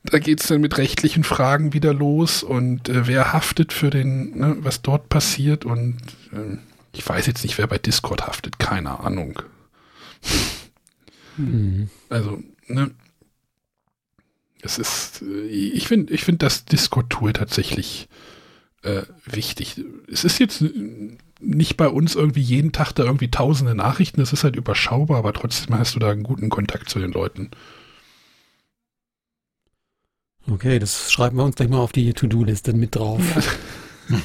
[0.03, 4.37] da geht es dann mit rechtlichen Fragen wieder los und äh, wer haftet für den,
[4.37, 5.95] ne, was dort passiert und
[6.33, 6.57] äh,
[6.91, 9.41] ich weiß jetzt nicht, wer bei Discord haftet, keine Ahnung.
[11.37, 11.89] Mhm.
[12.09, 12.91] Also, ne,
[14.61, 18.09] es ist, äh, ich finde, ich finde das Discord-Tool tatsächlich
[18.83, 19.81] äh, wichtig.
[20.11, 20.63] Es ist jetzt
[21.39, 25.33] nicht bei uns irgendwie jeden Tag da irgendwie tausende Nachrichten, es ist halt überschaubar, aber
[25.33, 27.51] trotzdem hast du da einen guten Kontakt zu den Leuten.
[30.49, 33.21] Okay, das schreiben wir uns gleich mal auf die To-Do-Liste mit drauf.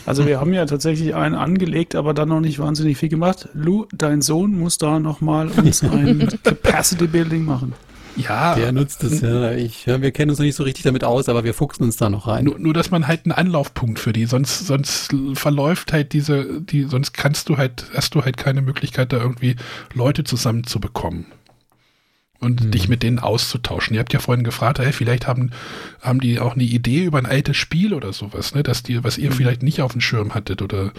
[0.04, 3.48] Also wir haben ja tatsächlich einen angelegt, aber dann noch nicht wahnsinnig viel gemacht.
[3.54, 7.72] Lou, dein Sohn muss da nochmal uns ein Capacity Building machen.
[8.16, 8.54] Ja.
[8.54, 9.52] Der nutzt es, ja.
[9.52, 12.10] Ich, wir kennen uns noch nicht so richtig damit aus, aber wir fuchsen uns da
[12.10, 12.44] noch rein.
[12.44, 16.84] Nur, nur, dass man halt einen Anlaufpunkt für die, sonst, sonst verläuft halt diese, die,
[16.84, 19.56] sonst kannst du halt, hast du halt keine Möglichkeit, da irgendwie
[19.94, 21.26] Leute zusammenzubekommen
[22.40, 22.70] und mhm.
[22.70, 23.94] dich mit denen auszutauschen.
[23.94, 25.50] Ihr habt ja vorhin gefragt, hey, vielleicht haben,
[26.00, 29.18] haben die auch eine Idee über ein altes Spiel oder sowas, ne, dass die, was
[29.18, 29.34] ihr mhm.
[29.34, 30.92] vielleicht nicht auf dem Schirm hattet oder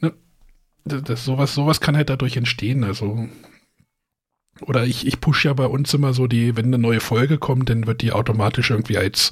[0.00, 0.12] ne,
[0.84, 2.84] das, sowas, sowas kann halt dadurch entstehen.
[2.84, 3.28] Also
[4.64, 7.70] oder ich, ich pushe ja bei uns immer so die, wenn eine neue Folge kommt,
[7.70, 9.30] dann wird die automatisch irgendwie als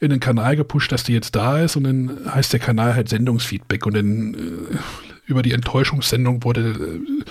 [0.00, 3.08] in den Kanal gepusht, dass die jetzt da ist und dann heißt der Kanal halt
[3.08, 4.78] Sendungsfeedback und dann äh,
[5.26, 7.24] über die Enttäuschungssendung wurde äh,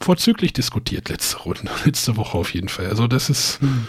[0.00, 2.86] vorzüglich diskutiert letzte Runde, letzte Woche auf jeden Fall.
[2.86, 3.86] Also das ist hm.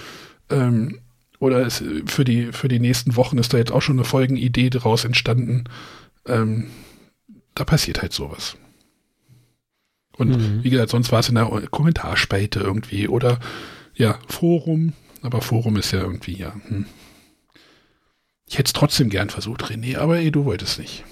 [0.49, 0.99] ähm,
[1.39, 4.69] oder es, für die für die nächsten Wochen ist da jetzt auch schon eine Folgenidee
[4.69, 5.63] daraus entstanden.
[6.25, 6.67] Ähm,
[7.55, 8.57] da passiert halt sowas.
[10.19, 10.63] Und mhm.
[10.63, 13.39] wie gesagt, sonst war es in der Kommentarspalte irgendwie oder
[13.95, 14.93] ja, Forum.
[15.21, 16.53] Aber Forum ist ja irgendwie, ja.
[16.67, 16.85] Hm.
[18.45, 21.05] Ich hätte es trotzdem gern versucht, René, aber ey, du wolltest nicht.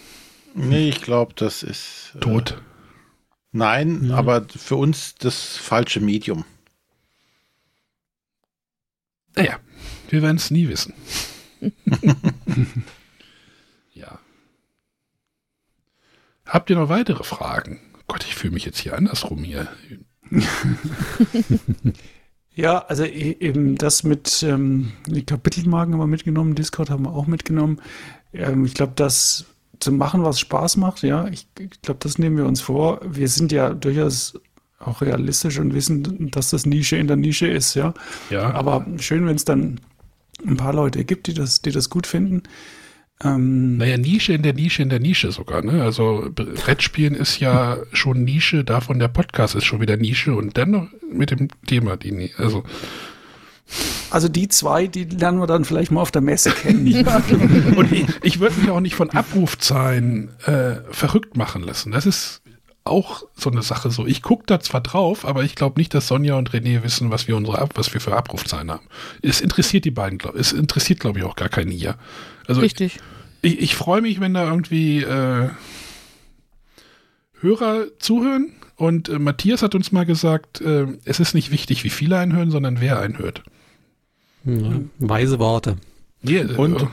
[0.56, 2.14] Nee, ich glaube, das ist.
[2.16, 2.62] Äh, Tot.
[3.54, 4.16] Nein, ja.
[4.16, 6.44] aber für uns das falsche Medium.
[9.36, 9.58] Naja,
[10.10, 10.94] wir werden es nie wissen.
[13.94, 14.20] ja.
[16.46, 17.80] Habt ihr noch weitere Fragen?
[18.08, 19.68] Gott, ich fühle mich jetzt hier andersrum hier.
[22.56, 27.14] ja, also e-, eben das mit ähm, die Kapitelmarken haben wir mitgenommen, Discord haben wir
[27.14, 27.82] auch mitgenommen.
[28.34, 29.46] Ähm, ich glaube, das
[29.80, 33.00] zu machen, was Spaß macht, ja, ich, ich glaube, das nehmen wir uns vor.
[33.04, 34.40] Wir sind ja durchaus
[34.80, 37.94] auch realistisch und wissen, dass das Nische in der Nische ist, ja.
[38.30, 38.52] Ja.
[38.54, 39.80] Aber schön, wenn es dann
[40.46, 42.44] ein paar Leute gibt, die das, die das gut finden.
[43.24, 45.84] Ähm, naja, Nische in der Nische in der Nische sogar, ne?
[45.84, 50.72] Also Brettspielen ist ja schon Nische, davon der Podcast ist schon wieder Nische und dann
[50.72, 52.40] noch mit dem Thema die Nische.
[52.40, 52.64] Also.
[54.12, 56.88] Also die zwei, die lernen wir dann vielleicht mal auf der Messe kennen.
[56.88, 57.22] ja,
[57.76, 61.92] und ich, ich würde mich auch nicht von Abrufzahlen äh, verrückt machen lassen.
[61.92, 62.42] Das ist
[62.90, 64.06] auch so eine Sache so.
[64.06, 67.28] Ich gucke da zwar drauf, aber ich glaube nicht, dass Sonja und René wissen, was
[67.28, 68.88] wir unsere was wir für Abrufzahlen haben.
[69.22, 71.96] Es interessiert die beiden, glaube Es interessiert, glaube ich, auch gar keinen hier.
[72.48, 73.00] Also Richtig.
[73.42, 75.50] Ich, ich freue mich, wenn da irgendwie äh,
[77.42, 78.54] Hörer zuhören.
[78.76, 82.52] Und äh, Matthias hat uns mal gesagt, äh, es ist nicht wichtig, wie viele einhören,
[82.52, 83.44] sondern wer einhört.
[84.46, 85.78] Ja, weise Worte.
[86.28, 86.88] Yeah, und äh,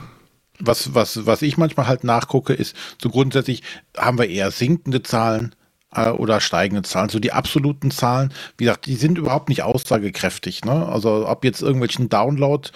[0.59, 3.63] was, was, was ich manchmal halt nachgucke, ist, so grundsätzlich
[3.95, 5.55] haben wir eher sinkende Zahlen
[5.95, 7.09] äh, oder steigende Zahlen.
[7.09, 10.65] So die absoluten Zahlen, wie gesagt, die sind überhaupt nicht aussagekräftig.
[10.65, 10.87] Ne?
[10.87, 12.69] Also ob jetzt irgendwelchen Download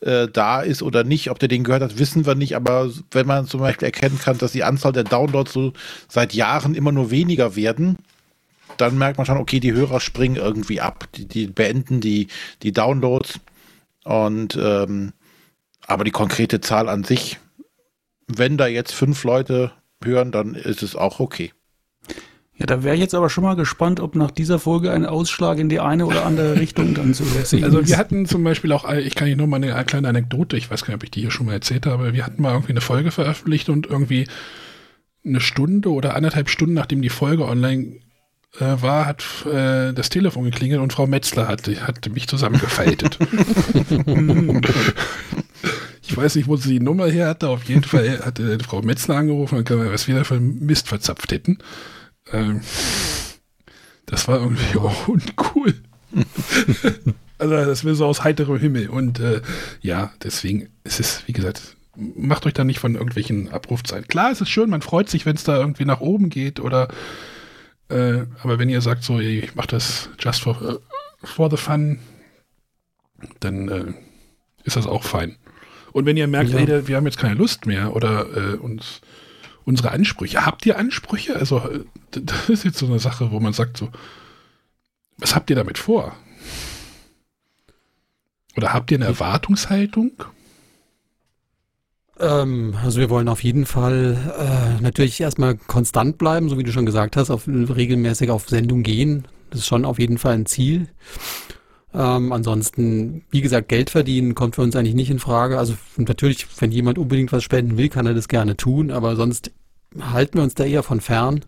[0.00, 1.30] äh, da ist oder nicht.
[1.30, 2.56] Ob der den gehört hat, wissen wir nicht.
[2.56, 5.72] Aber wenn man zum Beispiel erkennen kann, dass die Anzahl der Downloads so
[6.08, 7.98] seit Jahren immer nur weniger werden,
[8.76, 11.06] dann merkt man schon, okay, die Hörer springen irgendwie ab.
[11.14, 12.28] Die, die beenden die,
[12.62, 13.40] die Downloads.
[14.04, 15.12] Und ähm,
[15.86, 17.38] aber die konkrete Zahl an sich,
[18.26, 19.72] wenn da jetzt fünf Leute
[20.02, 21.52] hören, dann ist es auch okay.
[22.56, 25.58] Ja, da wäre ich jetzt aber schon mal gespannt, ob nach dieser Folge ein Ausschlag
[25.58, 28.88] in die eine oder andere Richtung dann zu sehen Also wir hatten zum Beispiel auch,
[28.92, 31.22] ich kann hier nur mal eine kleine Anekdote, ich weiß gar nicht, ob ich die
[31.22, 34.28] hier schon mal erzählt habe, wir hatten mal irgendwie eine Folge veröffentlicht und irgendwie
[35.24, 37.96] eine Stunde oder anderthalb Stunden, nachdem die Folge online
[38.60, 43.18] äh, war, hat äh, das Telefon geklingelt und Frau Metzler hat, hat mich zusammengefaltet.
[46.02, 49.16] ich weiß nicht, wo sie die Nummer her hatte, auf jeden Fall hatte Frau Metzler
[49.16, 51.58] angerufen und was wir da für Mist verzapft hätten.
[52.32, 52.60] Ähm,
[54.06, 55.74] das war irgendwie auch uncool.
[57.38, 58.88] also das wäre so aus heiterem Himmel.
[58.88, 59.42] Und äh,
[59.80, 64.08] ja, deswegen ist es, wie gesagt, macht euch da nicht von irgendwelchen Abrufzeiten.
[64.08, 66.88] Klar, es ist schön, man freut sich, wenn es da irgendwie nach oben geht oder
[67.88, 70.80] äh, aber wenn ihr sagt so, ich mache das just for,
[71.22, 71.98] for the fun,
[73.40, 73.92] dann äh,
[74.64, 75.36] ist das auch fein.
[75.92, 76.58] Und wenn ihr merkt, ja.
[76.58, 79.00] ey, wir haben jetzt keine Lust mehr oder äh, uns
[79.64, 80.44] unsere Ansprüche.
[80.44, 81.36] Habt ihr Ansprüche?
[81.36, 83.88] Also, äh, das ist jetzt so eine Sache, wo man sagt so,
[85.18, 86.14] was habt ihr damit vor?
[88.56, 90.12] Oder habt ihr eine Erwartungshaltung?
[92.20, 96.72] Ähm, also wir wollen auf jeden Fall äh, natürlich erstmal konstant bleiben, so wie du
[96.72, 99.26] schon gesagt hast, auf, regelmäßig auf Sendung gehen.
[99.50, 100.88] Das ist schon auf jeden Fall ein Ziel.
[101.94, 105.58] Ähm, ansonsten, wie gesagt, Geld verdienen kommt für uns eigentlich nicht in Frage.
[105.58, 109.52] Also natürlich, wenn jemand unbedingt was spenden will, kann er das gerne tun, aber sonst
[110.00, 111.44] halten wir uns da eher von fern.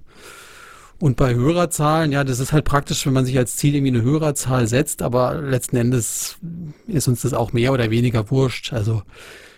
[0.98, 4.02] Und bei Hörerzahlen, ja, das ist halt praktisch, wenn man sich als Ziel irgendwie eine
[4.02, 6.39] Hörerzahl setzt, aber letzten Endes
[6.86, 8.73] ist uns das auch mehr oder weniger wurscht.
[8.73, 9.02] Also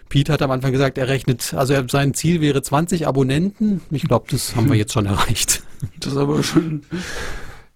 [0.09, 3.83] Pete hat am Anfang gesagt, er rechnet, also sein Ziel wäre 20 Abonnenten.
[3.91, 5.63] Ich glaube, das haben wir jetzt schon erreicht.
[6.01, 6.83] Das ist aber schon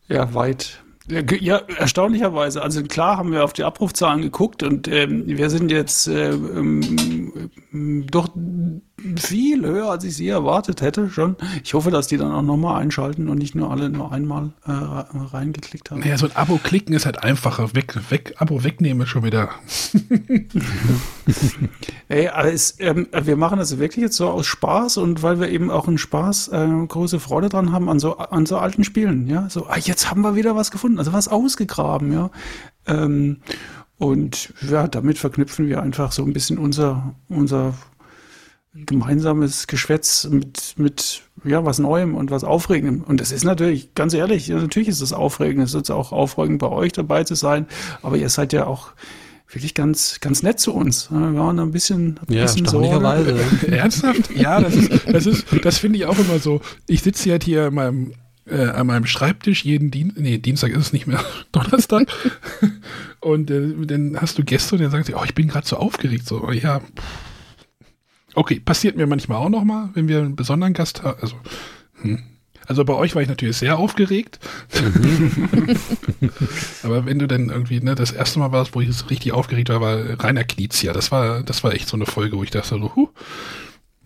[0.08, 2.62] ja, weit, ja, erstaunlicherweise.
[2.62, 7.50] Also klar haben wir auf die Abrufzahlen geguckt und ähm, wir sind jetzt äh, ähm,
[8.10, 8.28] doch
[9.16, 11.36] viel höher, als ich sie erwartet hätte schon.
[11.64, 14.70] Ich hoffe, dass die dann auch nochmal einschalten und nicht nur alle nur einmal äh,
[14.70, 16.00] reingeklickt haben.
[16.00, 17.74] Naja, so ein Abo klicken ist halt einfacher.
[17.74, 19.50] Weg, weg, Abo wegnehmen schon wieder.
[22.08, 25.70] Ey, es, ähm, wir machen das wirklich jetzt so aus Spaß und weil wir eben
[25.70, 29.26] auch einen Spaß, äh, große Freude dran haben an so, an so alten Spielen.
[29.26, 32.30] Ja, so, ah, jetzt haben wir wieder was gefunden, also was ausgegraben, ja.
[32.86, 33.38] Ähm,
[33.98, 37.74] und ja, damit verknüpfen wir einfach so ein bisschen unser, unser
[38.74, 43.02] gemeinsames Geschwätz mit, mit ja, was Neuem und was Aufregendem.
[43.02, 45.64] Und das ist natürlich, ganz ehrlich, natürlich ist es aufregend.
[45.64, 47.66] Es ist auch aufregend, bei euch dabei zu sein.
[48.02, 48.92] Aber ihr seid ja auch
[49.48, 51.10] wirklich ganz, ganz nett zu uns.
[51.10, 53.38] Wir waren ein bisschen, ein ja, bisschen erstaunlicherweise.
[53.70, 54.34] Ernsthaft?
[54.34, 56.62] Ja, das ist, das ist, das finde ich auch immer so.
[56.86, 58.14] Ich sitze halt hier an meinem,
[58.46, 62.08] äh, an meinem Schreibtisch jeden Dienstag, nee, Dienstag ist es nicht mehr, Donnerstag.
[63.20, 65.76] und äh, dann hast du Gäste und dann sagen sie, oh, ich bin gerade so
[65.76, 66.26] aufgeregt.
[66.26, 67.32] So, ja, pff
[68.34, 71.18] Okay, passiert mir manchmal auch noch mal, wenn wir einen besonderen Gast haben.
[71.20, 71.36] Also,
[72.00, 72.22] hm.
[72.66, 74.38] also bei euch war ich natürlich sehr aufgeregt.
[74.74, 75.76] Mhm.
[76.82, 79.68] Aber wenn du dann irgendwie, ne, das erste Mal warst, wo ich so richtig aufgeregt
[79.68, 80.92] war, war Rainer Knizia.
[80.92, 83.08] Das war, das war echt so eine Folge, wo ich dachte so, huh,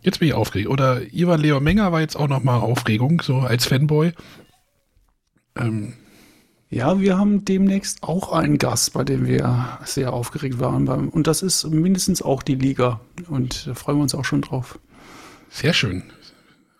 [0.06, 0.68] jetzt bin ich aufgeregt.
[0.70, 4.12] Oder Ivan Leo Menger war jetzt auch noch mal Aufregung, so als Fanboy.
[5.56, 5.94] Ähm,
[6.70, 10.88] ja, wir haben demnächst auch einen Gast, bei dem wir sehr aufgeregt waren.
[11.08, 13.00] Und das ist mindestens auch die Liga.
[13.28, 14.78] Und da freuen wir uns auch schon drauf.
[15.50, 16.04] Sehr schön.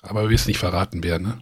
[0.02, 1.38] Aber wir wissen nicht verraten, wer, ne?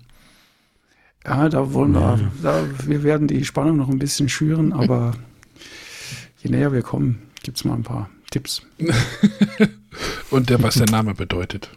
[1.26, 5.12] Ja, da wollen wir, da, wir werden die Spannung noch ein bisschen schüren, aber
[6.42, 8.62] je näher wir kommen, gibt es mal ein paar Tipps.
[10.34, 11.70] Und der, was der Name bedeutet.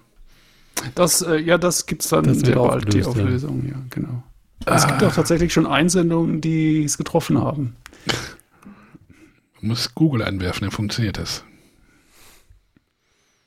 [0.95, 4.23] Das, äh, ja, das gibt es dann das sehr bald, die Auflösung, ja, genau.
[4.65, 7.75] Es gibt auch tatsächlich schon Einsendungen, die es getroffen haben.
[9.61, 11.43] Man muss Google anwerfen, dann funktioniert das.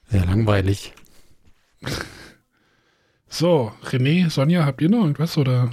[0.09, 0.93] Sehr langweilig.
[3.29, 5.71] So, René, Sonja, habt ihr noch irgendwas oder?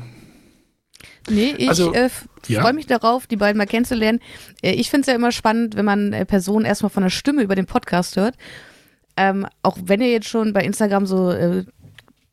[1.30, 2.09] Nee, ich also, äh,
[2.47, 2.61] ja.
[2.61, 4.19] freue mich darauf, die beiden mal kennenzulernen.
[4.61, 7.41] Äh, ich finde es ja immer spannend, wenn man äh, Personen erstmal von der Stimme
[7.41, 8.35] über den Podcast hört.
[9.18, 11.65] Ähm, auch wenn ihr jetzt schon bei Instagram so äh,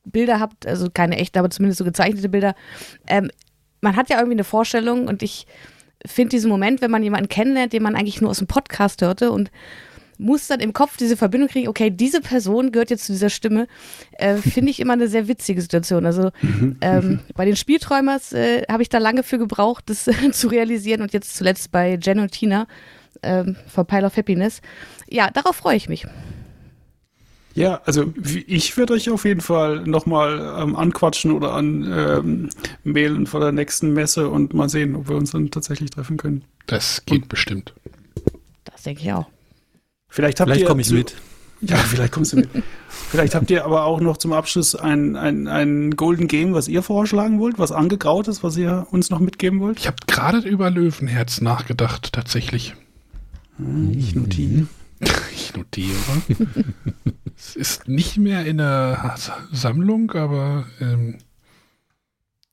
[0.05, 2.55] Bilder habt, also keine echten, aber zumindest so gezeichnete Bilder,
[3.06, 3.31] ähm,
[3.81, 5.47] man hat ja irgendwie eine Vorstellung und ich
[6.06, 9.31] finde diesen Moment, wenn man jemanden kennenlernt, den man eigentlich nur aus dem Podcast hörte
[9.31, 9.51] und
[10.19, 13.66] muss dann im Kopf diese Verbindung kriegen, okay, diese Person gehört jetzt zu dieser Stimme,
[14.12, 16.06] äh, finde ich immer eine sehr witzige Situation.
[16.06, 16.31] Also
[16.81, 21.02] ähm, bei den Spielträumers äh, habe ich da lange für gebraucht, das äh, zu realisieren
[21.02, 22.66] und jetzt zuletzt bei Jen und Tina
[23.23, 24.61] ähm, von Pile of Happiness.
[25.09, 26.06] Ja, darauf freue ich mich.
[27.55, 28.12] Ja, also
[28.47, 32.51] ich werde euch auf jeden Fall nochmal ähm, anquatschen oder an ähm,
[32.82, 36.43] mailen vor der nächsten Messe und mal sehen, ob wir uns dann tatsächlich treffen können.
[36.66, 37.72] Das geht und, bestimmt.
[38.64, 39.28] Das denke ich auch.
[40.09, 41.14] Vielleicht habt vielleicht komme ich mit.
[41.60, 42.48] Ja, vielleicht kommst du mit.
[42.89, 46.82] vielleicht habt ihr aber auch noch zum Abschluss ein, ein, ein Golden Game, was ihr
[46.82, 49.78] vorschlagen wollt, was angegraut ist, was ihr uns noch mitgeben wollt.
[49.78, 52.74] Ich habe gerade über Löwenherz nachgedacht, tatsächlich.
[53.93, 54.66] Ich notiere.
[55.32, 55.97] Ich notiere.
[57.36, 59.16] es ist nicht mehr in der
[59.52, 61.18] Sammlung, aber, ähm,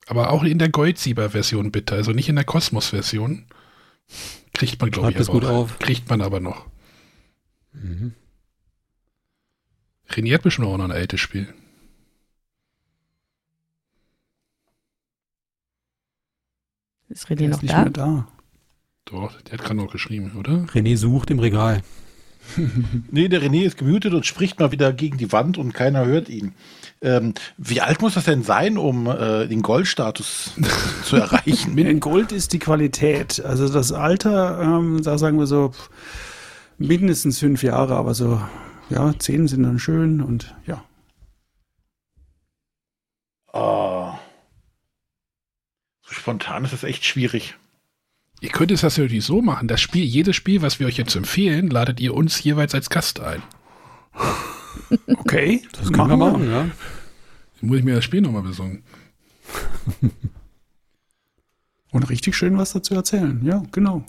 [0.08, 3.46] aber auch in der Goldsieber-Version bitte, also nicht in der Kosmos-Version.
[4.54, 5.64] Kriegt man, glaube ich, aber gut auch.
[5.64, 5.80] auf.
[5.80, 6.68] Kriegt man aber noch.
[7.74, 8.14] Mhm.
[10.10, 11.54] René hat bestimmt auch noch ein altes Spiel.
[17.10, 17.90] Ist René noch da?
[17.90, 18.28] da?
[19.06, 20.66] Doch, der hat gerade noch geschrieben, oder?
[20.74, 21.82] René sucht im Regal.
[23.12, 26.30] nee, der René ist gemutet und spricht mal wieder gegen die Wand und keiner hört
[26.30, 26.54] ihn.
[27.02, 30.52] Ähm, wie alt muss das denn sein, um äh, den Goldstatus
[31.04, 31.74] zu erreichen?
[31.74, 33.44] Mit Gold ist die Qualität.
[33.44, 35.72] Also das Alter, ähm, da sagen wir so
[36.78, 38.42] mindestens fünf Jahre, aber so,
[38.90, 40.84] ja, zehn sind dann schön und ja.
[43.54, 44.12] Oh.
[46.04, 47.56] Spontan ist das echt schwierig.
[48.42, 49.68] Ihr könnt es natürlich so machen.
[49.68, 53.20] Das Spiel, jedes Spiel, was wir euch jetzt empfehlen, ladet ihr uns jeweils als Gast
[53.20, 53.44] ein.
[55.08, 56.68] Okay, Das können wir machen, ja.
[57.62, 58.84] Muss ich mir das Spiel nochmal besorgen.
[61.92, 63.40] Und richtig schön was dazu erzählen.
[63.44, 64.04] Ja, genau.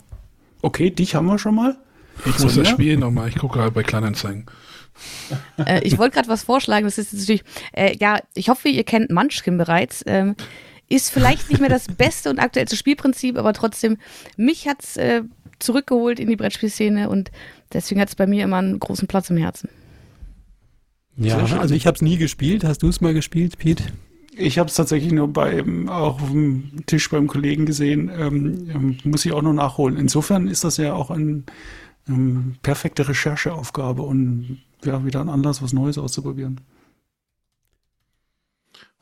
[0.61, 1.77] Okay, dich haben wir schon mal.
[2.25, 4.45] Ich muss das Spiel nochmal, ich gucke gerade bei Kleinanzeigen.
[5.57, 6.85] Äh, ich wollte gerade was vorschlagen.
[6.85, 7.43] Das ist natürlich,
[7.73, 10.03] äh, ja, ich hoffe, ihr kennt Munchkin bereits.
[10.05, 10.35] Ähm,
[10.93, 13.97] ist vielleicht nicht mehr das beste und aktuellste Spielprinzip, aber trotzdem,
[14.37, 15.23] mich hat es äh,
[15.59, 17.31] zurückgeholt in die Brettspielszene und
[17.71, 19.69] deswegen hat es bei mir immer einen großen Platz im Herzen.
[21.17, 22.63] Ja, also ich habe es nie gespielt.
[22.63, 23.83] Hast du es mal gespielt, Pete?
[24.35, 28.11] Ich habe es tatsächlich nur beim, auch auf dem Tisch beim Kollegen gesehen.
[28.15, 29.97] Ähm, ähm, muss ich auch noch nachholen.
[29.97, 31.43] Insofern ist das ja auch eine
[32.07, 36.61] ähm, perfekte Rechercheaufgabe und ja, wieder ein Anlass, was Neues auszuprobieren.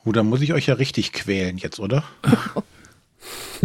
[0.03, 2.03] Oh, dann muss ich euch ja richtig quälen jetzt, oder?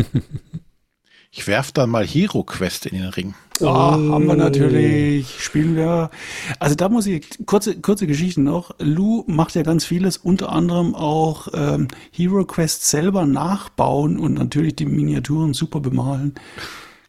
[1.30, 3.34] ich werf dann mal Hero Quest in den Ring.
[3.62, 5.40] Ah, haben wir natürlich.
[5.40, 6.10] Spielen wir.
[6.58, 8.74] Also da muss ich, kurze, kurze Geschichten noch.
[8.78, 14.76] Lou macht ja ganz vieles, unter anderem auch ähm, Hero Quest selber nachbauen und natürlich
[14.76, 16.34] die Miniaturen super bemalen.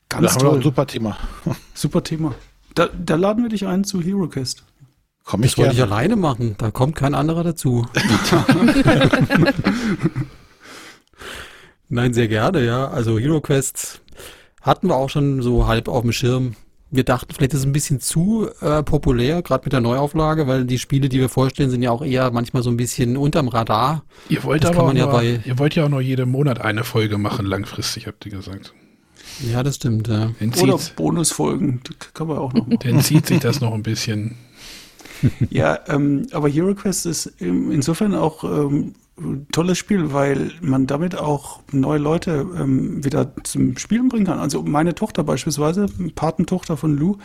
[0.08, 0.60] Da Ganz haben wir toll.
[0.60, 1.18] ein super Thema.
[1.74, 2.34] Super Thema.
[2.76, 4.64] Da, da laden wir dich ein zu Hero Quest.
[5.30, 6.56] Komm ich Das wollte ich alleine machen.
[6.58, 7.86] Da kommt kein anderer dazu.
[11.90, 12.88] Nein, sehr gerne, ja.
[12.88, 14.02] Also Hero Quest
[14.62, 16.56] hatten wir auch schon so halb auf dem Schirm.
[16.90, 20.64] Wir dachten, vielleicht ist es ein bisschen zu äh, populär, gerade mit der Neuauflage, weil
[20.64, 24.04] die Spiele, die wir vorstellen, sind ja auch eher manchmal so ein bisschen unterm Radar.
[24.30, 26.00] Ihr wollt Das aber kann auch man ja nur, bei- ihr wollt ja auch nur
[26.00, 28.74] jeden Monat eine Folge machen, langfristig, habt ihr gesagt.
[29.52, 30.32] Ja, das stimmt, ja.
[30.40, 31.82] Dann Oder Bonusfolgen.
[32.00, 32.80] Das kann man auch noch machen.
[32.82, 34.36] dann zieht sich das noch ein bisschen.
[35.50, 40.88] Ja, ähm, aber Hero Quest ist ähm, insofern auch ähm, ein tolles Spiel, weil man
[40.88, 44.40] damit auch neue Leute ähm, wieder zum Spielen bringen kann.
[44.40, 47.18] Also meine Tochter beispielsweise, Patentochter von Lou,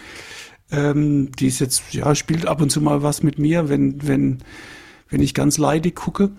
[0.70, 4.38] ähm, die ist jetzt, ja, spielt ab und zu mal was mit mir, wenn, wenn,
[5.10, 6.30] wenn ich ganz leidig gucke.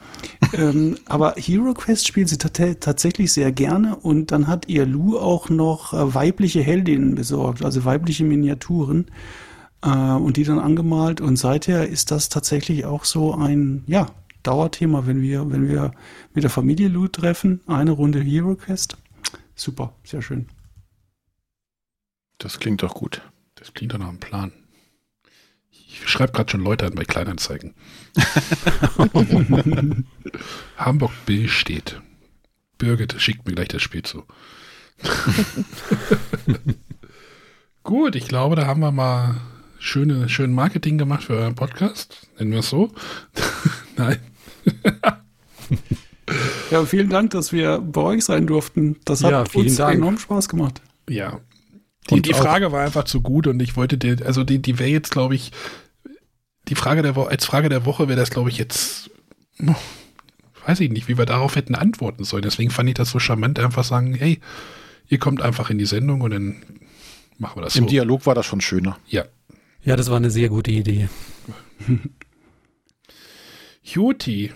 [0.54, 5.18] ähm, aber Hero Quest spielt sie tat tatsächlich sehr gerne und dann hat ihr Lou
[5.20, 9.06] auch noch äh, weibliche Heldinnen besorgt, also weibliche Miniaturen
[9.84, 11.22] äh, und die dann angemalt.
[11.22, 14.08] Und seither ist das tatsächlich auch so ein, ja,
[14.44, 15.94] Dauerthema, wenn wir, wenn wir
[16.34, 17.62] mit der Familie Lou treffen.
[17.68, 18.98] Eine Runde Hero Quest.
[19.56, 20.48] Super, sehr schön.
[22.40, 23.22] Das klingt doch gut.
[23.56, 24.52] Das klingt doch nach einem Plan.
[25.72, 27.74] Ich schreibe gerade schon Leute an bei Kleinanzeigen.
[30.76, 32.02] Hamburg Bill steht.
[32.78, 34.24] Birgit schickt mir gleich das Spiel zu.
[37.84, 39.36] Gut, ich glaube, da haben wir mal
[39.84, 42.28] schöne, schön Marketing gemacht für euren Podcast.
[42.40, 42.92] Nennen wir es so.
[43.98, 44.18] Nein.
[46.72, 48.96] Ja, vielen Dank, dass wir bei euch sein durften.
[49.06, 49.98] Das hat Ja, uns Dank.
[49.98, 50.82] enorm Spaß gemacht.
[51.08, 51.42] Ja.
[52.10, 54.80] Die, Und die Frage war einfach zu gut und ich wollte dir, also die, die
[54.80, 55.52] wäre jetzt, glaube ich,
[56.70, 59.12] die Frage der Woche, als Frage der Woche wäre das, glaube ich, jetzt,
[59.68, 59.76] oh,
[60.66, 62.44] weiß ich nicht, wie wir darauf hätten antworten sollen.
[62.44, 64.40] Deswegen fand ich das so charmant, einfach sagen, hey,
[65.10, 66.64] ihr kommt einfach in die Sendung und dann
[67.38, 67.90] machen wir das Im so.
[67.90, 68.98] Dialog war das schon schöner.
[69.08, 69.26] Ja.
[69.84, 71.10] Ja, das war eine sehr gute Idee.
[73.84, 74.52] Juti,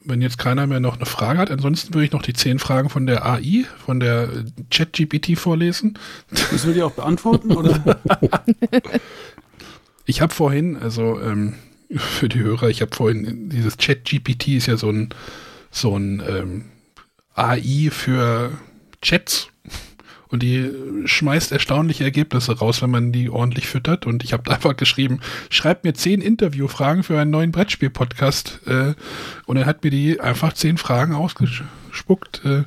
[0.00, 2.90] wenn jetzt keiner mehr noch eine Frage hat, ansonsten würde ich noch die zehn Fragen
[2.90, 5.98] von der AI, von der äh, ChatGPT vorlesen.
[6.50, 7.52] Müssen wir die auch beantworten?
[7.52, 8.00] Oder?
[10.04, 11.54] Ich habe vorhin, also ähm,
[11.96, 15.10] für die Hörer, ich habe vorhin, dieses Chat-GPT ist ja so ein,
[15.70, 16.64] so ein ähm,
[17.34, 18.50] AI für
[19.00, 19.51] Chats
[20.32, 20.70] und die
[21.04, 24.06] schmeißt erstaunliche Ergebnisse raus, wenn man die ordentlich füttert.
[24.06, 28.60] Und ich habe einfach geschrieben, schreibt mir zehn Interviewfragen für einen neuen Brettspiel-Podcast.
[28.66, 28.94] Äh,
[29.44, 32.62] und er hat mir die einfach zehn Fragen ausgespuckt, äh,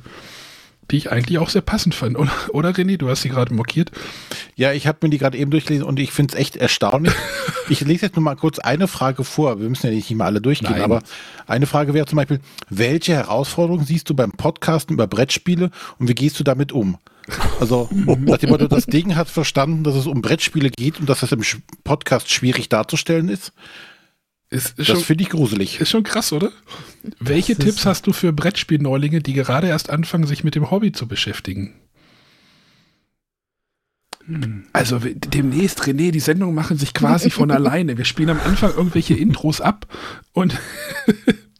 [0.92, 2.16] die ich eigentlich auch sehr passend fand.
[2.16, 3.90] Oder, oder René, du hast sie gerade markiert.
[4.54, 7.14] Ja, ich habe mir die gerade eben durchgelesen und ich finde es echt erstaunlich.
[7.68, 9.60] ich lese jetzt nur mal kurz eine Frage vor.
[9.60, 10.82] Wir müssen ja nicht mal alle durchgehen, Nein.
[10.82, 11.02] aber
[11.48, 12.38] eine Frage wäre zum Beispiel,
[12.70, 16.98] welche Herausforderungen siehst du beim Podcasten über Brettspiele und wie gehst du damit um?
[17.60, 21.20] Also, nach dem Motto, das Ding hat verstanden, dass es um Brettspiele geht und dass
[21.20, 21.42] das im
[21.84, 23.52] Podcast schwierig darzustellen ist.
[24.48, 25.80] Ist, ist Das finde ich gruselig.
[25.80, 26.52] Ist schon krass, oder?
[27.18, 31.08] Welche Tipps hast du für Brettspielneulinge, die gerade erst anfangen, sich mit dem Hobby zu
[31.08, 31.74] beschäftigen?
[34.72, 37.96] Also w- demnächst, René, die Sendungen machen sich quasi von alleine.
[37.96, 39.86] Wir spielen am Anfang irgendwelche Intros ab
[40.32, 40.56] und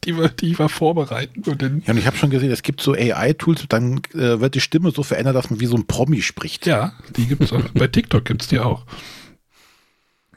[0.06, 1.42] die wir, die wir vorbereiten.
[1.50, 4.54] Und dann, Ja, und ich habe schon gesehen, es gibt so AI-Tools, dann äh, wird
[4.54, 6.66] die Stimme so verändert, dass man wie so ein Promi spricht.
[6.66, 7.62] ja, die gibt es auch.
[7.74, 8.86] Bei TikTok gibt es die auch.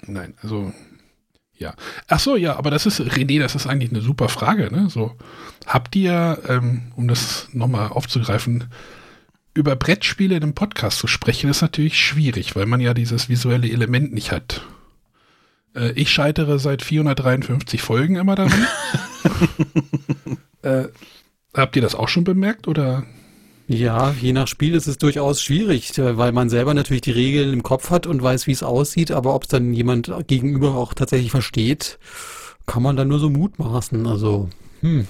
[0.06, 0.74] Nein, also
[1.60, 1.74] ja.
[2.08, 4.74] Ach so, ja, aber das ist, René, das ist eigentlich eine super Frage.
[4.74, 4.90] Ne?
[4.90, 5.16] So,
[5.66, 8.66] habt ihr, ähm, um das nochmal aufzugreifen,
[9.54, 13.70] über Brettspiele in einem Podcast zu sprechen, ist natürlich schwierig, weil man ja dieses visuelle
[13.70, 14.62] Element nicht hat.
[15.76, 18.68] Äh, ich scheitere seit 453 Folgen immer daran.
[20.62, 20.84] äh,
[21.54, 23.04] habt ihr das auch schon bemerkt oder?
[23.68, 27.54] Ja, je nach Spiel ist es durchaus schwierig, äh, weil man selber natürlich die Regeln
[27.54, 30.94] im Kopf hat und weiß, wie es aussieht, aber ob es dann jemand gegenüber auch
[30.96, 32.00] tatsächlich versteht,
[32.66, 34.08] kann man dann nur so mutmaßen.
[34.08, 34.50] Also,
[34.82, 35.08] hm.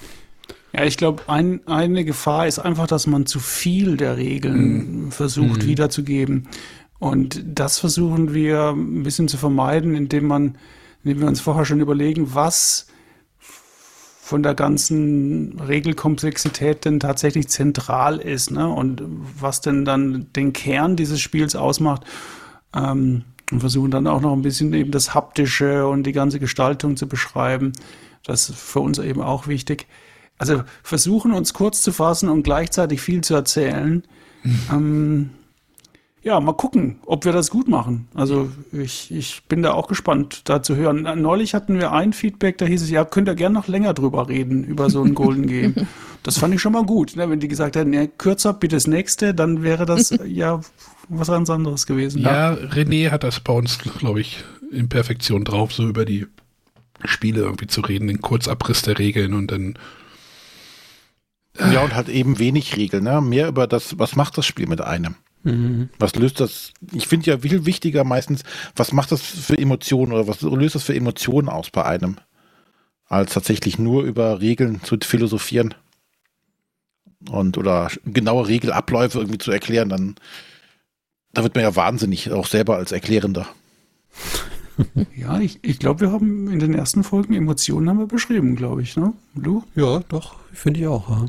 [0.72, 5.10] Ja, ich glaube, ein, eine Gefahr ist einfach, dass man zu viel der Regeln mhm.
[5.10, 5.66] versucht mhm.
[5.66, 6.48] wiederzugeben.
[7.00, 10.58] Und das versuchen wir ein bisschen zu vermeiden, indem man,
[11.02, 12.86] indem wir uns vorher schon überlegen, was
[13.38, 18.68] von der ganzen Regelkomplexität denn tatsächlich zentral ist, ne?
[18.68, 19.02] Und
[19.40, 22.04] was denn dann den Kern dieses Spiels ausmacht.
[22.76, 26.96] Ähm, und versuchen dann auch noch ein bisschen eben das Haptische und die ganze Gestaltung
[26.96, 27.72] zu beschreiben.
[28.24, 29.86] Das ist für uns eben auch wichtig.
[30.38, 34.04] Also versuchen uns kurz zu fassen und gleichzeitig viel zu erzählen.
[34.44, 34.60] Mhm.
[34.70, 35.30] Ähm,
[36.22, 38.08] ja, mal gucken, ob wir das gut machen.
[38.14, 41.02] Also ich, ich bin da auch gespannt, da zu hören.
[41.20, 44.28] Neulich hatten wir ein Feedback, da hieß es, ja, könnt ihr gerne noch länger drüber
[44.28, 45.74] reden, über so ein Golden Game.
[46.22, 47.16] Das fand ich schon mal gut.
[47.16, 47.30] Ne?
[47.30, 50.60] Wenn die gesagt hätten, ja, kürzer, bitte das nächste, dann wäre das ja
[51.08, 52.20] was ganz anderes gewesen.
[52.20, 52.58] Ja, ja.
[52.68, 56.26] René hat das bei uns, glaube ich, in Perfektion drauf, so über die
[57.06, 59.78] Spiele irgendwie zu reden, den Kurzabriss der Regeln und dann
[61.72, 63.22] ja, und halt eben wenig Regeln, ne?
[63.22, 65.16] Mehr über das, was macht das Spiel mit einem?
[65.42, 65.88] Mhm.
[65.98, 66.72] Was löst das?
[66.92, 68.42] Ich finde ja viel wichtiger meistens,
[68.76, 72.16] was macht das für Emotionen oder was löst das für Emotionen aus bei einem,
[73.06, 75.74] als tatsächlich nur über Regeln zu philosophieren
[77.30, 80.16] und oder genaue Regelabläufe irgendwie zu erklären, dann
[81.32, 83.46] da wird man ja wahnsinnig, auch selber als Erklärender.
[85.14, 88.80] Ja, ich, ich glaube, wir haben in den ersten Folgen Emotionen haben wir beschrieben, glaube
[88.80, 89.12] ich, ne?
[89.34, 89.62] Du?
[89.74, 91.10] Ja, doch, finde ich auch.
[91.10, 91.26] Ja.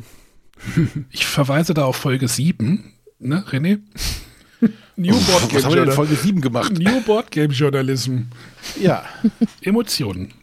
[1.10, 3.80] Ich verweise da auf Folge 7, ne, René?
[4.96, 6.74] New Board Game Was haben wir in Folge 7 gemacht?
[6.74, 8.24] New Board Game Journalism.
[8.80, 9.04] Ja.
[9.62, 10.34] Emotionen.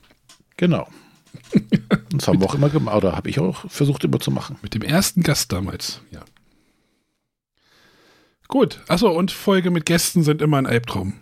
[0.57, 0.89] Genau.
[2.11, 4.57] Das haben wir auch immer gemacht, oder habe ich auch versucht immer zu machen.
[4.63, 6.21] Mit dem ersten Gast damals, ja.
[8.49, 11.15] Gut, achso, und Folge mit Gästen sind immer ein Albtraum.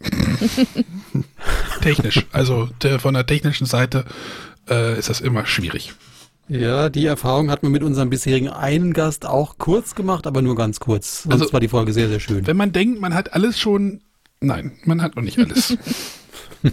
[1.80, 4.04] Technisch, also der, von der technischen Seite
[4.68, 5.94] äh, ist das immer schwierig.
[6.50, 10.56] Ja, die Erfahrung hat man mit unserem bisherigen einen Gast auch kurz gemacht, aber nur
[10.56, 11.22] ganz kurz.
[11.22, 12.44] Sonst also, war die Folge sehr, sehr schön.
[12.44, 14.00] Wenn man denkt, man hat alles schon,
[14.40, 15.76] nein, man hat noch nicht alles.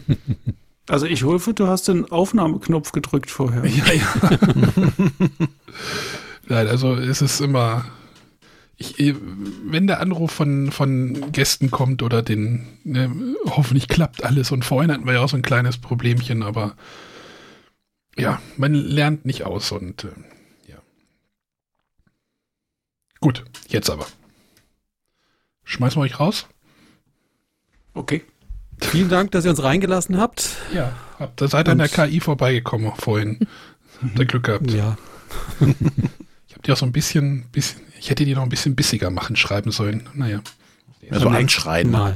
[0.90, 3.66] Also ich hoffe, du hast den Aufnahmeknopf gedrückt vorher.
[3.66, 4.38] Ja, ja.
[6.48, 7.84] Nein, also es ist immer,
[8.78, 9.14] ich,
[9.66, 13.12] wenn der Anruf von, von Gästen kommt oder den, ne,
[13.48, 16.78] hoffentlich klappt alles und vorhin hatten wir ja auch so ein kleines Problemchen, aber
[18.18, 20.07] ja, man lernt nicht aus und äh,
[20.68, 20.77] ja.
[23.19, 24.07] Gut, jetzt aber.
[25.64, 26.48] Schmeißen wir euch raus?
[27.94, 28.23] Okay.
[28.80, 30.56] Vielen Dank, dass ihr uns reingelassen habt.
[30.73, 33.39] Ja, habt, da seid an der KI vorbeigekommen vorhin.
[34.02, 34.72] habt ihr Glück gehabt.
[34.72, 34.98] Ja.
[36.48, 39.10] ich hab die auch so ein bisschen, bisschen, ich hätte die noch ein bisschen bissiger
[39.10, 40.07] machen, schreiben sollen.
[40.14, 40.41] Naja.
[41.10, 41.91] Also anschreien.
[41.91, 42.15] Mal.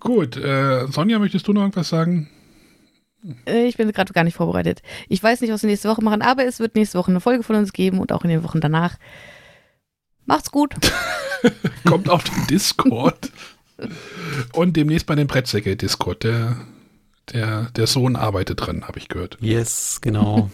[0.00, 2.28] Gut, äh, Sonja, möchtest du noch irgendwas sagen?
[3.46, 4.82] Äh, ich bin gerade gar nicht vorbereitet.
[5.08, 7.42] Ich weiß nicht, was wir nächste Woche machen, aber es wird nächste Woche eine Folge
[7.42, 8.96] von uns geben und auch in den Wochen danach.
[10.24, 10.74] Macht's gut.
[11.84, 13.30] Kommt auf den Discord.
[14.52, 16.24] und demnächst bei dem Brettsäcke Discord.
[16.24, 16.56] Der,
[17.32, 19.38] der, der Sohn arbeitet dran, habe ich gehört.
[19.40, 20.50] Yes, genau.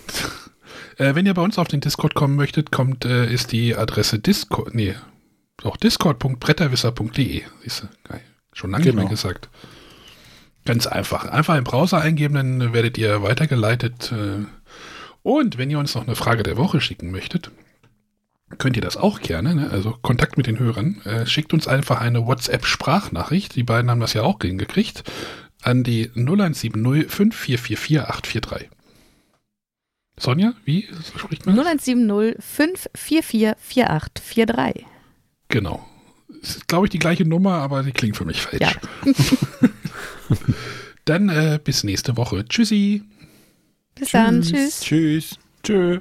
[0.98, 4.18] äh, wenn ihr bei uns auf den Discord kommen möchtet, kommt, äh, ist die Adresse
[4.18, 4.94] Discord, nee,
[5.62, 7.42] auch discord.bretterwisser.de.
[7.62, 8.20] Siehst du, geil.
[8.52, 8.96] Schon lange genau.
[8.96, 9.48] nicht mehr gesagt.
[10.64, 11.24] Ganz einfach.
[11.24, 14.12] Einfach im Browser eingeben, dann werdet ihr weitergeleitet.
[14.12, 14.44] Äh.
[15.22, 17.50] Und wenn ihr uns noch eine Frage der Woche schicken möchtet,
[18.58, 19.54] könnt ihr das auch gerne.
[19.54, 19.70] Ne?
[19.70, 21.00] Also Kontakt mit den Hörern.
[21.04, 23.56] Äh, schickt uns einfach eine WhatsApp-Sprachnachricht.
[23.56, 25.04] Die beiden haben das ja auch gekriegt.
[25.62, 28.68] An die 0170 5444 843.
[30.18, 31.58] Sonja, wie spricht man?
[31.58, 34.86] 0170 544 4843.
[35.48, 35.84] Genau.
[36.42, 38.60] Ist, glaube ich, die gleiche Nummer, aber sie klingt für mich falsch.
[38.60, 38.72] Ja.
[41.04, 42.44] Dann äh, bis nächste Woche.
[42.44, 43.02] Tschüssi.
[43.94, 44.12] Bis Tschüss.
[44.12, 44.42] dann.
[44.42, 44.80] Tschüss.
[44.80, 45.38] Tschüss.
[45.62, 46.00] Tschüss.